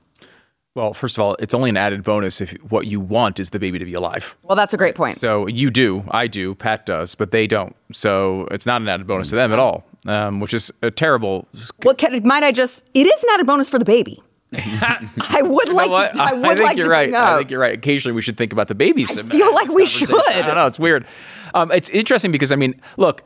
Well, 0.74 0.94
first 0.94 1.16
of 1.18 1.22
all, 1.22 1.36
it's 1.40 1.54
only 1.54 1.70
an 1.70 1.78
added 1.78 2.04
bonus 2.04 2.42
if 2.42 2.52
what 2.70 2.86
you 2.86 3.00
want 3.00 3.40
is 3.40 3.52
the 3.52 3.60
baby 3.60 3.80
to 3.80 3.86
be 3.86 3.94
alive. 3.94 4.36
Well, 4.44 4.58
that's 4.58 4.74
a 4.74 4.78
great 4.78 4.96
point. 4.96 5.16
So 5.16 5.48
you 5.48 5.70
do, 5.70 6.04
I 6.12 6.28
do, 6.28 6.54
Pat 6.54 6.86
does, 6.86 7.16
but 7.16 7.32
they 7.32 7.48
don't. 7.48 7.74
So 7.94 8.48
it's 8.52 8.66
not 8.66 8.82
an 8.82 8.90
added 8.90 9.08
bonus 9.08 9.30
to 9.30 9.36
them 9.36 9.54
at 9.54 9.60
all, 9.60 9.86
um, 10.06 10.42
which 10.42 10.54
is 10.54 10.74
a 10.82 10.92
terrible. 10.92 11.48
Well, 11.84 11.96
can, 11.96 12.28
might 12.28 12.44
I 12.44 12.52
just? 12.52 12.86
It 12.94 13.08
is 13.08 13.24
an 13.24 13.30
added 13.34 13.48
bonus 13.48 13.70
for 13.70 13.80
the 13.80 13.86
baby. 13.86 14.22
I 14.58 15.42
would 15.44 15.70
like. 15.70 15.90
What? 15.90 16.14
To, 16.14 16.22
I 16.22 16.34
would 16.34 16.58
think 16.58 16.68
like 16.70 16.78
you're 16.78 16.86
to 16.86 16.92
right. 16.92 17.10
bring 17.10 17.22
I 17.22 17.38
think 17.38 17.52
you're 17.52 17.60
right. 17.60 17.74
Occasionally, 17.78 18.16
we 18.16 18.22
should 18.22 18.38
think 18.38 18.54
about 18.54 18.68
the 18.68 18.76
babies. 18.76 19.18
I 19.18 19.24
feel 19.24 19.54
like 19.54 19.70
we 19.70 19.86
should. 19.86 20.10
I 20.12 20.42
don't 20.42 20.56
know. 20.56 20.68
It's 20.68 20.80
weird. 20.80 21.06
Um, 21.54 21.72
it's 21.72 21.90
interesting 21.90 22.32
because 22.32 22.52
I 22.52 22.56
mean, 22.56 22.80
look, 22.98 23.24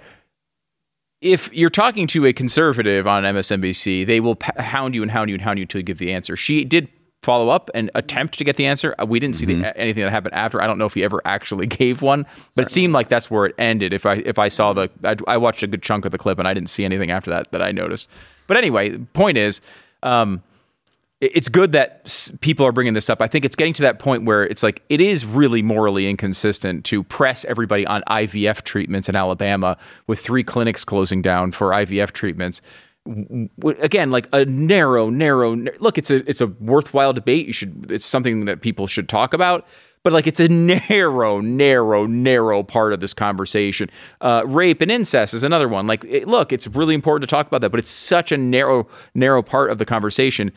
if 1.21 1.53
you're 1.53 1.69
talking 1.69 2.07
to 2.07 2.25
a 2.25 2.33
conservative 2.33 3.05
on 3.07 3.23
MSNBC, 3.23 4.05
they 4.05 4.19
will 4.19 4.35
p- 4.35 4.51
hound 4.57 4.95
you 4.95 5.01
and 5.01 5.11
hound 5.11 5.29
you 5.29 5.35
and 5.35 5.41
hound 5.41 5.59
you 5.59 5.63
until 5.63 5.79
you 5.79 5.83
give 5.83 5.97
the 5.97 6.13
answer. 6.13 6.37
She 6.37 6.63
did 6.63 6.87
follow 7.21 7.49
up 7.49 7.69
and 7.73 7.91
attempt 7.95 8.37
to 8.37 8.45
get 8.45 8.55
the 8.55 8.65
answer. 8.65 8.95
Uh, 8.97 9.05
We 9.05 9.19
didn't 9.19 9.35
see 9.35 9.45
the, 9.45 9.77
anything 9.77 10.03
that 10.03 10.11
happened 10.11 10.33
after. 10.35 10.61
I 10.61 10.67
don't 10.67 10.77
know 10.77 10.85
if 10.85 10.93
he 10.93 11.03
ever 11.03 11.21
actually 11.25 11.67
gave 11.81 12.01
one, 12.01 12.25
but 12.55 12.65
it 12.67 12.71
seemed 12.71 12.93
like 12.93 13.09
that's 13.09 13.29
where 13.29 13.45
it 13.45 13.55
ended. 13.57 13.91
If 13.93 14.05
I 14.05 14.15
if 14.15 14.39
I 14.39 14.47
saw 14.47 14.71
the, 14.71 14.89
I, 15.03 15.17
I 15.27 15.37
watched 15.37 15.61
a 15.61 15.67
good 15.67 15.83
chunk 15.83 16.05
of 16.05 16.11
the 16.13 16.17
clip 16.17 16.39
and 16.39 16.47
I 16.47 16.53
didn't 16.53 16.69
see 16.69 16.85
anything 16.85 17.11
after 17.11 17.29
that 17.31 17.51
that 17.51 17.61
I 17.61 17.71
noticed. 17.73 18.07
But 18.47 18.55
anyway, 18.57 18.97
point 18.97 19.37
is. 19.37 19.59
Um, 20.03 20.35
it- 20.35 20.41
it's 21.21 21.49
good 21.49 21.73
that 21.73 22.37
people 22.39 22.65
are 22.65 22.71
bringing 22.71 22.93
this 22.93 23.09
up. 23.09 23.21
I 23.21 23.27
think 23.27 23.43
it's 23.43 23.55
getting 23.55 23.73
to 23.73 23.81
that 23.81 23.99
point 23.99 24.23
where 24.23 24.43
it's 24.43 24.63
like 24.63 24.83
it 24.87 25.01
is 25.01 25.25
really 25.25 25.61
morally 25.61 26.09
inconsistent 26.09 26.85
to 26.85 27.03
press 27.03 27.43
everybody 27.45 27.85
on 27.85 28.03
IVF 28.09 28.61
treatments 28.63 29.09
in 29.09 29.15
Alabama 29.15 29.77
with 30.07 30.19
three 30.19 30.43
clinics 30.43 30.85
closing 30.85 31.21
down 31.21 31.51
for 31.51 31.71
IVF 31.71 32.11
treatments. 32.11 32.61
Again, 33.81 34.11
like 34.11 34.29
a 34.31 34.45
narrow, 34.45 35.09
narrow. 35.09 35.55
Look, 35.79 35.97
it's 35.97 36.11
a 36.11 36.17
it's 36.29 36.41
a 36.41 36.47
worthwhile 36.47 37.11
debate. 37.11 37.47
You 37.47 37.53
should. 37.53 37.91
It's 37.91 38.05
something 38.05 38.45
that 38.45 38.61
people 38.61 38.87
should 38.87 39.09
talk 39.09 39.33
about. 39.33 39.67
But 40.03 40.13
like, 40.13 40.27
it's 40.27 40.39
a 40.39 40.47
narrow, 40.89 41.41
narrow, 41.41 42.05
narrow 42.05 42.63
part 42.63 42.93
of 42.93 42.99
this 42.99 43.13
conversation. 43.13 43.89
Uh, 44.21 44.43
rape 44.45 44.81
and 44.81 44.91
incest 44.91 45.33
is 45.33 45.43
another 45.43 45.67
one. 45.67 45.87
Like, 45.87 46.05
it, 46.05 46.27
look, 46.27 46.53
it's 46.53 46.67
really 46.67 46.95
important 46.95 47.29
to 47.29 47.33
talk 47.35 47.47
about 47.47 47.61
that, 47.61 47.69
but 47.69 47.79
it's 47.79 47.89
such 47.89 48.31
a 48.31 48.37
narrow, 48.37 48.87
narrow 49.13 49.41
part 49.41 49.71
of 49.71 49.77
the 49.77 49.85
conversation. 49.85 50.51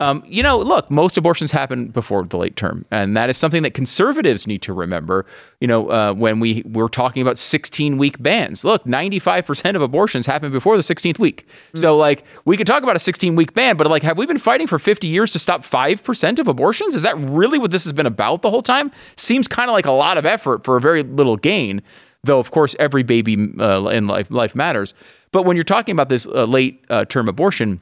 Um, 0.00 0.22
you 0.24 0.44
know, 0.44 0.58
look, 0.58 0.90
most 0.92 1.16
abortions 1.16 1.50
happen 1.50 1.88
before 1.88 2.22
the 2.24 2.36
late 2.36 2.54
term, 2.54 2.84
and 2.92 3.16
that 3.16 3.28
is 3.30 3.36
something 3.36 3.64
that 3.64 3.74
conservatives 3.74 4.46
need 4.46 4.62
to 4.62 4.72
remember. 4.72 5.26
You 5.60 5.66
know, 5.66 5.90
uh, 5.90 6.12
when 6.12 6.38
we 6.38 6.62
we're 6.66 6.88
talking 6.88 7.20
about 7.20 7.36
16 7.36 7.98
week 7.98 8.22
bans, 8.22 8.64
look, 8.64 8.86
95 8.86 9.44
percent 9.44 9.76
of 9.76 9.82
abortions 9.82 10.24
happen 10.24 10.52
before 10.52 10.76
the 10.76 10.84
16th 10.84 11.18
week. 11.18 11.48
So, 11.74 11.96
like, 11.96 12.24
we 12.44 12.56
could 12.56 12.66
talk 12.66 12.84
about 12.84 12.94
a 12.94 13.00
16 13.00 13.34
week 13.34 13.54
ban, 13.54 13.76
but 13.76 13.88
like, 13.88 14.04
have 14.04 14.16
we 14.16 14.24
been 14.24 14.38
fighting 14.38 14.68
for 14.68 14.78
50 14.78 15.08
years 15.08 15.32
to 15.32 15.40
stop 15.40 15.64
five 15.64 16.04
percent 16.04 16.38
of 16.38 16.46
abortions? 16.46 16.94
Is 16.94 17.02
that 17.02 17.18
really 17.18 17.58
what 17.58 17.72
this 17.72 17.82
has 17.82 17.92
been 17.92 18.06
about 18.06 18.42
the 18.42 18.50
whole 18.50 18.62
time? 18.62 18.92
Seems 19.16 19.48
kind 19.48 19.68
of 19.68 19.74
like 19.74 19.86
a 19.86 19.92
lot 19.92 20.16
of 20.16 20.24
effort 20.24 20.64
for 20.64 20.76
a 20.76 20.80
very 20.80 21.02
little 21.02 21.36
gain. 21.36 21.82
Though, 22.22 22.38
of 22.38 22.52
course, 22.52 22.76
every 22.78 23.02
baby 23.02 23.36
uh, 23.58 23.86
in 23.86 24.06
life 24.06 24.30
life 24.30 24.54
matters. 24.54 24.94
But 25.32 25.42
when 25.42 25.56
you're 25.56 25.64
talking 25.64 25.92
about 25.92 26.08
this 26.08 26.26
uh, 26.26 26.44
late 26.44 26.84
uh, 26.88 27.04
term 27.04 27.28
abortion 27.28 27.80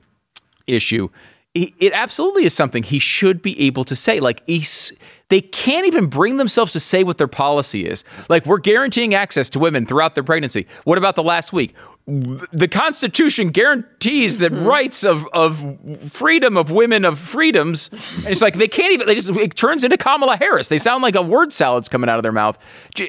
issue, 0.66 1.08
it 1.56 1.92
absolutely 1.92 2.44
is 2.44 2.54
something 2.54 2.82
he 2.82 2.98
should 2.98 3.42
be 3.42 3.60
able 3.60 3.84
to 3.84 3.96
say. 3.96 4.20
Like 4.20 4.42
he's, 4.46 4.92
they 5.28 5.40
can't 5.40 5.86
even 5.86 6.06
bring 6.06 6.36
themselves 6.36 6.72
to 6.74 6.80
say 6.80 7.02
what 7.04 7.18
their 7.18 7.28
policy 7.28 7.86
is. 7.86 8.04
Like 8.28 8.46
we're 8.46 8.58
guaranteeing 8.58 9.14
access 9.14 9.48
to 9.50 9.58
women 9.58 9.86
throughout 9.86 10.14
their 10.14 10.24
pregnancy. 10.24 10.66
What 10.84 10.98
about 10.98 11.16
the 11.16 11.22
last 11.22 11.52
week? 11.52 11.74
The 12.06 12.68
Constitution 12.68 13.48
guarantees 13.48 14.38
the 14.38 14.50
mm-hmm. 14.50 14.64
rights 14.64 15.04
of 15.04 15.26
of 15.32 15.76
freedom 16.08 16.56
of 16.56 16.70
women 16.70 17.04
of 17.04 17.18
freedoms. 17.18 17.90
And 18.18 18.26
it's 18.26 18.42
like 18.42 18.58
they 18.58 18.68
can't 18.68 18.92
even. 18.92 19.06
They 19.08 19.16
just 19.16 19.30
it 19.30 19.56
turns 19.56 19.82
into 19.82 19.96
Kamala 19.96 20.36
Harris. 20.36 20.68
They 20.68 20.78
sound 20.78 21.02
like 21.02 21.16
a 21.16 21.22
word 21.22 21.52
salad's 21.52 21.88
coming 21.88 22.08
out 22.08 22.18
of 22.18 22.22
their 22.22 22.32
mouth. 22.32 22.58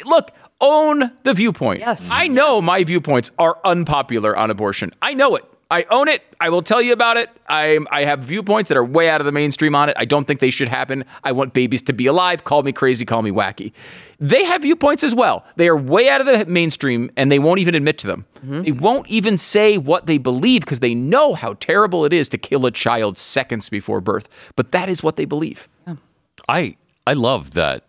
Look. 0.05 0.31
Own 0.60 1.12
the 1.21 1.36
viewpoint. 1.36 1.81
Yes. 1.81 2.10
I 2.12 2.27
know 2.27 2.63
my 2.63 2.83
viewpoints 2.83 3.29
are 3.38 3.60
unpopular 3.63 4.36
on 4.36 4.49
abortion. 4.49 4.91
I 5.03 5.13
know 5.13 5.36
it. 5.36 5.45
I 5.69 5.86
own 5.89 6.08
it. 6.08 6.23
I 6.39 6.49
will 6.49 6.62
tell 6.62 6.82
you 6.82 6.93
about 6.93 7.17
it. 7.17 7.30
I 7.49 7.80
I 7.91 8.06
have 8.06 8.19
viewpoints 8.19 8.69
that 8.69 8.77
are 8.77 8.84
way 8.86 9.10
out 9.10 9.19
of 9.19 9.25
the 9.25 9.32
mainstream 9.32 9.75
on 9.75 9.89
it. 9.89 9.97
I 9.99 10.06
don't 10.06 10.25
think 10.25 10.39
they 10.39 10.49
should 10.49 10.67
happen. 10.69 11.03
I 11.23 11.34
want 11.34 11.53
babies 11.53 11.82
to 11.84 11.93
be 11.93 12.06
alive. 12.06 12.43
Call 12.43 12.63
me 12.63 12.71
crazy, 12.71 13.06
call 13.06 13.21
me 13.21 13.32
wacky. 13.32 13.73
They 14.19 14.45
have 14.45 14.62
viewpoints 14.62 15.03
as 15.03 15.13
well. 15.13 15.45
They 15.58 15.67
are 15.67 15.75
way 15.75 16.10
out 16.10 16.21
of 16.21 16.27
the 16.27 16.45
mainstream 16.45 17.12
and 17.17 17.32
they 17.32 17.39
won't 17.39 17.60
even 17.60 17.75
admit 17.75 17.97
to 17.99 18.08
them. 18.08 18.25
Mm-hmm. 18.38 18.62
They 18.62 18.71
won't 18.71 19.08
even 19.08 19.38
say 19.38 19.77
what 19.77 20.06
they 20.06 20.17
believe 20.17 20.62
because 20.62 20.80
they 20.80 20.95
know 20.95 21.34
how 21.34 21.56
terrible 21.56 22.06
it 22.06 22.13
is 22.13 22.30
to 22.30 22.38
kill 22.38 22.65
a 22.65 22.71
child 22.71 23.17
seconds 23.17 23.69
before 23.69 23.99
birth. 23.99 24.30
But 24.56 24.71
that 24.71 24.89
is 24.89 25.03
what 25.03 25.17
they 25.17 25.25
believe. 25.25 25.67
I 26.47 26.77
I 27.06 27.13
love 27.13 27.51
that 27.51 27.84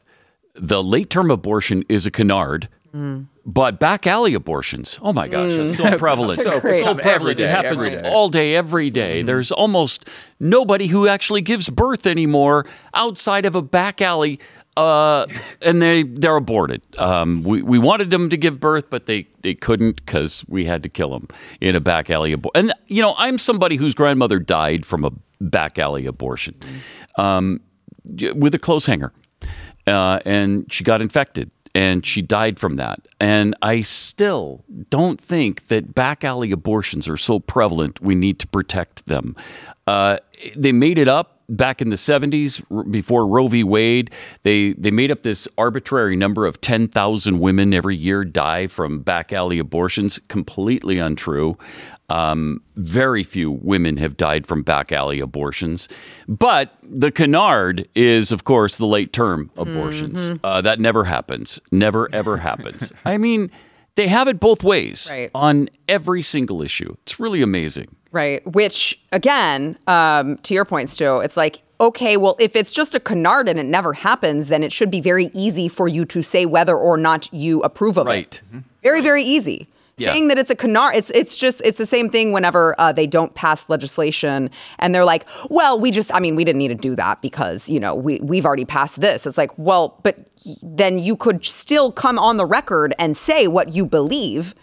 the 0.54 0.82
late 0.82 1.10
term 1.10 1.30
abortion 1.30 1.84
is 1.88 2.06
a 2.06 2.10
canard. 2.10 2.68
Mm. 2.94 3.26
But 3.50 3.80
back 3.80 4.06
alley 4.06 4.34
abortions, 4.34 4.98
oh 5.00 5.14
my 5.14 5.26
gosh, 5.26 5.52
it's 5.52 5.76
so 5.78 5.96
prevalent. 5.98 6.38
So 6.38 6.50
so, 6.50 6.60
prevalent. 6.60 7.06
Every 7.06 7.34
day, 7.34 7.44
it 7.44 7.50
happens 7.50 7.86
every 7.86 8.02
day. 8.02 8.10
all 8.10 8.28
day, 8.28 8.54
every 8.54 8.90
day. 8.90 9.22
There's 9.22 9.50
almost 9.50 10.06
nobody 10.38 10.88
who 10.88 11.08
actually 11.08 11.40
gives 11.40 11.70
birth 11.70 12.06
anymore 12.06 12.66
outside 12.92 13.46
of 13.46 13.54
a 13.54 13.62
back 13.62 14.02
alley 14.02 14.38
uh, 14.76 15.26
and 15.60 15.82
they 15.82 16.02
they're 16.04 16.36
aborted. 16.36 16.82
Um, 16.98 17.42
we 17.42 17.62
we 17.62 17.78
wanted 17.78 18.10
them 18.10 18.30
to 18.30 18.36
give 18.36 18.60
birth, 18.60 18.90
but 18.90 19.06
they 19.06 19.26
they 19.40 19.54
couldn't 19.54 19.96
because 19.96 20.44
we 20.46 20.66
had 20.66 20.82
to 20.84 20.88
kill 20.88 21.10
them 21.10 21.26
in 21.60 21.74
a 21.74 21.80
back 21.80 22.10
alley 22.10 22.32
abortion. 22.32 22.52
And 22.54 22.74
you 22.86 23.02
know, 23.02 23.14
I'm 23.16 23.38
somebody 23.38 23.76
whose 23.76 23.94
grandmother 23.94 24.38
died 24.38 24.86
from 24.86 25.04
a 25.04 25.10
back 25.40 25.78
alley 25.78 26.06
abortion 26.06 26.54
um, 27.16 27.60
with 28.34 28.54
a 28.54 28.58
clothes 28.58 28.86
hanger, 28.86 29.12
uh, 29.86 30.20
and 30.24 30.72
she 30.72 30.84
got 30.84 31.00
infected. 31.00 31.50
And 31.78 32.04
she 32.04 32.22
died 32.22 32.58
from 32.58 32.74
that. 32.74 33.06
And 33.20 33.54
I 33.62 33.82
still 33.82 34.64
don't 34.90 35.20
think 35.20 35.68
that 35.68 35.94
back 35.94 36.24
alley 36.24 36.50
abortions 36.50 37.08
are 37.08 37.16
so 37.16 37.38
prevalent. 37.38 38.02
We 38.02 38.16
need 38.16 38.40
to 38.40 38.48
protect 38.48 39.06
them. 39.06 39.36
Uh, 39.86 40.18
they 40.56 40.72
made 40.72 40.98
it 40.98 41.06
up 41.06 41.37
back 41.48 41.80
in 41.80 41.88
the 41.88 41.96
70s 41.96 42.62
before 42.90 43.26
Roe 43.26 43.48
v. 43.48 43.64
Wade. 43.64 44.10
They 44.42 44.72
they 44.74 44.90
made 44.90 45.10
up 45.10 45.22
this 45.22 45.48
arbitrary 45.56 46.16
number 46.16 46.46
of 46.46 46.60
10,000 46.60 47.38
women 47.40 47.72
every 47.74 47.96
year 47.96 48.24
die 48.24 48.66
from 48.66 49.00
back 49.00 49.32
alley 49.32 49.58
abortions. 49.58 50.20
Completely 50.28 50.98
untrue. 50.98 51.56
Um, 52.10 52.62
very 52.76 53.22
few 53.22 53.50
women 53.50 53.98
have 53.98 54.16
died 54.16 54.46
from 54.46 54.62
back 54.62 54.92
alley 54.92 55.20
abortions. 55.20 55.88
But 56.26 56.72
the 56.82 57.10
canard 57.10 57.86
is, 57.94 58.32
of 58.32 58.44
course, 58.44 58.78
the 58.78 58.86
late 58.86 59.12
term 59.12 59.50
abortions. 59.58 60.38
Uh, 60.42 60.62
that 60.62 60.80
never 60.80 61.04
happens. 61.04 61.60
Never, 61.70 62.08
ever 62.14 62.38
happens. 62.38 62.92
I 63.04 63.18
mean, 63.18 63.50
they 63.96 64.08
have 64.08 64.26
it 64.28 64.40
both 64.40 64.62
ways 64.64 65.08
Right. 65.10 65.30
on 65.34 65.68
every 65.86 66.22
single 66.22 66.62
issue. 66.62 66.94
It's 67.02 67.20
really 67.20 67.42
amazing. 67.42 67.88
Right. 68.10 68.46
Which, 68.46 69.00
again, 69.12 69.78
um, 69.86 70.38
to 70.38 70.54
your 70.54 70.64
point, 70.64 70.90
Stu, 70.90 71.18
it's 71.20 71.36
like, 71.36 71.62
okay, 71.80 72.16
well, 72.16 72.36
if 72.40 72.56
it's 72.56 72.72
just 72.72 72.94
a 72.94 73.00
canard 73.00 73.48
and 73.48 73.58
it 73.58 73.66
never 73.66 73.92
happens, 73.92 74.48
then 74.48 74.62
it 74.62 74.72
should 74.72 74.90
be 74.90 75.00
very 75.00 75.30
easy 75.34 75.68
for 75.68 75.88
you 75.88 76.04
to 76.06 76.22
say 76.22 76.46
whether 76.46 76.76
or 76.76 76.96
not 76.96 77.32
you 77.32 77.60
approve 77.62 77.98
of 77.98 78.06
it. 78.06 78.10
Right. 78.10 78.42
it. 78.52 78.62
Very, 78.82 79.02
very 79.02 79.22
easy. 79.22 79.68
Yeah. 79.98 80.12
Saying 80.12 80.28
that 80.28 80.38
it's 80.38 80.50
a 80.50 80.54
canard, 80.54 80.94
it's 80.94 81.10
it's 81.10 81.36
just 81.36 81.60
it's 81.64 81.76
the 81.76 81.84
same 81.84 82.08
thing 82.08 82.30
whenever 82.30 82.80
uh, 82.80 82.92
they 82.92 83.08
don't 83.08 83.34
pass 83.34 83.68
legislation 83.68 84.48
and 84.78 84.94
they're 84.94 85.04
like, 85.04 85.26
well, 85.50 85.76
we 85.78 85.90
just, 85.90 86.14
I 86.14 86.20
mean, 86.20 86.36
we 86.36 86.44
didn't 86.44 86.60
need 86.60 86.68
to 86.68 86.76
do 86.76 86.94
that 86.94 87.20
because 87.20 87.68
you 87.68 87.80
know 87.80 87.96
we 87.96 88.20
we've 88.20 88.46
already 88.46 88.64
passed 88.64 89.00
this. 89.00 89.26
It's 89.26 89.36
like, 89.36 89.50
well, 89.58 89.98
but 90.04 90.16
then 90.62 91.00
you 91.00 91.16
could 91.16 91.44
still 91.44 91.90
come 91.90 92.16
on 92.16 92.36
the 92.36 92.46
record 92.46 92.94
and 92.96 93.16
say 93.16 93.48
what 93.48 93.74
you 93.74 93.84
believe 93.84 94.54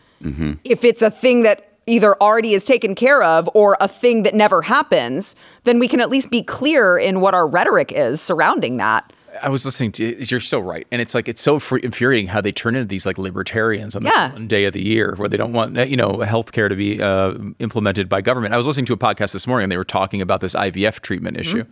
if 0.64 0.86
it's 0.86 1.02
a 1.02 1.12
thing 1.12 1.44
that 1.44 1.75
either 1.88 2.16
already 2.22 2.54
is 2.54 2.66
taken 2.66 2.96
care 2.96 3.22
of 3.24 3.50
or 3.54 3.78
a 3.80 3.88
thing 3.88 4.24
that 4.24 4.34
never 4.34 4.64
happens, 4.64 5.36
then 5.64 5.80
we 5.80 5.88
can 5.88 6.00
at 6.00 6.10
least 6.10 6.32
be 6.32 6.42
clear 6.44 6.98
in 6.98 7.22
what 7.22 7.34
our 7.34 7.48
rhetoric 7.48 7.92
is 7.92 8.20
surrounding 8.22 8.78
that. 8.78 9.12
I 9.44 9.50
was 9.50 9.66
listening 9.66 9.92
to 9.94 10.24
you're 10.32 10.40
so 10.40 10.60
right, 10.62 10.88
and 10.94 11.02
it's 11.02 11.14
like 11.14 11.28
it's 11.28 11.42
so 11.42 11.60
fr- 11.60 11.76
infuriating 11.78 12.28
how 12.28 12.40
they 12.40 12.54
turn 12.54 12.74
into 12.76 12.88
these 12.88 13.06
like 13.06 13.18
libertarians 13.18 13.94
on 13.94 14.04
this 14.04 14.14
Yeah. 14.16 14.32
one 14.32 14.48
day 14.48 14.64
of 14.64 14.72
the 14.72 14.82
year 14.82 15.14
where 15.18 15.28
they 15.28 15.36
don't 15.36 15.52
want 15.52 15.76
you 15.90 15.98
know 15.98 16.14
healthcare 16.20 16.70
to 16.70 16.76
be 16.76 17.02
uh, 17.02 17.34
implemented 17.60 18.08
by 18.08 18.22
government. 18.22 18.54
I 18.54 18.58
was 18.58 18.66
listening 18.66 18.86
to 18.86 18.94
a 18.94 18.98
podcast 18.98 19.34
this 19.34 19.46
morning, 19.46 19.64
and 19.66 19.72
they 19.74 19.78
were 19.78 19.84
talking 19.84 20.22
about 20.22 20.40
this 20.40 20.56
IVF 20.56 21.02
treatment 21.02 21.36
issue, 21.36 21.66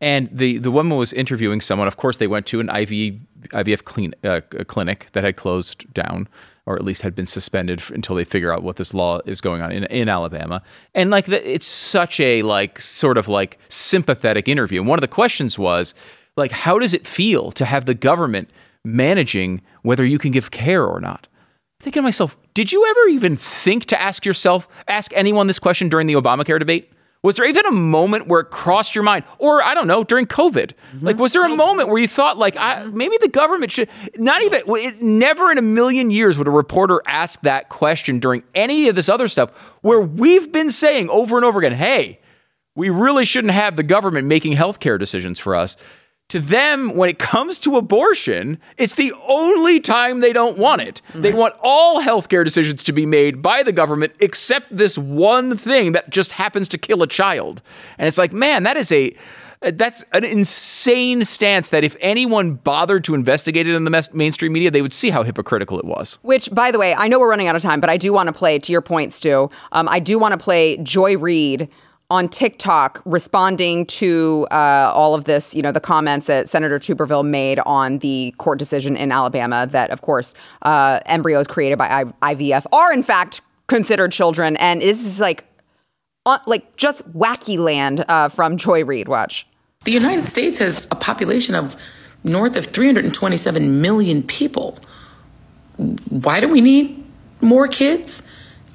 and 0.00 0.28
the 0.30 0.58
the 0.58 0.70
woman 0.70 0.96
was 0.96 1.12
interviewing 1.12 1.60
someone. 1.60 1.88
Of 1.88 1.96
course, 1.96 2.18
they 2.18 2.28
went 2.28 2.46
to 2.46 2.60
an 2.60 2.68
IV 2.68 3.18
IVF 3.48 3.82
clean, 3.84 4.14
uh, 4.22 4.40
clinic 4.68 5.08
that 5.12 5.24
had 5.24 5.34
closed 5.34 5.92
down. 5.92 6.28
Or 6.66 6.76
at 6.76 6.84
least 6.84 7.02
had 7.02 7.14
been 7.14 7.26
suspended 7.26 7.82
until 7.90 8.16
they 8.16 8.24
figure 8.24 8.52
out 8.52 8.62
what 8.62 8.76
this 8.76 8.94
law 8.94 9.20
is 9.24 9.40
going 9.40 9.62
on 9.62 9.72
in, 9.72 9.84
in 9.84 10.08
Alabama, 10.08 10.62
and 10.94 11.10
like 11.10 11.26
the, 11.26 11.50
it's 11.50 11.66
such 11.66 12.20
a 12.20 12.42
like 12.42 12.78
sort 12.78 13.18
of 13.18 13.28
like 13.28 13.58
sympathetic 13.68 14.46
interview. 14.46 14.80
And 14.80 14.88
one 14.88 14.98
of 14.98 15.02
the 15.02 15.08
questions 15.08 15.58
was, 15.58 15.94
like 16.36 16.52
how 16.52 16.78
does 16.78 16.94
it 16.94 17.06
feel 17.06 17.50
to 17.52 17.64
have 17.64 17.86
the 17.86 17.94
government 17.94 18.50
managing 18.84 19.62
whether 19.82 20.04
you 20.04 20.18
can 20.18 20.32
give 20.32 20.50
care 20.50 20.86
or 20.86 21.00
not? 21.00 21.26
Thinking 21.80 22.00
to 22.00 22.04
myself 22.04 22.36
did 22.54 22.72
you 22.72 22.84
ever 22.86 23.08
even 23.08 23.36
think 23.36 23.86
to 23.86 24.00
ask 24.00 24.26
yourself 24.26 24.68
ask 24.86 25.12
anyone 25.14 25.46
this 25.46 25.58
question 25.58 25.88
during 25.88 26.06
the 26.06 26.14
obamacare 26.14 26.58
debate 26.58 26.92
was 27.22 27.36
there 27.36 27.46
even 27.46 27.66
a 27.66 27.70
moment 27.70 28.28
where 28.28 28.40
it 28.40 28.50
crossed 28.50 28.94
your 28.94 29.04
mind? 29.04 29.24
Or 29.38 29.62
i 29.62 29.74
don't 29.74 29.86
know 29.86 30.04
during 30.04 30.26
covid? 30.26 30.72
Mm-hmm. 30.94 31.06
Like 31.06 31.18
was 31.18 31.32
there 31.32 31.44
a 31.44 31.54
moment 31.54 31.88
where 31.88 31.98
you 31.98 32.08
thought 32.08 32.38
like 32.38 32.56
I, 32.56 32.76
mm-hmm. 32.76 32.96
maybe 32.96 33.16
the 33.20 33.28
government 33.28 33.72
should 33.72 33.88
not 34.16 34.42
even 34.42 34.62
it, 34.66 35.02
never 35.02 35.50
in 35.50 35.58
a 35.58 35.62
million 35.62 36.10
years 36.10 36.38
would 36.38 36.48
a 36.48 36.50
reporter 36.50 37.00
ask 37.06 37.40
that 37.42 37.68
question 37.68 38.18
during 38.18 38.42
any 38.54 38.88
of 38.88 38.94
this 38.94 39.08
other 39.08 39.28
stuff 39.28 39.50
where 39.82 40.00
we've 40.00 40.50
been 40.52 40.70
saying 40.70 41.08
over 41.10 41.36
and 41.36 41.44
over 41.44 41.58
again 41.58 41.74
hey 41.74 42.20
we 42.74 42.88
really 42.88 43.24
shouldn't 43.24 43.52
have 43.52 43.76
the 43.76 43.82
government 43.82 44.26
making 44.26 44.54
healthcare 44.54 44.98
decisions 44.98 45.38
for 45.38 45.54
us. 45.54 45.76
To 46.30 46.38
them, 46.38 46.94
when 46.94 47.10
it 47.10 47.18
comes 47.18 47.58
to 47.60 47.76
abortion, 47.76 48.58
it's 48.78 48.94
the 48.94 49.12
only 49.26 49.80
time 49.80 50.20
they 50.20 50.32
don't 50.32 50.56
want 50.58 50.80
it. 50.82 51.02
They 51.14 51.32
want 51.32 51.54
all 51.60 52.00
healthcare 52.00 52.44
decisions 52.44 52.84
to 52.84 52.92
be 52.92 53.04
made 53.04 53.42
by 53.42 53.62
the 53.64 53.72
government 53.72 54.12
except 54.20 54.76
this 54.76 54.96
one 54.96 55.56
thing 55.56 55.92
that 55.92 56.10
just 56.10 56.32
happens 56.32 56.68
to 56.68 56.78
kill 56.78 57.02
a 57.02 57.08
child. 57.08 57.62
And 57.98 58.06
it's 58.06 58.16
like, 58.16 58.32
man, 58.32 58.62
that 58.62 58.76
is 58.76 58.92
a 58.92 59.14
that's 59.60 60.04
an 60.12 60.24
insane 60.24 61.24
stance 61.24 61.68
that 61.68 61.84
if 61.84 61.94
anyone 62.00 62.54
bothered 62.54 63.04
to 63.04 63.14
investigate 63.14 63.66
it 63.66 63.74
in 63.74 63.84
the 63.84 64.10
mainstream 64.14 64.52
media, 64.52 64.70
they 64.70 64.80
would 64.80 64.92
see 64.92 65.10
how 65.10 65.22
hypocritical 65.22 65.78
it 65.78 65.84
was. 65.84 66.18
Which, 66.22 66.50
by 66.50 66.70
the 66.70 66.78
way, 66.78 66.94
I 66.94 67.08
know 67.08 67.18
we're 67.18 67.28
running 67.28 67.46
out 67.46 67.56
of 67.56 67.62
time, 67.62 67.80
but 67.80 67.90
I 67.90 67.98
do 67.98 68.12
want 68.12 68.28
to 68.28 68.32
play, 68.32 68.58
to 68.58 68.72
your 68.72 68.80
point, 68.80 69.12
Stu, 69.12 69.50
um, 69.72 69.86
I 69.90 69.98
do 69.98 70.18
want 70.18 70.32
to 70.32 70.38
play 70.38 70.78
Joy 70.78 71.18
Reid 71.18 71.68
on 72.10 72.28
TikTok 72.28 73.00
responding 73.04 73.86
to 73.86 74.46
uh, 74.50 74.90
all 74.92 75.14
of 75.14 75.24
this, 75.24 75.54
you 75.54 75.62
know, 75.62 75.70
the 75.70 75.80
comments 75.80 76.26
that 76.26 76.48
Senator 76.48 76.78
Tuberville 76.78 77.24
made 77.24 77.60
on 77.60 77.98
the 77.98 78.34
court 78.38 78.58
decision 78.58 78.96
in 78.96 79.12
Alabama 79.12 79.66
that, 79.70 79.90
of 79.90 80.02
course, 80.02 80.34
uh, 80.62 80.98
embryos 81.06 81.46
created 81.46 81.78
by 81.78 82.04
I- 82.20 82.34
IVF 82.34 82.66
are, 82.72 82.92
in 82.92 83.04
fact, 83.04 83.42
considered 83.68 84.10
children. 84.10 84.56
And 84.56 84.82
this 84.82 85.04
is 85.04 85.20
like, 85.20 85.44
uh, 86.26 86.38
like 86.46 86.76
just 86.76 87.08
wacky 87.12 87.56
land 87.58 88.04
uh, 88.08 88.28
from 88.28 88.56
Joy 88.56 88.84
Reid. 88.84 89.06
Watch. 89.06 89.46
The 89.84 89.92
United 89.92 90.28
States 90.28 90.58
has 90.58 90.86
a 90.90 90.96
population 90.96 91.54
of 91.54 91.76
north 92.24 92.56
of 92.56 92.66
327 92.66 93.80
million 93.80 94.22
people. 94.22 94.78
Why 95.76 96.40
do 96.40 96.48
we 96.48 96.60
need 96.60 97.02
more 97.40 97.68
kids? 97.68 98.24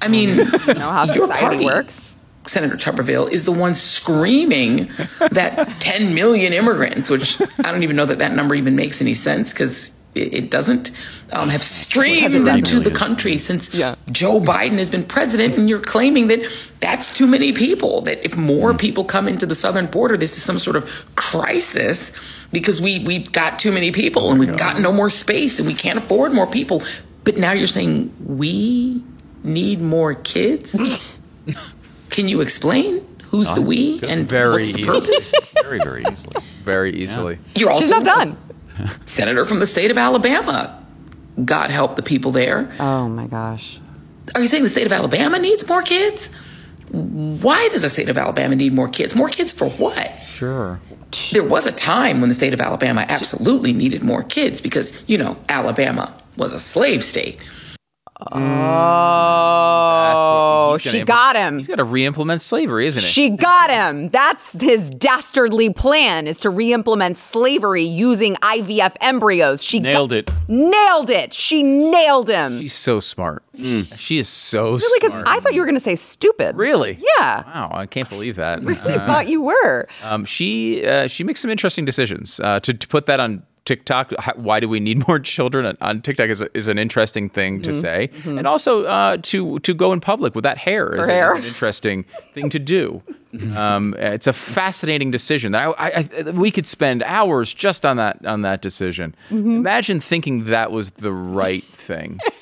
I 0.00 0.08
mean, 0.08 0.30
You 0.66 0.74
know 0.74 0.90
how 0.90 1.04
society 1.04 1.40
party, 1.40 1.64
works. 1.64 2.18
Senator 2.48 2.76
Tuberville 2.76 3.30
is 3.30 3.44
the 3.44 3.52
one 3.52 3.74
screaming 3.74 4.90
that 5.30 5.68
10 5.80 6.14
million 6.14 6.52
immigrants, 6.52 7.10
which 7.10 7.40
I 7.40 7.72
don't 7.72 7.82
even 7.82 7.96
know 7.96 8.06
that 8.06 8.18
that 8.18 8.32
number 8.34 8.54
even 8.54 8.76
makes 8.76 9.00
any 9.00 9.14
sense 9.14 9.52
because 9.52 9.90
it, 10.14 10.32
it 10.34 10.50
doesn't, 10.50 10.92
um, 11.32 11.48
have 11.50 11.62
streamed 11.62 12.34
into 12.58 12.80
the 12.80 12.90
country 12.96 13.36
since 13.36 13.74
Joe 14.10 14.40
Biden 14.40 14.78
has 14.78 14.88
been 14.88 15.04
president. 15.04 15.58
And 15.58 15.68
you're 15.68 15.80
claiming 15.80 16.28
that 16.28 16.40
that's 16.80 17.14
too 17.14 17.26
many 17.26 17.52
people, 17.52 18.00
that 18.02 18.24
if 18.24 18.36
more 18.36 18.72
people 18.74 19.04
come 19.04 19.28
into 19.28 19.44
the 19.44 19.54
southern 19.54 19.86
border, 19.86 20.16
this 20.16 20.36
is 20.36 20.42
some 20.42 20.58
sort 20.58 20.76
of 20.76 20.88
crisis 21.16 22.12
because 22.52 22.80
we, 22.80 23.00
we've 23.00 23.30
got 23.32 23.58
too 23.58 23.72
many 23.72 23.92
people 23.92 24.30
and 24.30 24.38
we've 24.40 24.56
got 24.56 24.80
no 24.80 24.92
more 24.92 25.10
space 25.10 25.58
and 25.58 25.66
we 25.66 25.74
can't 25.74 25.98
afford 25.98 26.32
more 26.32 26.46
people. 26.46 26.82
But 27.24 27.36
now 27.36 27.52
you're 27.52 27.66
saying 27.66 28.14
we 28.24 29.02
need 29.42 29.80
more 29.80 30.14
kids? 30.14 31.02
Can 32.16 32.28
you 32.28 32.40
explain 32.40 33.06
who's 33.24 33.52
the 33.52 33.60
we 33.60 34.00
and 34.02 34.26
Very 34.26 34.62
what's 34.62 34.72
the 34.72 34.80
easily. 34.80 35.00
purpose? 35.00 35.34
Very, 35.62 35.78
very 35.80 36.02
easily. 36.10 36.42
Very 36.64 36.96
easily. 36.96 37.38
You're 37.54 37.68
also 37.68 37.82
She's 37.82 37.90
not 37.90 38.04
done. 38.04 38.38
senator 39.04 39.44
from 39.44 39.58
the 39.58 39.66
state 39.66 39.90
of 39.90 39.98
Alabama. 39.98 40.82
God 41.44 41.70
help 41.70 41.96
the 41.96 42.02
people 42.02 42.32
there. 42.32 42.72
Oh 42.80 43.06
my 43.06 43.26
gosh. 43.26 43.80
Are 44.34 44.40
you 44.40 44.48
saying 44.48 44.62
the 44.62 44.70
state 44.70 44.86
of 44.86 44.92
Alabama 44.92 45.38
needs 45.38 45.68
more 45.68 45.82
kids? 45.82 46.30
Why 46.90 47.68
does 47.68 47.82
the 47.82 47.90
state 47.90 48.08
of 48.08 48.16
Alabama 48.16 48.56
need 48.56 48.72
more 48.72 48.88
kids? 48.88 49.14
More 49.14 49.28
kids 49.28 49.52
for 49.52 49.68
what? 49.68 50.10
Sure. 50.26 50.80
There 51.32 51.44
was 51.44 51.66
a 51.66 51.72
time 51.72 52.22
when 52.22 52.30
the 52.30 52.34
state 52.34 52.54
of 52.54 52.62
Alabama 52.62 53.04
absolutely 53.10 53.74
needed 53.74 54.02
more 54.02 54.22
kids 54.22 54.62
because, 54.62 54.98
you 55.06 55.18
know, 55.18 55.36
Alabama 55.50 56.14
was 56.38 56.54
a 56.54 56.58
slave 56.58 57.04
state. 57.04 57.38
Oh, 60.18 60.76
she 60.78 60.88
implement- 60.88 61.06
got 61.06 61.36
him. 61.36 61.58
He's 61.58 61.68
got 61.68 61.76
to 61.76 61.84
re-implement 61.84 62.42
slavery, 62.42 62.86
isn't 62.86 63.02
it? 63.02 63.04
She 63.06 63.30
got 63.30 63.70
him. 63.70 64.08
That's 64.08 64.52
his 64.60 64.90
dastardly 64.90 65.72
plan 65.72 66.26
is 66.26 66.38
to 66.40 66.50
re-implement 66.50 67.16
slavery 67.18 67.82
using 67.84 68.34
IVF 68.36 68.94
embryos. 69.00 69.62
She 69.64 69.80
Nailed 69.80 70.10
got- 70.10 70.16
it. 70.18 70.30
Nailed 70.48 71.10
it. 71.10 71.32
She 71.34 71.62
nailed 71.62 72.28
him. 72.28 72.58
She's 72.60 72.74
so 72.74 73.00
smart. 73.00 73.42
She 73.54 74.18
is 74.18 74.28
so 74.28 74.78
smart. 74.78 74.82
really, 74.82 74.98
because. 75.00 75.24
I 75.26 75.40
thought 75.40 75.54
you 75.54 75.60
were 75.60 75.66
going 75.66 75.76
to 75.78 75.80
say 75.84 75.94
stupid. 75.96 76.56
Really? 76.56 76.98
Yeah. 77.18 77.42
Wow, 77.42 77.70
I 77.72 77.86
can't 77.86 78.08
believe 78.08 78.36
that. 78.36 78.60
I 78.66 78.72
Uh, 78.96 79.06
thought 79.06 79.28
you 79.28 79.42
were. 79.42 79.88
um, 80.02 80.24
she 80.24 80.86
uh, 80.86 81.06
she 81.06 81.24
makes 81.24 81.40
some 81.40 81.50
interesting 81.50 81.84
decisions. 81.84 82.38
Uh, 82.40 82.60
to, 82.60 82.72
to 82.74 82.88
put 82.88 83.06
that 83.06 83.18
on 83.20 83.42
TikTok. 83.66 84.12
How, 84.18 84.32
why 84.36 84.60
do 84.60 84.68
we 84.68 84.80
need 84.80 85.06
more 85.08 85.18
children 85.18 85.66
on, 85.66 85.76
on 85.80 86.00
TikTok? 86.00 86.30
Is, 86.30 86.40
is 86.54 86.68
an 86.68 86.78
interesting 86.78 87.28
thing 87.28 87.60
to 87.62 87.74
say, 87.74 88.10
and 88.24 88.46
also 88.46 88.84
uh, 88.84 89.18
to 89.22 89.58
to 89.58 89.74
go 89.74 89.92
in 89.92 90.00
public 90.00 90.34
with 90.34 90.44
that 90.44 90.58
hair 90.58 90.94
is, 90.94 91.06
hair. 91.06 91.34
is 91.34 91.40
an 91.40 91.46
interesting 91.46 92.04
thing 92.32 92.48
to 92.50 92.58
do. 92.58 93.02
Um, 93.54 93.94
it's 93.98 94.26
a 94.26 94.32
fascinating 94.32 95.10
decision. 95.10 95.54
I, 95.54 95.64
I, 95.72 96.08
I, 96.18 96.30
we 96.30 96.50
could 96.50 96.66
spend 96.66 97.02
hours 97.02 97.52
just 97.52 97.84
on 97.84 97.98
that 97.98 98.24
on 98.24 98.42
that 98.42 98.62
decision. 98.62 99.14
Imagine 99.30 100.00
thinking 100.00 100.44
that 100.44 100.72
was 100.72 100.92
the 100.92 101.12
right 101.12 101.64
thing. 101.64 102.18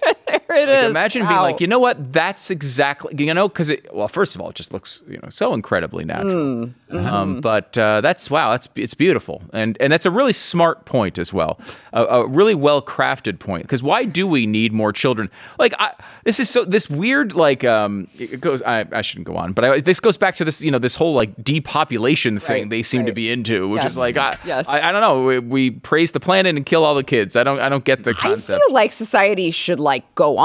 It 0.57 0.69
Like, 0.69 0.79
is. 0.85 0.91
imagine 0.91 1.27
being 1.27 1.41
like, 1.41 1.61
you 1.61 1.67
know 1.67 1.79
what? 1.79 2.13
That's 2.13 2.51
exactly 2.51 3.15
you 3.25 3.33
know 3.35 3.49
because 3.49 3.71
it. 3.71 3.93
Well, 3.95 4.09
first 4.09 4.35
of 4.35 4.41
all, 4.41 4.51
it 4.51 4.57
just 4.57 4.73
looks 4.73 5.03
you 5.09 5.19
know 5.23 5.29
so 5.31 5.53
incredibly 5.55 6.05
natural. 6.05 6.71
Um, 6.91 7.41
but 7.41 7.77
uh, 7.77 8.01
that's 8.01 8.31
wow, 8.31 8.53
that's 8.53 8.69
it's 8.77 8.95
beautiful, 8.95 9.43
and 9.53 9.77
and 9.81 9.93
that's 9.93 10.07
a 10.07 10.11
really 10.11 10.33
smart 10.33 10.85
point 10.85 11.19
as 11.19 11.33
well, 11.33 11.59
a, 11.93 12.05
a 12.05 12.27
really 12.29 12.55
well 12.55 12.81
crafted 12.81 13.39
point. 13.41 13.63
Because 13.65 13.83
why 13.83 14.05
do 14.05 14.27
we 14.29 14.47
need 14.47 14.73
more 14.73 14.93
children? 14.93 15.29
Like 15.59 15.75
I, 15.79 15.93
this 16.25 16.39
is 16.39 16.49
so 16.49 16.65
this 16.65 16.89
weird 16.89 17.35
like 17.35 17.65
um 17.65 18.07
it 18.19 18.41
goes. 18.41 18.63
I, 18.63 18.85
I 18.93 19.03
shouldn't 19.03 19.27
go 19.27 19.37
on, 19.37 19.53
but 19.55 19.65
I, 19.65 19.81
this 19.81 19.99
goes 19.99 20.17
back 20.17 20.37
to 20.37 20.45
this 20.45 20.63
you 20.63 20.71
know 20.71 20.79
this 20.79 20.95
whole 20.95 21.15
like 21.15 21.35
depopulation 21.43 22.39
thing 22.39 22.63
Right, 22.65 22.71
they 22.71 22.83
seem 22.83 23.07
to 23.07 23.13
be 23.13 23.31
into, 23.31 23.69
which 23.69 23.83
Yes, 23.83 23.93
is 23.93 23.99
like 23.99 24.17
I, 24.17 24.37
yes. 24.45 24.69
I 24.69 24.89
I 24.89 24.93
don't 24.93 25.01
know. 25.01 25.23
We, 25.25 25.39
we 25.41 25.71
praise 25.73 26.13
the 26.13 26.21
planet 26.21 26.55
and 26.57 26.65
kill 26.65 26.85
all 26.85 26.95
the 26.95 27.03
kids. 27.05 27.35
I 27.35 27.43
don't 27.43 27.59
I 27.61 27.69
don't 27.69 27.85
get 27.85 28.05
the 28.05 28.15
concept. 28.15 28.61
I 28.63 28.67
feel 28.67 28.73
like 28.75 28.93
society 28.93 29.51
should 29.51 29.81
like 29.81 30.15
go 30.15 30.37
on. 30.39 30.44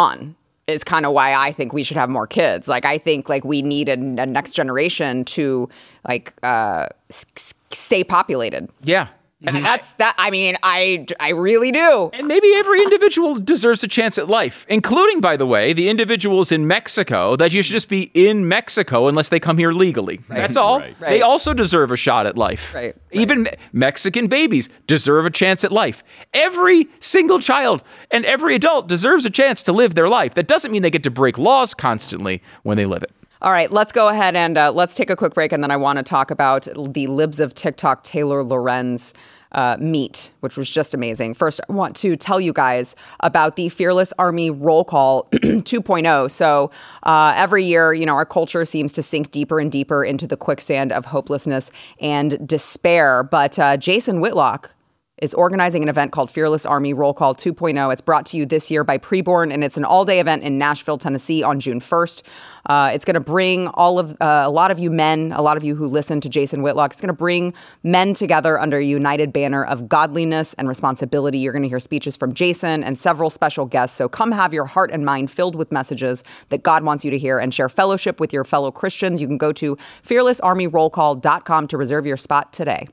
Is 0.68 0.84
kind 0.84 1.06
of 1.08 1.14
why 1.14 1.34
I 1.34 1.52
think 1.52 1.74
we 1.74 1.82
should 1.84 1.98
have 1.98 2.10
more 2.12 2.28
kids. 2.28 2.68
Like 2.68 2.86
I 2.86 3.00
think 3.00 3.28
like 3.28 3.44
we 3.44 3.64
need 3.64 3.90
a, 3.90 3.94
a 3.94 4.26
next 4.28 4.54
generation 4.54 5.26
to 5.26 5.68
like 6.08 6.32
uh, 6.44 6.90
s- 7.10 7.56
stay 7.72 8.04
populated. 8.04 8.70
yeah. 8.84 9.08
And 9.42 9.56
mm-hmm. 9.56 9.64
that's 9.64 9.94
that. 9.94 10.16
I 10.18 10.32
mean, 10.32 10.58
I 10.64 11.06
I 11.18 11.30
really 11.30 11.72
do. 11.72 12.10
And 12.12 12.28
maybe 12.28 12.54
every 12.56 12.82
individual 12.82 13.36
deserves 13.36 13.84
a 13.84 13.88
chance 13.88 14.18
at 14.18 14.28
life, 14.28 14.66
including, 14.68 15.22
by 15.22 15.38
the 15.38 15.46
way, 15.46 15.72
the 15.72 15.90
individuals 15.90 16.52
in 16.52 16.68
Mexico 16.68 17.38
that 17.38 17.54
you 17.54 17.62
should 17.62 17.72
just 17.72 17.88
be 17.88 18.12
in 18.14 18.50
Mexico 18.50 19.08
unless 19.08 19.30
they 19.30 19.40
come 19.40 19.58
here 19.58 19.72
legally. 19.72 20.20
That's 20.28 20.58
all. 20.58 20.80
Right. 20.80 21.00
They 21.00 21.06
Right. 21.06 21.22
also 21.22 21.54
deserve 21.54 21.90
a 21.92 21.96
shot 21.96 22.26
at 22.28 22.38
life. 22.38 22.74
Right, 22.74 22.96
Even 23.12 23.44
Me- 23.44 23.52
Mexican 23.72 24.28
babies 24.28 24.68
deserve 24.88 25.26
a 25.26 25.30
chance 25.30 25.64
at 25.64 25.72
life. 25.72 26.04
Every 26.34 26.90
single 27.00 27.40
child 27.40 27.82
and 28.12 28.26
every 28.26 28.56
adult 28.56 28.88
deserves 28.90 29.26
a 29.26 29.30
chance 29.30 29.64
to 29.64 29.72
live 29.72 29.96
their 29.96 30.10
life. 30.10 30.34
That 30.34 30.48
doesn't 30.48 30.70
mean 30.72 30.82
they 30.82 30.90
get 30.90 31.04
to 31.04 31.12
break 31.12 31.38
laws 31.38 31.74
constantly 31.74 32.42
when 32.64 32.76
they 32.76 32.86
live 32.86 33.04
it. 33.04 33.12
All 33.42 33.54
right, 33.54 33.72
let's 33.72 33.94
go 33.94 34.10
ahead 34.10 34.36
and 34.36 34.58
uh, 34.58 34.70
let's 34.70 34.96
take 34.96 35.10
a 35.10 35.16
quick 35.16 35.34
break, 35.34 35.54
and 35.54 35.64
then 35.64 35.72
I 35.72 35.78
want 35.78 35.96
to 35.96 36.04
talk 36.04 36.30
about 36.30 36.68
the 36.76 37.08
libs 37.08 37.40
of 37.40 37.54
TikTok 37.54 38.04
Taylor 38.04 38.44
Lorenz. 38.44 39.14
Uh, 39.52 39.76
meet, 39.80 40.30
which 40.42 40.58
was 40.58 40.70
just 40.70 40.94
amazing. 40.94 41.34
First, 41.34 41.60
I 41.68 41.74
want 41.74 41.96
to 41.96 42.16
tell 42.16 42.40
you 42.40 42.54
guys 42.54 42.96
about 43.22 43.56
the 43.56 43.70
Fearless 43.70 44.14
Army 44.20 44.52
Roll 44.52 44.84
Call 44.84 45.24
2.0. 45.34 46.30
So, 46.30 46.70
uh, 47.02 47.34
every 47.36 47.66
year, 47.66 47.92
you 47.92 48.06
know, 48.06 48.14
our 48.14 48.28
culture 48.28 48.64
seems 48.64 48.92
to 48.92 49.02
sink 49.02 49.32
deeper 49.32 49.60
and 49.60 49.72
deeper 49.72 50.04
into 50.04 50.28
the 50.28 50.38
quicksand 50.38 50.92
of 50.92 51.06
hopelessness 51.06 51.72
and 52.00 52.48
despair. 52.48 53.24
But 53.24 53.58
uh, 53.58 53.78
Jason 53.78 54.22
Whitlock, 54.22 54.76
is 55.22 55.34
organizing 55.34 55.84
an 55.84 55.90
event 55.90 56.12
called 56.12 56.32
Fearless 56.32 56.66
Army 56.66 56.94
Roll 56.94 57.14
Call 57.14 57.36
2.0. 57.36 57.92
It's 57.92 58.02
brought 58.02 58.26
to 58.28 58.38
you 58.38 58.46
this 58.46 58.72
year 58.72 58.84
by 58.84 58.98
Preborn, 58.98 59.54
and 59.54 59.64
it's 59.64 59.78
an 59.78 59.86
all-day 59.86 60.20
event 60.20 60.44
in 60.44 60.58
Nashville, 60.58 60.98
Tennessee, 60.98 61.44
on 61.44 61.60
June 61.60 61.80
1st. 61.80 62.24
Uh, 62.66 62.92
it's 62.94 63.06
going 63.06 63.16
to 63.16 63.20
bring 63.20 63.68
all 63.70 64.00
of 64.00 64.12
uh, 64.22 64.44
a 64.46 64.50
lot 64.50 64.72
of 64.72 64.80
you 64.80 64.92
men, 64.92 65.32
a 65.32 65.42
lot 65.42 65.58
of 65.58 65.64
you 65.64 65.76
who 65.76 65.88
listen 65.88 66.22
to 66.22 66.30
Jason 66.30 66.62
Whitlock. 66.62 66.92
It's 66.92 67.02
going 67.02 67.08
to 67.08 67.14
bring 67.14 67.54
men 67.84 68.14
together 68.14 68.60
under 68.60 68.78
a 68.78 68.84
united 68.84 69.34
banner 69.34 69.66
of 69.66 69.90
godliness 69.90 70.54
and 70.56 70.68
responsibility. 70.68 71.40
You're 71.40 71.54
going 71.54 71.64
to 71.64 71.70
hear 71.70 71.80
speeches 71.80 72.16
from 72.16 72.34
Jason 72.34 72.84
and 72.84 72.98
several 72.98 73.30
special 73.30 73.66
guests. 73.66 73.98
So 73.98 74.08
come 74.08 74.32
have 74.32 74.54
your 74.54 74.66
heart 74.66 74.92
and 74.92 75.06
mind 75.06 75.32
filled 75.32 75.56
with 75.56 75.72
messages 75.72 76.24
that 76.50 76.64
God 76.64 76.84
wants 76.84 77.04
you 77.04 77.12
to 77.12 77.18
hear, 77.18 77.40
and 77.40 77.54
share 77.54 77.70
fellowship 77.70 78.20
with 78.20 78.34
your 78.34 78.44
fellow 78.44 78.72
Christians. 78.72 79.22
You 79.22 79.28
can 79.28 79.38
go 79.38 79.52
to 79.54 79.78
fearlessarmyrollcall.com 80.06 81.68
to 81.68 81.78
reserve 81.78 82.06
your 82.06 82.18
spot 82.18 82.54
today. 82.54 82.88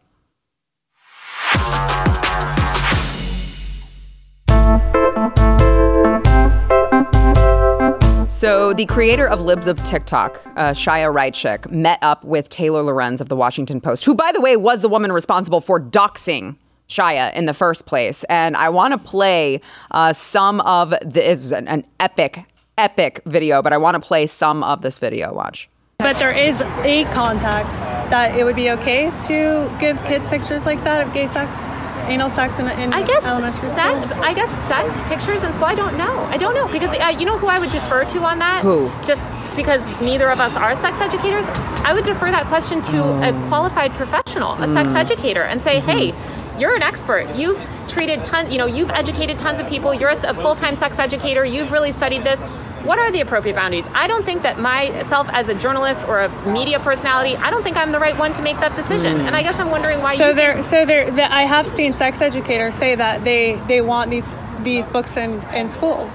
So, 8.37 8.75
the 8.75 8.85
creator 8.85 9.27
of 9.27 9.41
Libs 9.41 9.67
of 9.67 9.83
TikTok, 9.83 10.43
uh, 10.57 10.73
Chaya 10.73 11.71
met 11.71 11.99
up 12.03 12.23
with 12.23 12.51
Taylor 12.51 12.83
Lorenz 12.83 13.23
of 13.23 13.31
the 13.31 13.35
Washington 13.35 13.81
Post, 13.81 14.05
who, 14.05 14.15
by 14.15 14.31
the 14.31 14.43
way, 14.43 14.59
was 14.59 14.83
the 14.83 14.91
woman 14.91 15.11
responsible 15.11 15.63
for 15.63 15.81
doxing 15.81 16.59
Chaya 16.87 17.33
in 17.33 17.47
the 17.47 17.55
first 17.55 17.87
place. 17.87 18.25
And 18.25 18.55
I 18.55 18.69
want 18.69 18.93
to 18.93 18.99
play 18.99 19.63
uh, 19.91 20.13
some 20.13 20.61
of 20.61 20.93
this 21.03 21.45
is 21.45 21.53
an, 21.53 21.67
an 21.67 21.87
epic, 21.99 22.45
epic 22.77 23.23
video, 23.25 23.63
but 23.63 23.73
I 23.73 23.79
want 23.79 23.95
to 23.95 24.07
play 24.07 24.27
some 24.27 24.63
of 24.63 24.83
this 24.83 24.99
video. 24.99 25.33
Watch. 25.33 25.71
But 25.97 26.17
there 26.17 26.31
is 26.31 26.61
a 26.61 27.05
context 27.15 27.79
that 28.11 28.39
it 28.39 28.45
would 28.45 28.55
be 28.55 28.71
okay 28.73 29.11
to 29.29 29.75
give 29.81 29.99
kids 30.05 30.27
pictures 30.27 30.67
like 30.67 30.85
that 30.85 31.07
of 31.07 31.15
gay 31.15 31.29
sex, 31.29 31.59
anal 32.07 32.31
sex 32.31 32.59
in, 32.59 32.69
in 32.69 32.93
I 32.93 33.07
guess 33.07 33.25
elementary 33.25 33.71
sex, 33.71 34.11
school. 34.11 34.25
I 34.25 34.33
guess 34.33 34.51
sex 34.69 34.93
pictures 35.09 35.43
in 35.43 35.53
school. 35.53 35.67
I 35.67 35.75
don't 35.75 35.97
know. 35.97 36.19
I 36.25 36.37
don't 36.37 36.55
know 36.55 36.69
because 36.69 36.91
uh, 36.91 37.19
you 37.19 37.27
know 37.27 37.39
who 37.39 37.49
I 37.49 37.59
would 37.59 37.71
defer 37.71 38.05
to 38.05 38.19
on 38.21 38.39
that. 38.39 38.63
Who? 38.63 38.91
Just 39.07 39.23
because 39.57 39.83
neither 40.01 40.31
of 40.31 40.41
us 40.41 40.55
are 40.57 40.75
sex 40.81 40.99
educators, 41.01 41.47
I 41.85 41.93
would 41.95 42.05
defer 42.05 42.31
that 42.31 42.47
question 42.47 42.83
to 42.83 43.29
a 43.29 43.33
qualified 43.49 43.93
professional, 43.93 44.53
a 44.63 44.67
sex 44.73 44.89
educator, 44.91 45.43
and 45.43 45.61
say, 45.61 45.81
hey. 45.81 46.15
You're 46.59 46.75
an 46.75 46.83
expert. 46.83 47.37
You've 47.37 47.61
treated 47.87 48.25
tons, 48.25 48.51
you 48.51 48.57
know, 48.57 48.65
you've 48.65 48.89
educated 48.89 49.39
tons 49.39 49.61
of 49.61 49.69
people. 49.69 49.93
You're 49.93 50.09
a, 50.09 50.31
a 50.31 50.33
full-time 50.33 50.75
sex 50.77 50.99
educator. 50.99 51.45
You've 51.45 51.71
really 51.71 51.93
studied 51.93 52.25
this. 52.25 52.41
What 52.87 52.99
are 53.01 53.11
the 53.11 53.21
appropriate 53.21 53.55
boundaries? 53.55 53.85
I 53.95 54.07
don't 54.07 54.25
think 54.25 54.43
that 54.43 54.61
myself 54.61 55.29
as 55.33 55.49
a 55.49 55.55
journalist 55.55 56.03
or 56.05 56.21
a 56.21 56.29
media 56.53 56.79
personality, 56.79 57.37
I 57.37 57.51
don't 57.51 57.63
think 57.65 57.77
I'm 57.77 57.91
the 57.91 57.99
right 57.99 58.17
one 58.17 58.33
to 58.35 58.43
make 58.43 58.61
that 58.61 58.77
decision. 58.77 59.21
And 59.23 59.35
I 59.35 59.43
guess 59.43 59.59
I'm 59.59 59.71
wondering 59.71 60.01
why 60.03 60.17
So 60.17 60.29
you 60.29 60.35
there, 60.35 60.63
so 60.63 60.87
there, 60.87 61.11
that 61.11 61.33
I 61.33 61.43
have 61.43 61.67
seen 61.67 61.95
sex 61.95 62.21
educators 62.21 62.75
say 62.77 62.95
that 62.95 63.25
they 63.25 63.61
they 63.67 63.81
want 63.81 64.11
these 64.11 64.27
these 64.63 64.87
books 64.89 65.17
in 65.17 65.43
in 65.53 65.69
schools. 65.69 66.13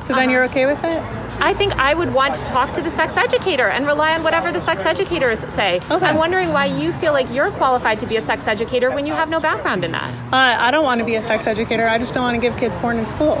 So 0.00 0.14
then 0.14 0.24
Uh-huh. 0.24 0.30
you're 0.30 0.44
okay 0.44 0.66
with 0.66 0.82
it? 0.84 1.02
I 1.40 1.52
think 1.52 1.72
I 1.78 1.94
would 1.94 2.14
want 2.14 2.34
to 2.36 2.40
talk 2.44 2.74
to 2.74 2.82
the 2.82 2.94
sex 2.94 3.16
educator 3.16 3.66
and 3.68 3.84
rely 3.86 4.12
on 4.12 4.22
whatever 4.22 4.52
the 4.52 4.60
sex 4.60 4.82
educators 4.86 5.40
say. 5.54 5.80
Okay. 5.90 6.06
I'm 6.06 6.16
wondering 6.16 6.52
why 6.52 6.66
you 6.66 6.92
feel 6.92 7.12
like 7.12 7.28
you're 7.32 7.50
qualified 7.50 7.98
to 8.00 8.06
be 8.06 8.16
a 8.16 8.24
sex 8.24 8.46
educator 8.46 8.90
when 8.92 9.04
you 9.04 9.14
have 9.14 9.28
no 9.30 9.40
background 9.40 9.84
in 9.84 9.90
that. 9.92 10.10
Uh, 10.32 10.36
I 10.66 10.70
don't 10.70 10.84
want 10.84 11.00
to 11.00 11.04
be 11.04 11.16
a 11.16 11.22
sex 11.22 11.48
educator. 11.48 11.88
I 11.88 11.98
just 11.98 12.14
don't 12.14 12.22
want 12.22 12.36
to 12.36 12.40
give 12.40 12.56
kids 12.56 12.76
porn 12.76 12.98
in 12.98 13.06
school. 13.06 13.36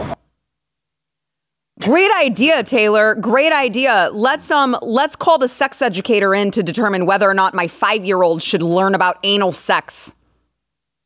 Great 1.84 2.10
idea, 2.18 2.62
Taylor. 2.62 3.14
Great 3.14 3.52
idea. 3.52 4.08
Let's 4.10 4.50
um 4.50 4.74
let's 4.80 5.16
call 5.16 5.36
the 5.36 5.48
sex 5.48 5.82
educator 5.82 6.34
in 6.34 6.50
to 6.52 6.62
determine 6.62 7.04
whether 7.04 7.28
or 7.28 7.34
not 7.34 7.52
my 7.52 7.66
5-year-old 7.66 8.42
should 8.42 8.62
learn 8.62 8.94
about 8.94 9.18
anal 9.22 9.52
sex. 9.52 10.14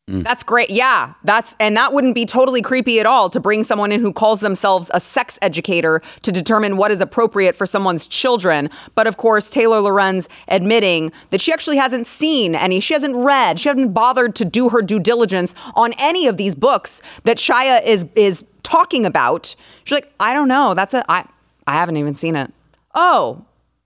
Mm. 0.08 0.24
That's 0.24 0.42
great. 0.42 0.70
Yeah, 0.70 1.12
that's 1.22 1.54
and 1.60 1.76
that 1.76 1.92
wouldn't 1.92 2.14
be 2.14 2.24
totally 2.24 2.62
creepy 2.62 2.98
at 2.98 3.04
all 3.04 3.28
to 3.28 3.38
bring 3.38 3.62
someone 3.62 3.92
in 3.92 4.00
who 4.00 4.12
calls 4.12 4.40
themselves 4.40 4.90
a 4.94 5.00
sex 5.00 5.38
educator 5.42 6.00
to 6.22 6.32
determine 6.32 6.78
what 6.78 6.90
is 6.90 7.02
appropriate 7.02 7.54
for 7.54 7.66
someone's 7.66 8.08
children. 8.08 8.70
But 8.94 9.06
of 9.06 9.18
course, 9.18 9.50
Taylor 9.50 9.80
Lorenz 9.80 10.28
admitting 10.48 11.12
that 11.28 11.42
she 11.42 11.52
actually 11.52 11.76
hasn't 11.76 12.06
seen 12.06 12.54
any, 12.54 12.80
she 12.80 12.94
hasn't 12.94 13.16
read, 13.16 13.60
she 13.60 13.68
hasn't 13.68 13.92
bothered 13.92 14.34
to 14.36 14.46
do 14.46 14.70
her 14.70 14.80
due 14.80 14.98
diligence 14.98 15.54
on 15.74 15.92
any 15.98 16.26
of 16.26 16.38
these 16.38 16.54
books 16.56 17.02
that 17.24 17.36
Chaya 17.36 17.84
is 17.84 18.06
is 18.16 18.46
talking 18.62 19.04
about. 19.04 19.54
She's 19.84 19.96
like, 19.96 20.10
I 20.18 20.32
don't 20.32 20.48
know. 20.48 20.72
That's 20.72 20.94
a 20.94 21.04
I 21.10 21.26
I 21.66 21.74
haven't 21.74 21.98
even 21.98 22.14
seen 22.14 22.34
it. 22.34 22.50
Oh, 22.94 23.44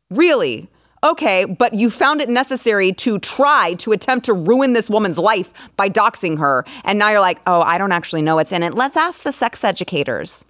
really? 0.09 0.69
Okay, 1.05 1.45
but 1.45 1.75
you 1.75 1.91
found 1.91 2.21
it 2.21 2.29
necessary 2.29 2.93
to 2.93 3.19
try 3.19 3.75
to 3.79 3.91
attempt 3.91 4.27
to 4.27 4.33
ruin 4.33 4.73
this 4.73 4.89
woman's 4.89 5.19
life 5.19 5.53
by 5.77 5.89
doxing 5.89 6.39
her. 6.39 6.65
And 6.85 6.97
now 6.97 7.11
you're 7.11 7.21
like, 7.21 7.41
oh, 7.45 7.61
I 7.61 7.77
don't 7.77 7.91
actually 7.91 8.23
know 8.23 8.37
what's 8.37 8.53
in 8.53 8.63
it. 8.63 8.75
Let's 8.75 8.97
ask 8.97 9.23
the 9.23 9.33
sex 9.33 9.65
educators. 9.65 10.45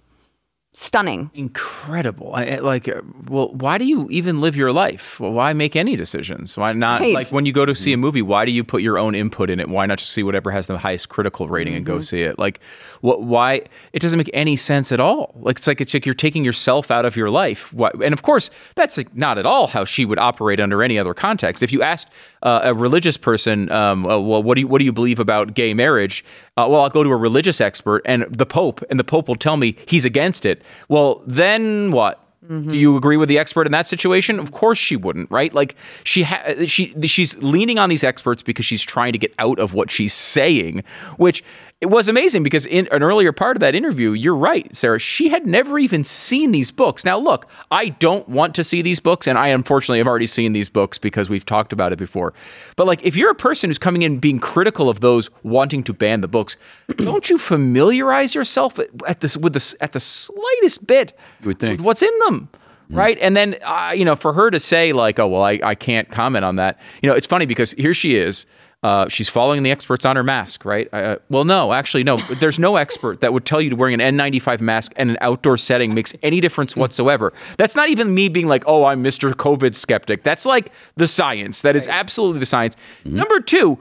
Stunning. 0.75 1.29
incredible. 1.35 2.31
I, 2.33 2.45
I- 2.45 2.59
like, 2.59 2.87
uh, 2.87 3.01
well, 3.29 3.49
why 3.49 3.77
do 3.77 3.85
you 3.85 4.07
even 4.09 4.41
live 4.41 4.55
your 4.55 4.71
life? 4.71 5.19
Well, 5.19 5.31
why 5.31 5.53
make 5.53 5.75
any 5.75 5.95
decisions? 5.95 6.57
Why 6.57 6.73
not? 6.73 6.99
Right. 7.01 7.13
Like 7.13 7.31
when 7.31 7.45
you 7.45 7.53
go 7.53 7.65
to 7.65 7.75
see 7.75 7.93
a 7.93 7.97
movie, 7.97 8.23
why 8.23 8.43
do 8.45 8.51
you 8.51 8.63
put 8.63 8.81
your 8.81 8.97
own 8.97 9.13
input 9.13 9.49
in 9.51 9.59
it? 9.59 9.69
Why 9.69 9.85
not 9.85 9.99
just 9.99 10.11
see 10.11 10.23
whatever 10.23 10.49
has 10.49 10.65
the 10.67 10.77
highest 10.77 11.09
critical 11.09 11.47
rating 11.47 11.75
and 11.75 11.85
go 11.85 12.01
see 12.01 12.21
it? 12.23 12.39
Like, 12.39 12.59
what? 13.01 13.21
Why? 13.21 13.61
It 13.93 14.01
doesn't 14.01 14.17
make 14.17 14.31
any 14.33 14.55
sense 14.55 14.91
at 14.91 14.99
all. 14.99 15.33
Like 15.35 15.57
it's 15.57 15.67
like 15.67 15.79
it's 15.79 15.93
like 15.93 16.05
you're 16.07 16.15
taking 16.15 16.43
yourself 16.43 16.89
out 16.89 17.05
of 17.05 17.15
your 17.15 17.29
life. 17.29 17.71
Why, 17.71 17.91
and 18.03 18.11
of 18.13 18.23
course, 18.23 18.49
that's 18.75 18.97
like 18.97 19.15
not 19.15 19.37
at 19.37 19.45
all 19.45 19.67
how 19.67 19.85
she 19.85 20.05
would 20.05 20.17
operate 20.19 20.59
under 20.59 20.81
any 20.81 20.97
other 20.97 21.13
context. 21.13 21.61
If 21.61 21.71
you 21.71 21.83
asked 21.83 22.07
uh, 22.41 22.61
a 22.63 22.73
religious 22.73 23.15
person, 23.17 23.71
um, 23.71 24.05
uh, 24.07 24.17
well, 24.19 24.41
what 24.41 24.55
do 24.55 24.61
you 24.61 24.67
what 24.67 24.79
do 24.79 24.85
you 24.85 24.93
believe 24.93 25.19
about 25.19 25.53
gay 25.53 25.75
marriage? 25.75 26.25
Uh, 26.57 26.67
well, 26.69 26.81
I'll 26.81 26.89
go 26.89 27.03
to 27.03 27.09
a 27.11 27.15
religious 27.17 27.61
expert 27.61 28.01
and 28.05 28.23
the 28.29 28.45
Pope, 28.45 28.83
and 28.89 28.99
the 28.99 29.03
Pope 29.03 29.27
will 29.27 29.35
tell 29.35 29.57
me 29.57 29.75
he's 29.87 30.05
against 30.05 30.45
it. 30.47 30.62
Well, 30.87 31.21
then 31.25 31.91
what? 31.91 32.19
Do 32.49 32.77
you 32.77 32.97
agree 32.97 33.15
with 33.15 33.29
the 33.29 33.39
expert 33.39 33.65
in 33.67 33.71
that 33.71 33.87
situation? 33.87 34.37
Of 34.37 34.51
course 34.51 34.77
she 34.77 34.97
wouldn't, 34.97 35.31
right? 35.31 35.53
Like 35.53 35.77
she 36.03 36.23
ha- 36.23 36.65
she 36.65 36.93
she's 37.03 37.37
leaning 37.37 37.79
on 37.79 37.87
these 37.87 38.03
experts 38.03 38.43
because 38.43 38.65
she's 38.65 38.83
trying 38.83 39.13
to 39.13 39.17
get 39.17 39.33
out 39.39 39.59
of 39.59 39.73
what 39.73 39.89
she's 39.89 40.11
saying, 40.13 40.83
which 41.15 41.41
it 41.83 41.89
was 41.89 42.07
amazing 42.07 42.43
because 42.43 42.65
in 42.65 42.87
an 42.91 43.03
earlier 43.03 43.33
part 43.33 43.57
of 43.57 43.59
that 43.59 43.75
interview, 43.75 44.11
you're 44.13 44.35
right, 44.35 44.73
Sara. 44.73 44.97
She 44.99 45.27
had 45.29 45.45
never 45.45 45.77
even 45.77 46.03
seen 46.05 46.51
these 46.53 46.71
books. 46.71 47.03
Now, 47.03 47.17
look, 47.17 47.47
I 47.71 47.89
don't 47.89 48.27
want 48.29 48.55
to 48.55 48.63
see 48.63 48.81
these 48.81 49.01
books, 49.01 49.27
and 49.27 49.37
I 49.37 49.49
unfortunately 49.49 49.97
have 49.97 50.07
already 50.07 50.25
seen 50.27 50.53
these 50.53 50.69
books 50.69 50.97
because 50.97 51.29
we've 51.29 51.45
talked 51.45 51.73
about 51.73 51.91
it 51.91 51.97
before. 51.99 52.33
But 52.77 52.87
like, 52.87 53.03
if 53.03 53.17
you're 53.17 53.31
a 53.31 53.35
person 53.35 53.69
who's 53.69 53.77
coming 53.77 54.01
in 54.01 54.19
being 54.19 54.39
critical 54.39 54.89
of 54.89 55.01
those 55.01 55.29
wanting 55.43 55.83
to 55.83 55.93
ban 55.93 56.21
the 56.21 56.27
books, 56.29 56.55
don't 56.97 57.29
you 57.29 57.37
familiarize 57.37 58.33
yourself 58.33 58.79
at 59.05 59.19
this 59.19 59.35
with 59.35 59.51
this 59.53 59.75
at 59.81 59.91
the 59.91 59.99
slightest 59.99 60.87
bit 60.87 61.17
You 61.41 61.47
would 61.49 61.59
think. 61.59 61.79
with 61.79 61.85
what's 61.85 62.01
in 62.01 62.17
them? 62.25 62.49
Right. 62.89 63.17
And 63.19 63.35
then, 63.35 63.55
uh, 63.63 63.93
you 63.95 64.05
know, 64.05 64.15
for 64.15 64.33
her 64.33 64.51
to 64.51 64.59
say, 64.59 64.93
like, 64.93 65.17
oh, 65.17 65.27
well, 65.27 65.41
I, 65.41 65.59
I 65.63 65.73
can't 65.73 66.09
comment 66.11 66.45
on 66.45 66.57
that, 66.57 66.79
you 67.01 67.09
know, 67.09 67.15
it's 67.15 67.25
funny 67.25 67.47
because 67.47 67.71
here 67.71 67.93
she 67.93 68.15
is. 68.15 68.45
Uh, 68.83 69.07
she's 69.07 69.29
following 69.29 69.63
the 69.63 69.71
experts 69.71 70.05
on 70.05 70.17
her 70.17 70.23
mask, 70.23 70.65
right? 70.65 70.93
Uh, 70.93 71.17
well, 71.29 71.45
no, 71.45 71.71
actually, 71.71 72.03
no. 72.03 72.17
There's 72.39 72.59
no 72.59 72.75
expert 72.75 73.21
that 73.21 73.31
would 73.31 73.45
tell 73.45 73.61
you 73.61 73.69
to 73.69 73.75
wearing 73.75 73.99
an 73.99 74.17
N95 74.17 74.59
mask 74.59 74.91
in 74.97 75.09
an 75.09 75.17
outdoor 75.21 75.57
setting 75.57 75.93
makes 75.93 76.13
any 76.21 76.41
difference 76.41 76.75
whatsoever. 76.75 77.31
That's 77.57 77.75
not 77.75 77.89
even 77.89 78.13
me 78.13 78.27
being 78.27 78.47
like, 78.47 78.63
oh, 78.67 78.85
I'm 78.85 79.01
Mr. 79.03 79.31
COVID 79.31 79.73
skeptic. 79.73 80.23
That's 80.23 80.45
like 80.45 80.71
the 80.97 81.07
science. 81.07 81.61
That 81.61 81.77
is 81.77 81.87
absolutely 81.87 82.39
the 82.39 82.45
science. 82.45 82.75
Number 83.05 83.39
two, 83.39 83.79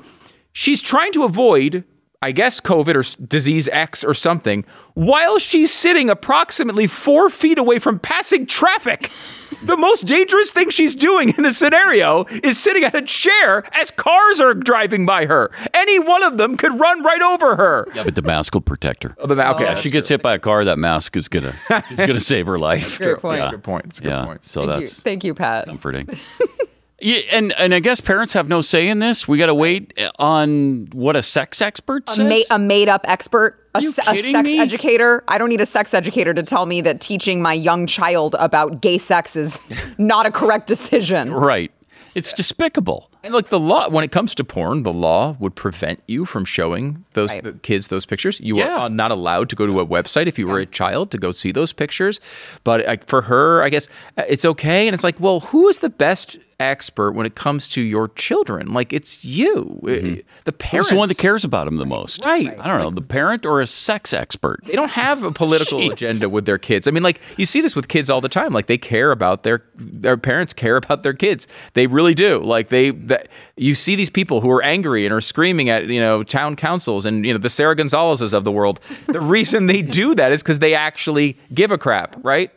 she's 0.53 0.81
trying 0.81 1.13
to 1.13 1.25
avoid 1.25 1.85
I 2.25 2.31
guess 2.31 2.61
COVID 2.61 2.95
or 2.95 3.27
disease 3.27 3.69
X 3.73 4.05
or 4.05 4.15
something, 4.15 4.65
while 4.95 5.41
she's 5.41 5.73
sitting 5.73 6.09
approximately 6.09 6.87
four 6.87 7.29
feet 7.29 7.59
away 7.59 7.81
from 7.81 7.99
passing 7.99 8.47
traffic. 8.47 9.11
The 9.65 9.77
most 9.77 10.07
dangerous 10.07 10.51
thing 10.51 10.71
she's 10.71 10.95
doing 10.95 11.31
in 11.37 11.43
this 11.45 11.57
scenario 11.59 12.25
is 12.43 12.59
sitting 12.59 12.85
at 12.85 12.95
a 12.95 13.03
chair 13.03 13.65
as 13.77 13.91
cars 13.91 14.41
are 14.41 14.55
driving 14.55 15.07
by 15.07 15.27
her. 15.27 15.51
Any 15.73 15.99
one 15.99 16.23
of 16.23 16.39
them 16.39 16.57
could 16.57 16.79
run 16.79 17.03
right 17.03 17.23
over 17.23 17.57
her. 17.57 17.87
Yeah, 17.95 18.05
but 18.05 18.15
the 18.15 18.23
mask 18.23 18.55
will 18.55 18.61
protect 18.61 19.03
her. 19.05 19.15
Oh, 19.19 19.27
the 19.27 19.37
ma- 19.37 19.53
okay, 19.55 19.65
yeah, 19.65 19.75
she 19.77 19.91
gets 19.91 20.09
hit 20.09 20.23
by 20.23 20.35
a 20.35 20.39
car, 20.39 20.65
that 20.65 20.79
mask 20.79 21.17
is 21.17 21.29
gonna 21.29 21.55
is 21.91 21.99
gonna 21.99 22.21
save 22.21 22.47
her 22.47 22.59
life. 22.59 22.99
Great 22.99 23.19
point. 23.19 23.41
Yeah. 23.41 23.51
Good 23.51 23.63
point. 23.63 23.85
It's 23.87 23.99
a 24.01 24.03
good 24.03 24.09
yeah. 24.11 24.25
point. 24.25 24.45
So 24.45 24.61
Thank 24.67 24.75
you, 24.75 24.81
that's 24.81 25.01
thank 25.03 25.25
you, 25.25 25.35
Pat. 25.35 25.67
comforting. 25.67 26.09
yeah, 27.01 27.19
and 27.31 27.53
and 27.53 27.75
I 27.75 27.79
guess 27.81 28.01
parents 28.01 28.33
have 28.33 28.49
no 28.49 28.61
say 28.61 28.89
in 28.89 28.99
this. 28.99 29.29
We 29.29 29.39
got 29.39 29.47
to 29.47 29.55
wait 29.55 29.99
on 30.19 30.89
what 30.93 31.17
a 31.17 31.23
sex 31.23 31.63
expert 31.63 32.09
A, 32.09 32.13
says. 32.15 32.29
ma- 32.51 32.57
a 32.57 32.59
made 32.59 32.89
up 32.89 33.05
expert, 33.09 33.62
a, 33.75 33.83
se- 33.83 34.03
a 34.07 34.23
sex 34.33 34.45
me? 34.47 34.59
educator. 34.59 35.23
I 35.29 35.39
don't 35.39 35.49
need 35.49 35.61
a 35.61 35.67
sex 35.67 35.95
educator 35.95 36.35
to 36.35 36.43
tell 36.43 36.67
me 36.67 36.81
that 36.83 37.01
teaching 37.01 37.41
my 37.43 37.53
young 37.53 37.87
child 37.87 38.37
about 38.39 38.81
gay 38.81 38.99
sex 38.99 39.37
is 39.37 39.61
not 39.99 40.27
a 40.27 40.31
correct 40.31 40.67
decision. 40.67 41.33
right. 41.33 41.71
It's 42.15 42.33
despicable. 42.33 43.11
And 43.25 43.33
look, 43.33 43.49
the 43.49 43.59
law, 43.61 43.89
when 43.89 44.03
it 44.05 44.11
comes 44.11 44.35
to 44.35 44.45
porn, 44.45 44.83
the 44.83 44.93
law 44.93 45.37
would 45.39 45.55
prevent 45.55 46.03
you 46.09 46.25
from 46.25 46.45
showing 46.45 47.05
those 47.13 47.31
Right. 47.31 47.45
the 47.45 47.53
kids 47.53 47.89
those 47.89 48.05
pictures. 48.05 48.41
You 48.41 48.59
Yeah. 48.59 48.77
are 48.83 48.89
not 48.91 49.11
allowed 49.13 49.49
to 49.51 49.57
go 49.57 49.67
to 49.67 49.81
a 49.81 49.87
website 49.87 50.27
if 50.27 50.39
you 50.39 50.47
were 50.49 50.59
a 50.59 50.67
child 50.67 51.11
to 51.13 51.19
go 51.19 51.31
see 51.31 51.53
those 51.53 51.73
pictures. 51.73 52.21
But 52.65 52.85
like, 52.87 53.07
for 53.07 53.23
her, 53.23 53.63
I 53.63 53.69
guess 53.69 53.89
uh, 54.19 54.23
it's 54.29 54.45
okay. 54.45 54.89
And 54.89 54.95
it's 54.95 55.05
like, 55.05 55.21
well, 55.21 55.41
who 55.41 55.69
is 55.69 55.79
the 55.81 55.89
best 55.91 56.39
expert 56.61 57.13
when 57.13 57.27
it 57.27 57.35
comes 57.35 57.69
to 57.69 57.81
your 57.83 58.09
children? 58.09 58.73
Like, 58.73 58.93
it's 58.93 59.25
you, 59.25 59.81
Uh, 59.83 60.23
the 60.45 60.53
parent, 60.53 60.89
the 60.91 60.97
one 60.97 61.09
that 61.09 61.19
cares 61.19 61.45
about 61.45 61.65
them 61.65 61.77
the 61.77 61.87
most? 61.87 62.25
Right. 62.25 62.57
I 62.59 62.69
don't 62.69 62.81
know, 62.81 62.91
the 62.91 63.01
parent 63.07 63.45
or 63.45 63.61
a 63.61 63.67
sex 63.67 64.13
expert. 64.13 64.61
They 64.65 64.75
don't 64.75 64.91
have 64.93 65.25
a 65.25 65.33
political 65.33 65.79
Jeez. 65.81 65.93
agenda 65.93 66.29
with 66.29 66.45
their 66.45 66.59
kids. 66.59 66.87
I 66.87 66.93
mean, 66.93 67.03
like 67.03 67.21
you 67.37 67.47
see 67.47 67.61
this 67.61 67.75
with 67.75 67.89
kids 67.89 68.11
all 68.11 68.21
the 68.21 68.29
time. 68.29 68.53
Like 68.53 68.67
they 68.67 68.79
care 68.79 69.11
about 69.13 69.43
their 69.43 69.63
their 69.77 70.17
parents 70.17 70.53
care 70.53 70.77
about 70.77 71.03
their 71.03 71.15
kids. 71.15 71.49
They 71.75 71.87
really 71.89 72.15
do. 72.15 72.39
Like 72.43 72.69
they 72.69 72.91
that 73.13 73.29
you 73.57 73.75
see 73.75 73.95
these 73.95 74.11
people 74.11 74.41
who 74.41 74.51
are 74.51 74.63
angry 74.63 75.05
and 75.07 75.15
are 75.15 75.21
screaming 75.21 75.69
at 75.69 75.87
you 75.87 76.01
know 76.01 76.23
town 76.23 76.57
councils 76.57 77.07
and 77.07 77.25
you 77.25 77.33
know 77.33 77.39
the 77.39 77.49
Sara 77.49 77.77
Gonzales's 77.77 78.33
of 78.33 78.45
the 78.45 78.53
world. 78.53 78.81
The 79.07 79.21
reason 79.37 79.67
they 79.67 79.83
do 79.83 80.15
that 80.15 80.33
is 80.33 80.43
because 80.43 80.59
they 80.59 80.75
actually 80.75 81.37
give 81.55 81.71
a 81.71 81.79
crap, 81.79 82.17
right? 82.23 82.51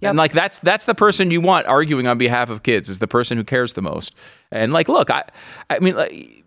Yep. 0.00 0.10
And 0.10 0.18
like 0.18 0.32
that's 0.32 0.58
that's 0.60 0.84
the 0.84 0.94
person 0.94 1.30
you 1.30 1.40
want 1.40 1.66
arguing 1.66 2.06
on 2.06 2.18
behalf 2.18 2.50
of 2.50 2.62
kids 2.62 2.88
is 2.88 2.98
the 2.98 3.08
person 3.08 3.36
who 3.36 3.44
cares 3.44 3.72
the 3.72 3.82
most. 3.82 4.14
And 4.50 4.72
like, 4.72 4.88
look, 4.88 5.10
I 5.10 5.24
I 5.70 5.78
mean, 5.78 5.96
like, 5.96 6.44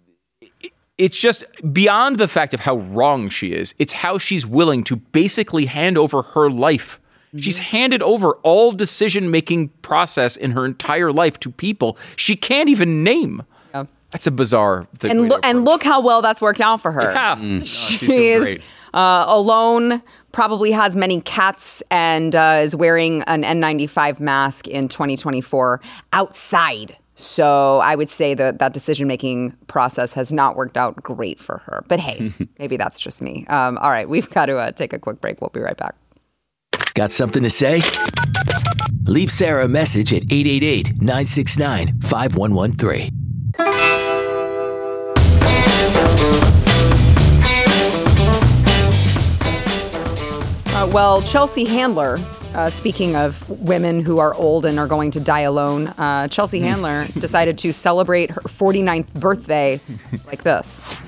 it's 0.97 1.20
just 1.20 1.43
beyond 1.74 2.18
the 2.18 2.28
fact 2.28 2.54
of 2.54 2.60
how 2.60 2.78
wrong 2.78 3.30
she 3.30 3.54
is. 3.54 3.74
It's 3.80 3.93
how 3.93 4.18
she's 4.18 4.45
willing 4.45 4.84
to 4.86 4.97
basically 4.97 5.66
hand 5.66 5.97
over 5.97 6.22
her 6.22 6.50
life. 6.50 7.00
She's 7.38 7.59
handed 7.59 8.01
over 8.01 8.34
all 8.43 8.71
decision 8.71 9.30
making 9.30 9.69
process 9.82 10.36
in 10.36 10.51
her 10.51 10.65
entire 10.65 11.11
life 11.11 11.39
to 11.41 11.51
people 11.51 11.97
she 12.15 12.36
can't 12.36 12.69
even 12.69 13.03
name. 13.03 13.43
That's 14.11 14.25
a 14.25 14.32
bizarre 14.32 14.88
thing. 14.97 15.11
And, 15.11 15.30
look, 15.30 15.45
and 15.45 15.65
look 15.65 15.84
how 15.84 16.01
well 16.01 16.21
that's 16.21 16.41
worked 16.41 16.61
out 16.61 16.82
for 16.82 16.91
her. 16.91 17.11
Yeah. 17.11 17.36
Mm. 17.36 17.59
She's 17.65 18.09
doing 18.09 18.41
great. 18.41 18.61
uh, 18.93 19.25
alone, 19.27 20.01
probably 20.32 20.71
has 20.71 20.95
many 20.95 21.21
cats, 21.21 21.84
and 21.91 22.34
uh, 22.34 22.61
is 22.63 22.75
wearing 22.75 23.21
an 23.23 23.43
N95 23.43 24.19
mask 24.19 24.67
in 24.67 24.88
2024 24.88 25.80
outside. 26.11 26.97
So 27.13 27.80
I 27.80 27.95
would 27.95 28.09
say 28.09 28.34
that 28.34 28.59
that 28.59 28.73
decision 28.73 29.07
making 29.07 29.51
process 29.67 30.13
has 30.13 30.32
not 30.32 30.55
worked 30.55 30.77
out 30.77 30.95
great 31.03 31.38
for 31.39 31.59
her. 31.65 31.84
But 31.88 31.99
hey, 31.99 32.34
maybe 32.59 32.77
that's 32.77 32.99
just 32.99 33.21
me. 33.21 33.45
Um, 33.47 33.77
all 33.77 33.91
right, 33.91 34.09
we've 34.09 34.30
got 34.30 34.47
to 34.47 34.57
uh, 34.57 34.71
take 34.71 34.93
a 34.93 34.99
quick 34.99 35.21
break. 35.21 35.39
We'll 35.39 35.49
be 35.49 35.59
right 35.59 35.77
back. 35.77 35.95
Got 36.94 37.12
something 37.12 37.44
to 37.44 37.50
say? 37.50 37.82
Leave 39.06 39.32
Sara 39.32 39.66
a 39.66 39.68
message 39.68 40.14
at 40.14 40.24
888 40.32 41.02
969 41.02 42.00
5113. 42.02 44.20
Uh, 50.72 50.90
well, 50.94 51.22
Chelsea 51.22 51.66
Handler, 51.66 52.20
uh, 52.54 52.70
speaking 52.70 53.16
of 53.16 53.48
women 53.50 54.02
who 54.02 54.20
are 54.20 54.34
old 54.36 54.66
and 54.66 54.80
are 54.80 54.88
going 54.88 55.12
to 55.12 55.20
die 55.20 55.42
alone, 55.42 55.88
uh, 55.88 56.28
Chelsea 56.30 56.60
Handler 56.60 57.06
decided 57.18 57.58
to 57.58 57.74
celebrate 57.74 58.30
her 58.30 58.42
49th 58.42 59.12
birthday 59.14 59.80
like 60.26 60.44
this. 60.44 61.00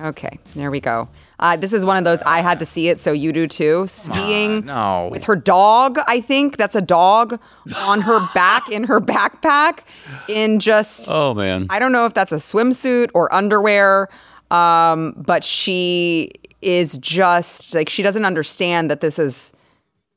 Okay, 0.00 0.38
there 0.54 0.70
we 0.70 0.80
go. 0.80 1.08
Uh, 1.40 1.56
this 1.56 1.72
is 1.72 1.84
one 1.84 1.96
of 1.96 2.04
those 2.04 2.20
I 2.22 2.40
had 2.40 2.58
to 2.58 2.66
see 2.66 2.88
it, 2.88 3.00
so 3.00 3.12
you 3.12 3.32
do 3.32 3.46
too. 3.46 3.86
Skiing 3.86 4.66
no. 4.66 5.08
with 5.10 5.24
her 5.24 5.36
dog, 5.36 5.98
I 6.08 6.20
think 6.20 6.56
that's 6.56 6.74
a 6.74 6.82
dog 6.82 7.40
on 7.76 8.00
her 8.00 8.18
back 8.34 8.68
in 8.70 8.84
her 8.84 9.00
backpack 9.00 9.80
in 10.28 10.58
just 10.58 11.08
Oh 11.10 11.34
man. 11.34 11.66
I 11.70 11.78
don't 11.78 11.92
know 11.92 12.06
if 12.06 12.14
that's 12.14 12.32
a 12.32 12.36
swimsuit 12.36 13.10
or 13.14 13.32
underwear, 13.32 14.08
um, 14.50 15.14
but 15.16 15.44
she 15.44 16.32
is 16.60 16.98
just 16.98 17.72
like 17.72 17.88
she 17.88 18.02
doesn't 18.02 18.24
understand 18.24 18.90
that 18.90 19.00
this 19.00 19.18
is 19.18 19.52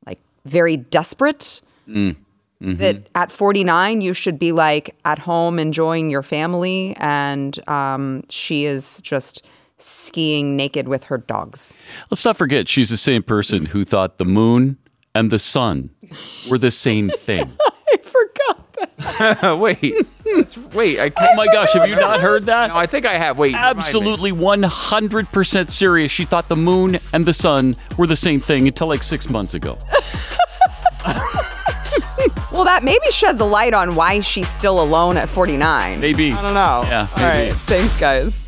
like 0.07 0.19
very 0.45 0.78
desperate. 0.78 1.61
Mm. 1.88 2.15
That 2.78 3.07
at 3.15 3.32
49 3.32 4.01
you 4.01 4.13
should 4.13 4.38
be 4.38 4.51
like 4.51 4.95
at 5.03 5.17
home 5.17 5.57
enjoying 5.57 6.11
your 6.11 6.22
family, 6.24 6.95
and 6.99 7.57
um, 7.67 8.24
she 8.30 8.65
is 8.65 9.01
just 9.01 9.43
skiing 9.82 10.55
naked 10.55 10.88
with 10.88 11.05
her 11.05 11.17
dogs. 11.17 11.75
Let's 12.09 12.23
not 12.25 12.38
forget 12.38 12.69
she's 12.69 12.89
the 12.89 12.97
same 12.97 13.23
person 13.23 13.65
who 13.67 13.84
thought 13.86 14.17
the 14.17 14.25
moon 14.25 14.77
and 15.15 15.32
the 15.32 15.39
sun 15.39 15.89
were 16.49 16.57
the 16.57 16.71
same 16.71 17.09
thing. 17.17 17.51
I 17.59 17.97
forgot 17.97 18.73
that. 18.73 19.57
wait, 19.59 19.82
That's- 20.23 20.57
wait. 20.73 20.99
I 20.99 21.09
can't. 21.09 21.32
Oh 21.32 21.36
my 21.36 21.47
gosh, 21.47 21.73
have 21.73 21.88
you 21.89 21.95
not 21.95 22.19
heard 22.21 22.43
that? 22.43 22.67
No, 22.67 22.77
I 22.77 22.86
think 22.86 23.05
I 23.05 23.17
have. 23.17 23.38
Wait. 23.38 23.53
Absolutely 23.53 24.32
100% 24.32 25.69
serious. 25.69 26.11
She 26.11 26.25
thought 26.25 26.47
the 26.47 26.55
moon 26.55 26.97
and 27.13 27.25
the 27.25 27.34
sun 27.34 27.75
were 27.97 28.07
the 28.07 28.15
same 28.15 28.39
thing 28.39 28.67
until 28.67 28.88
like 28.88 29.03
six 29.03 29.29
months 29.29 29.53
ago. 29.53 29.77
Well, 32.51 32.65
that 32.65 32.84
maybe 32.84 33.09
sheds 33.11 33.39
a 33.39 33.45
light 33.45 33.73
on 33.73 33.95
why 33.95 34.19
she's 34.19 34.47
still 34.49 34.82
alone 34.82 35.15
at 35.17 35.29
49. 35.29 35.99
Maybe. 36.01 36.32
I 36.34 36.41
don't 36.41 36.53
know. 36.53 36.84
Yeah, 36.86 37.07
All 37.15 37.23
maybe. 37.23 37.49
right. 37.49 37.53
Thanks, 37.55 37.99
guys. 37.99 38.47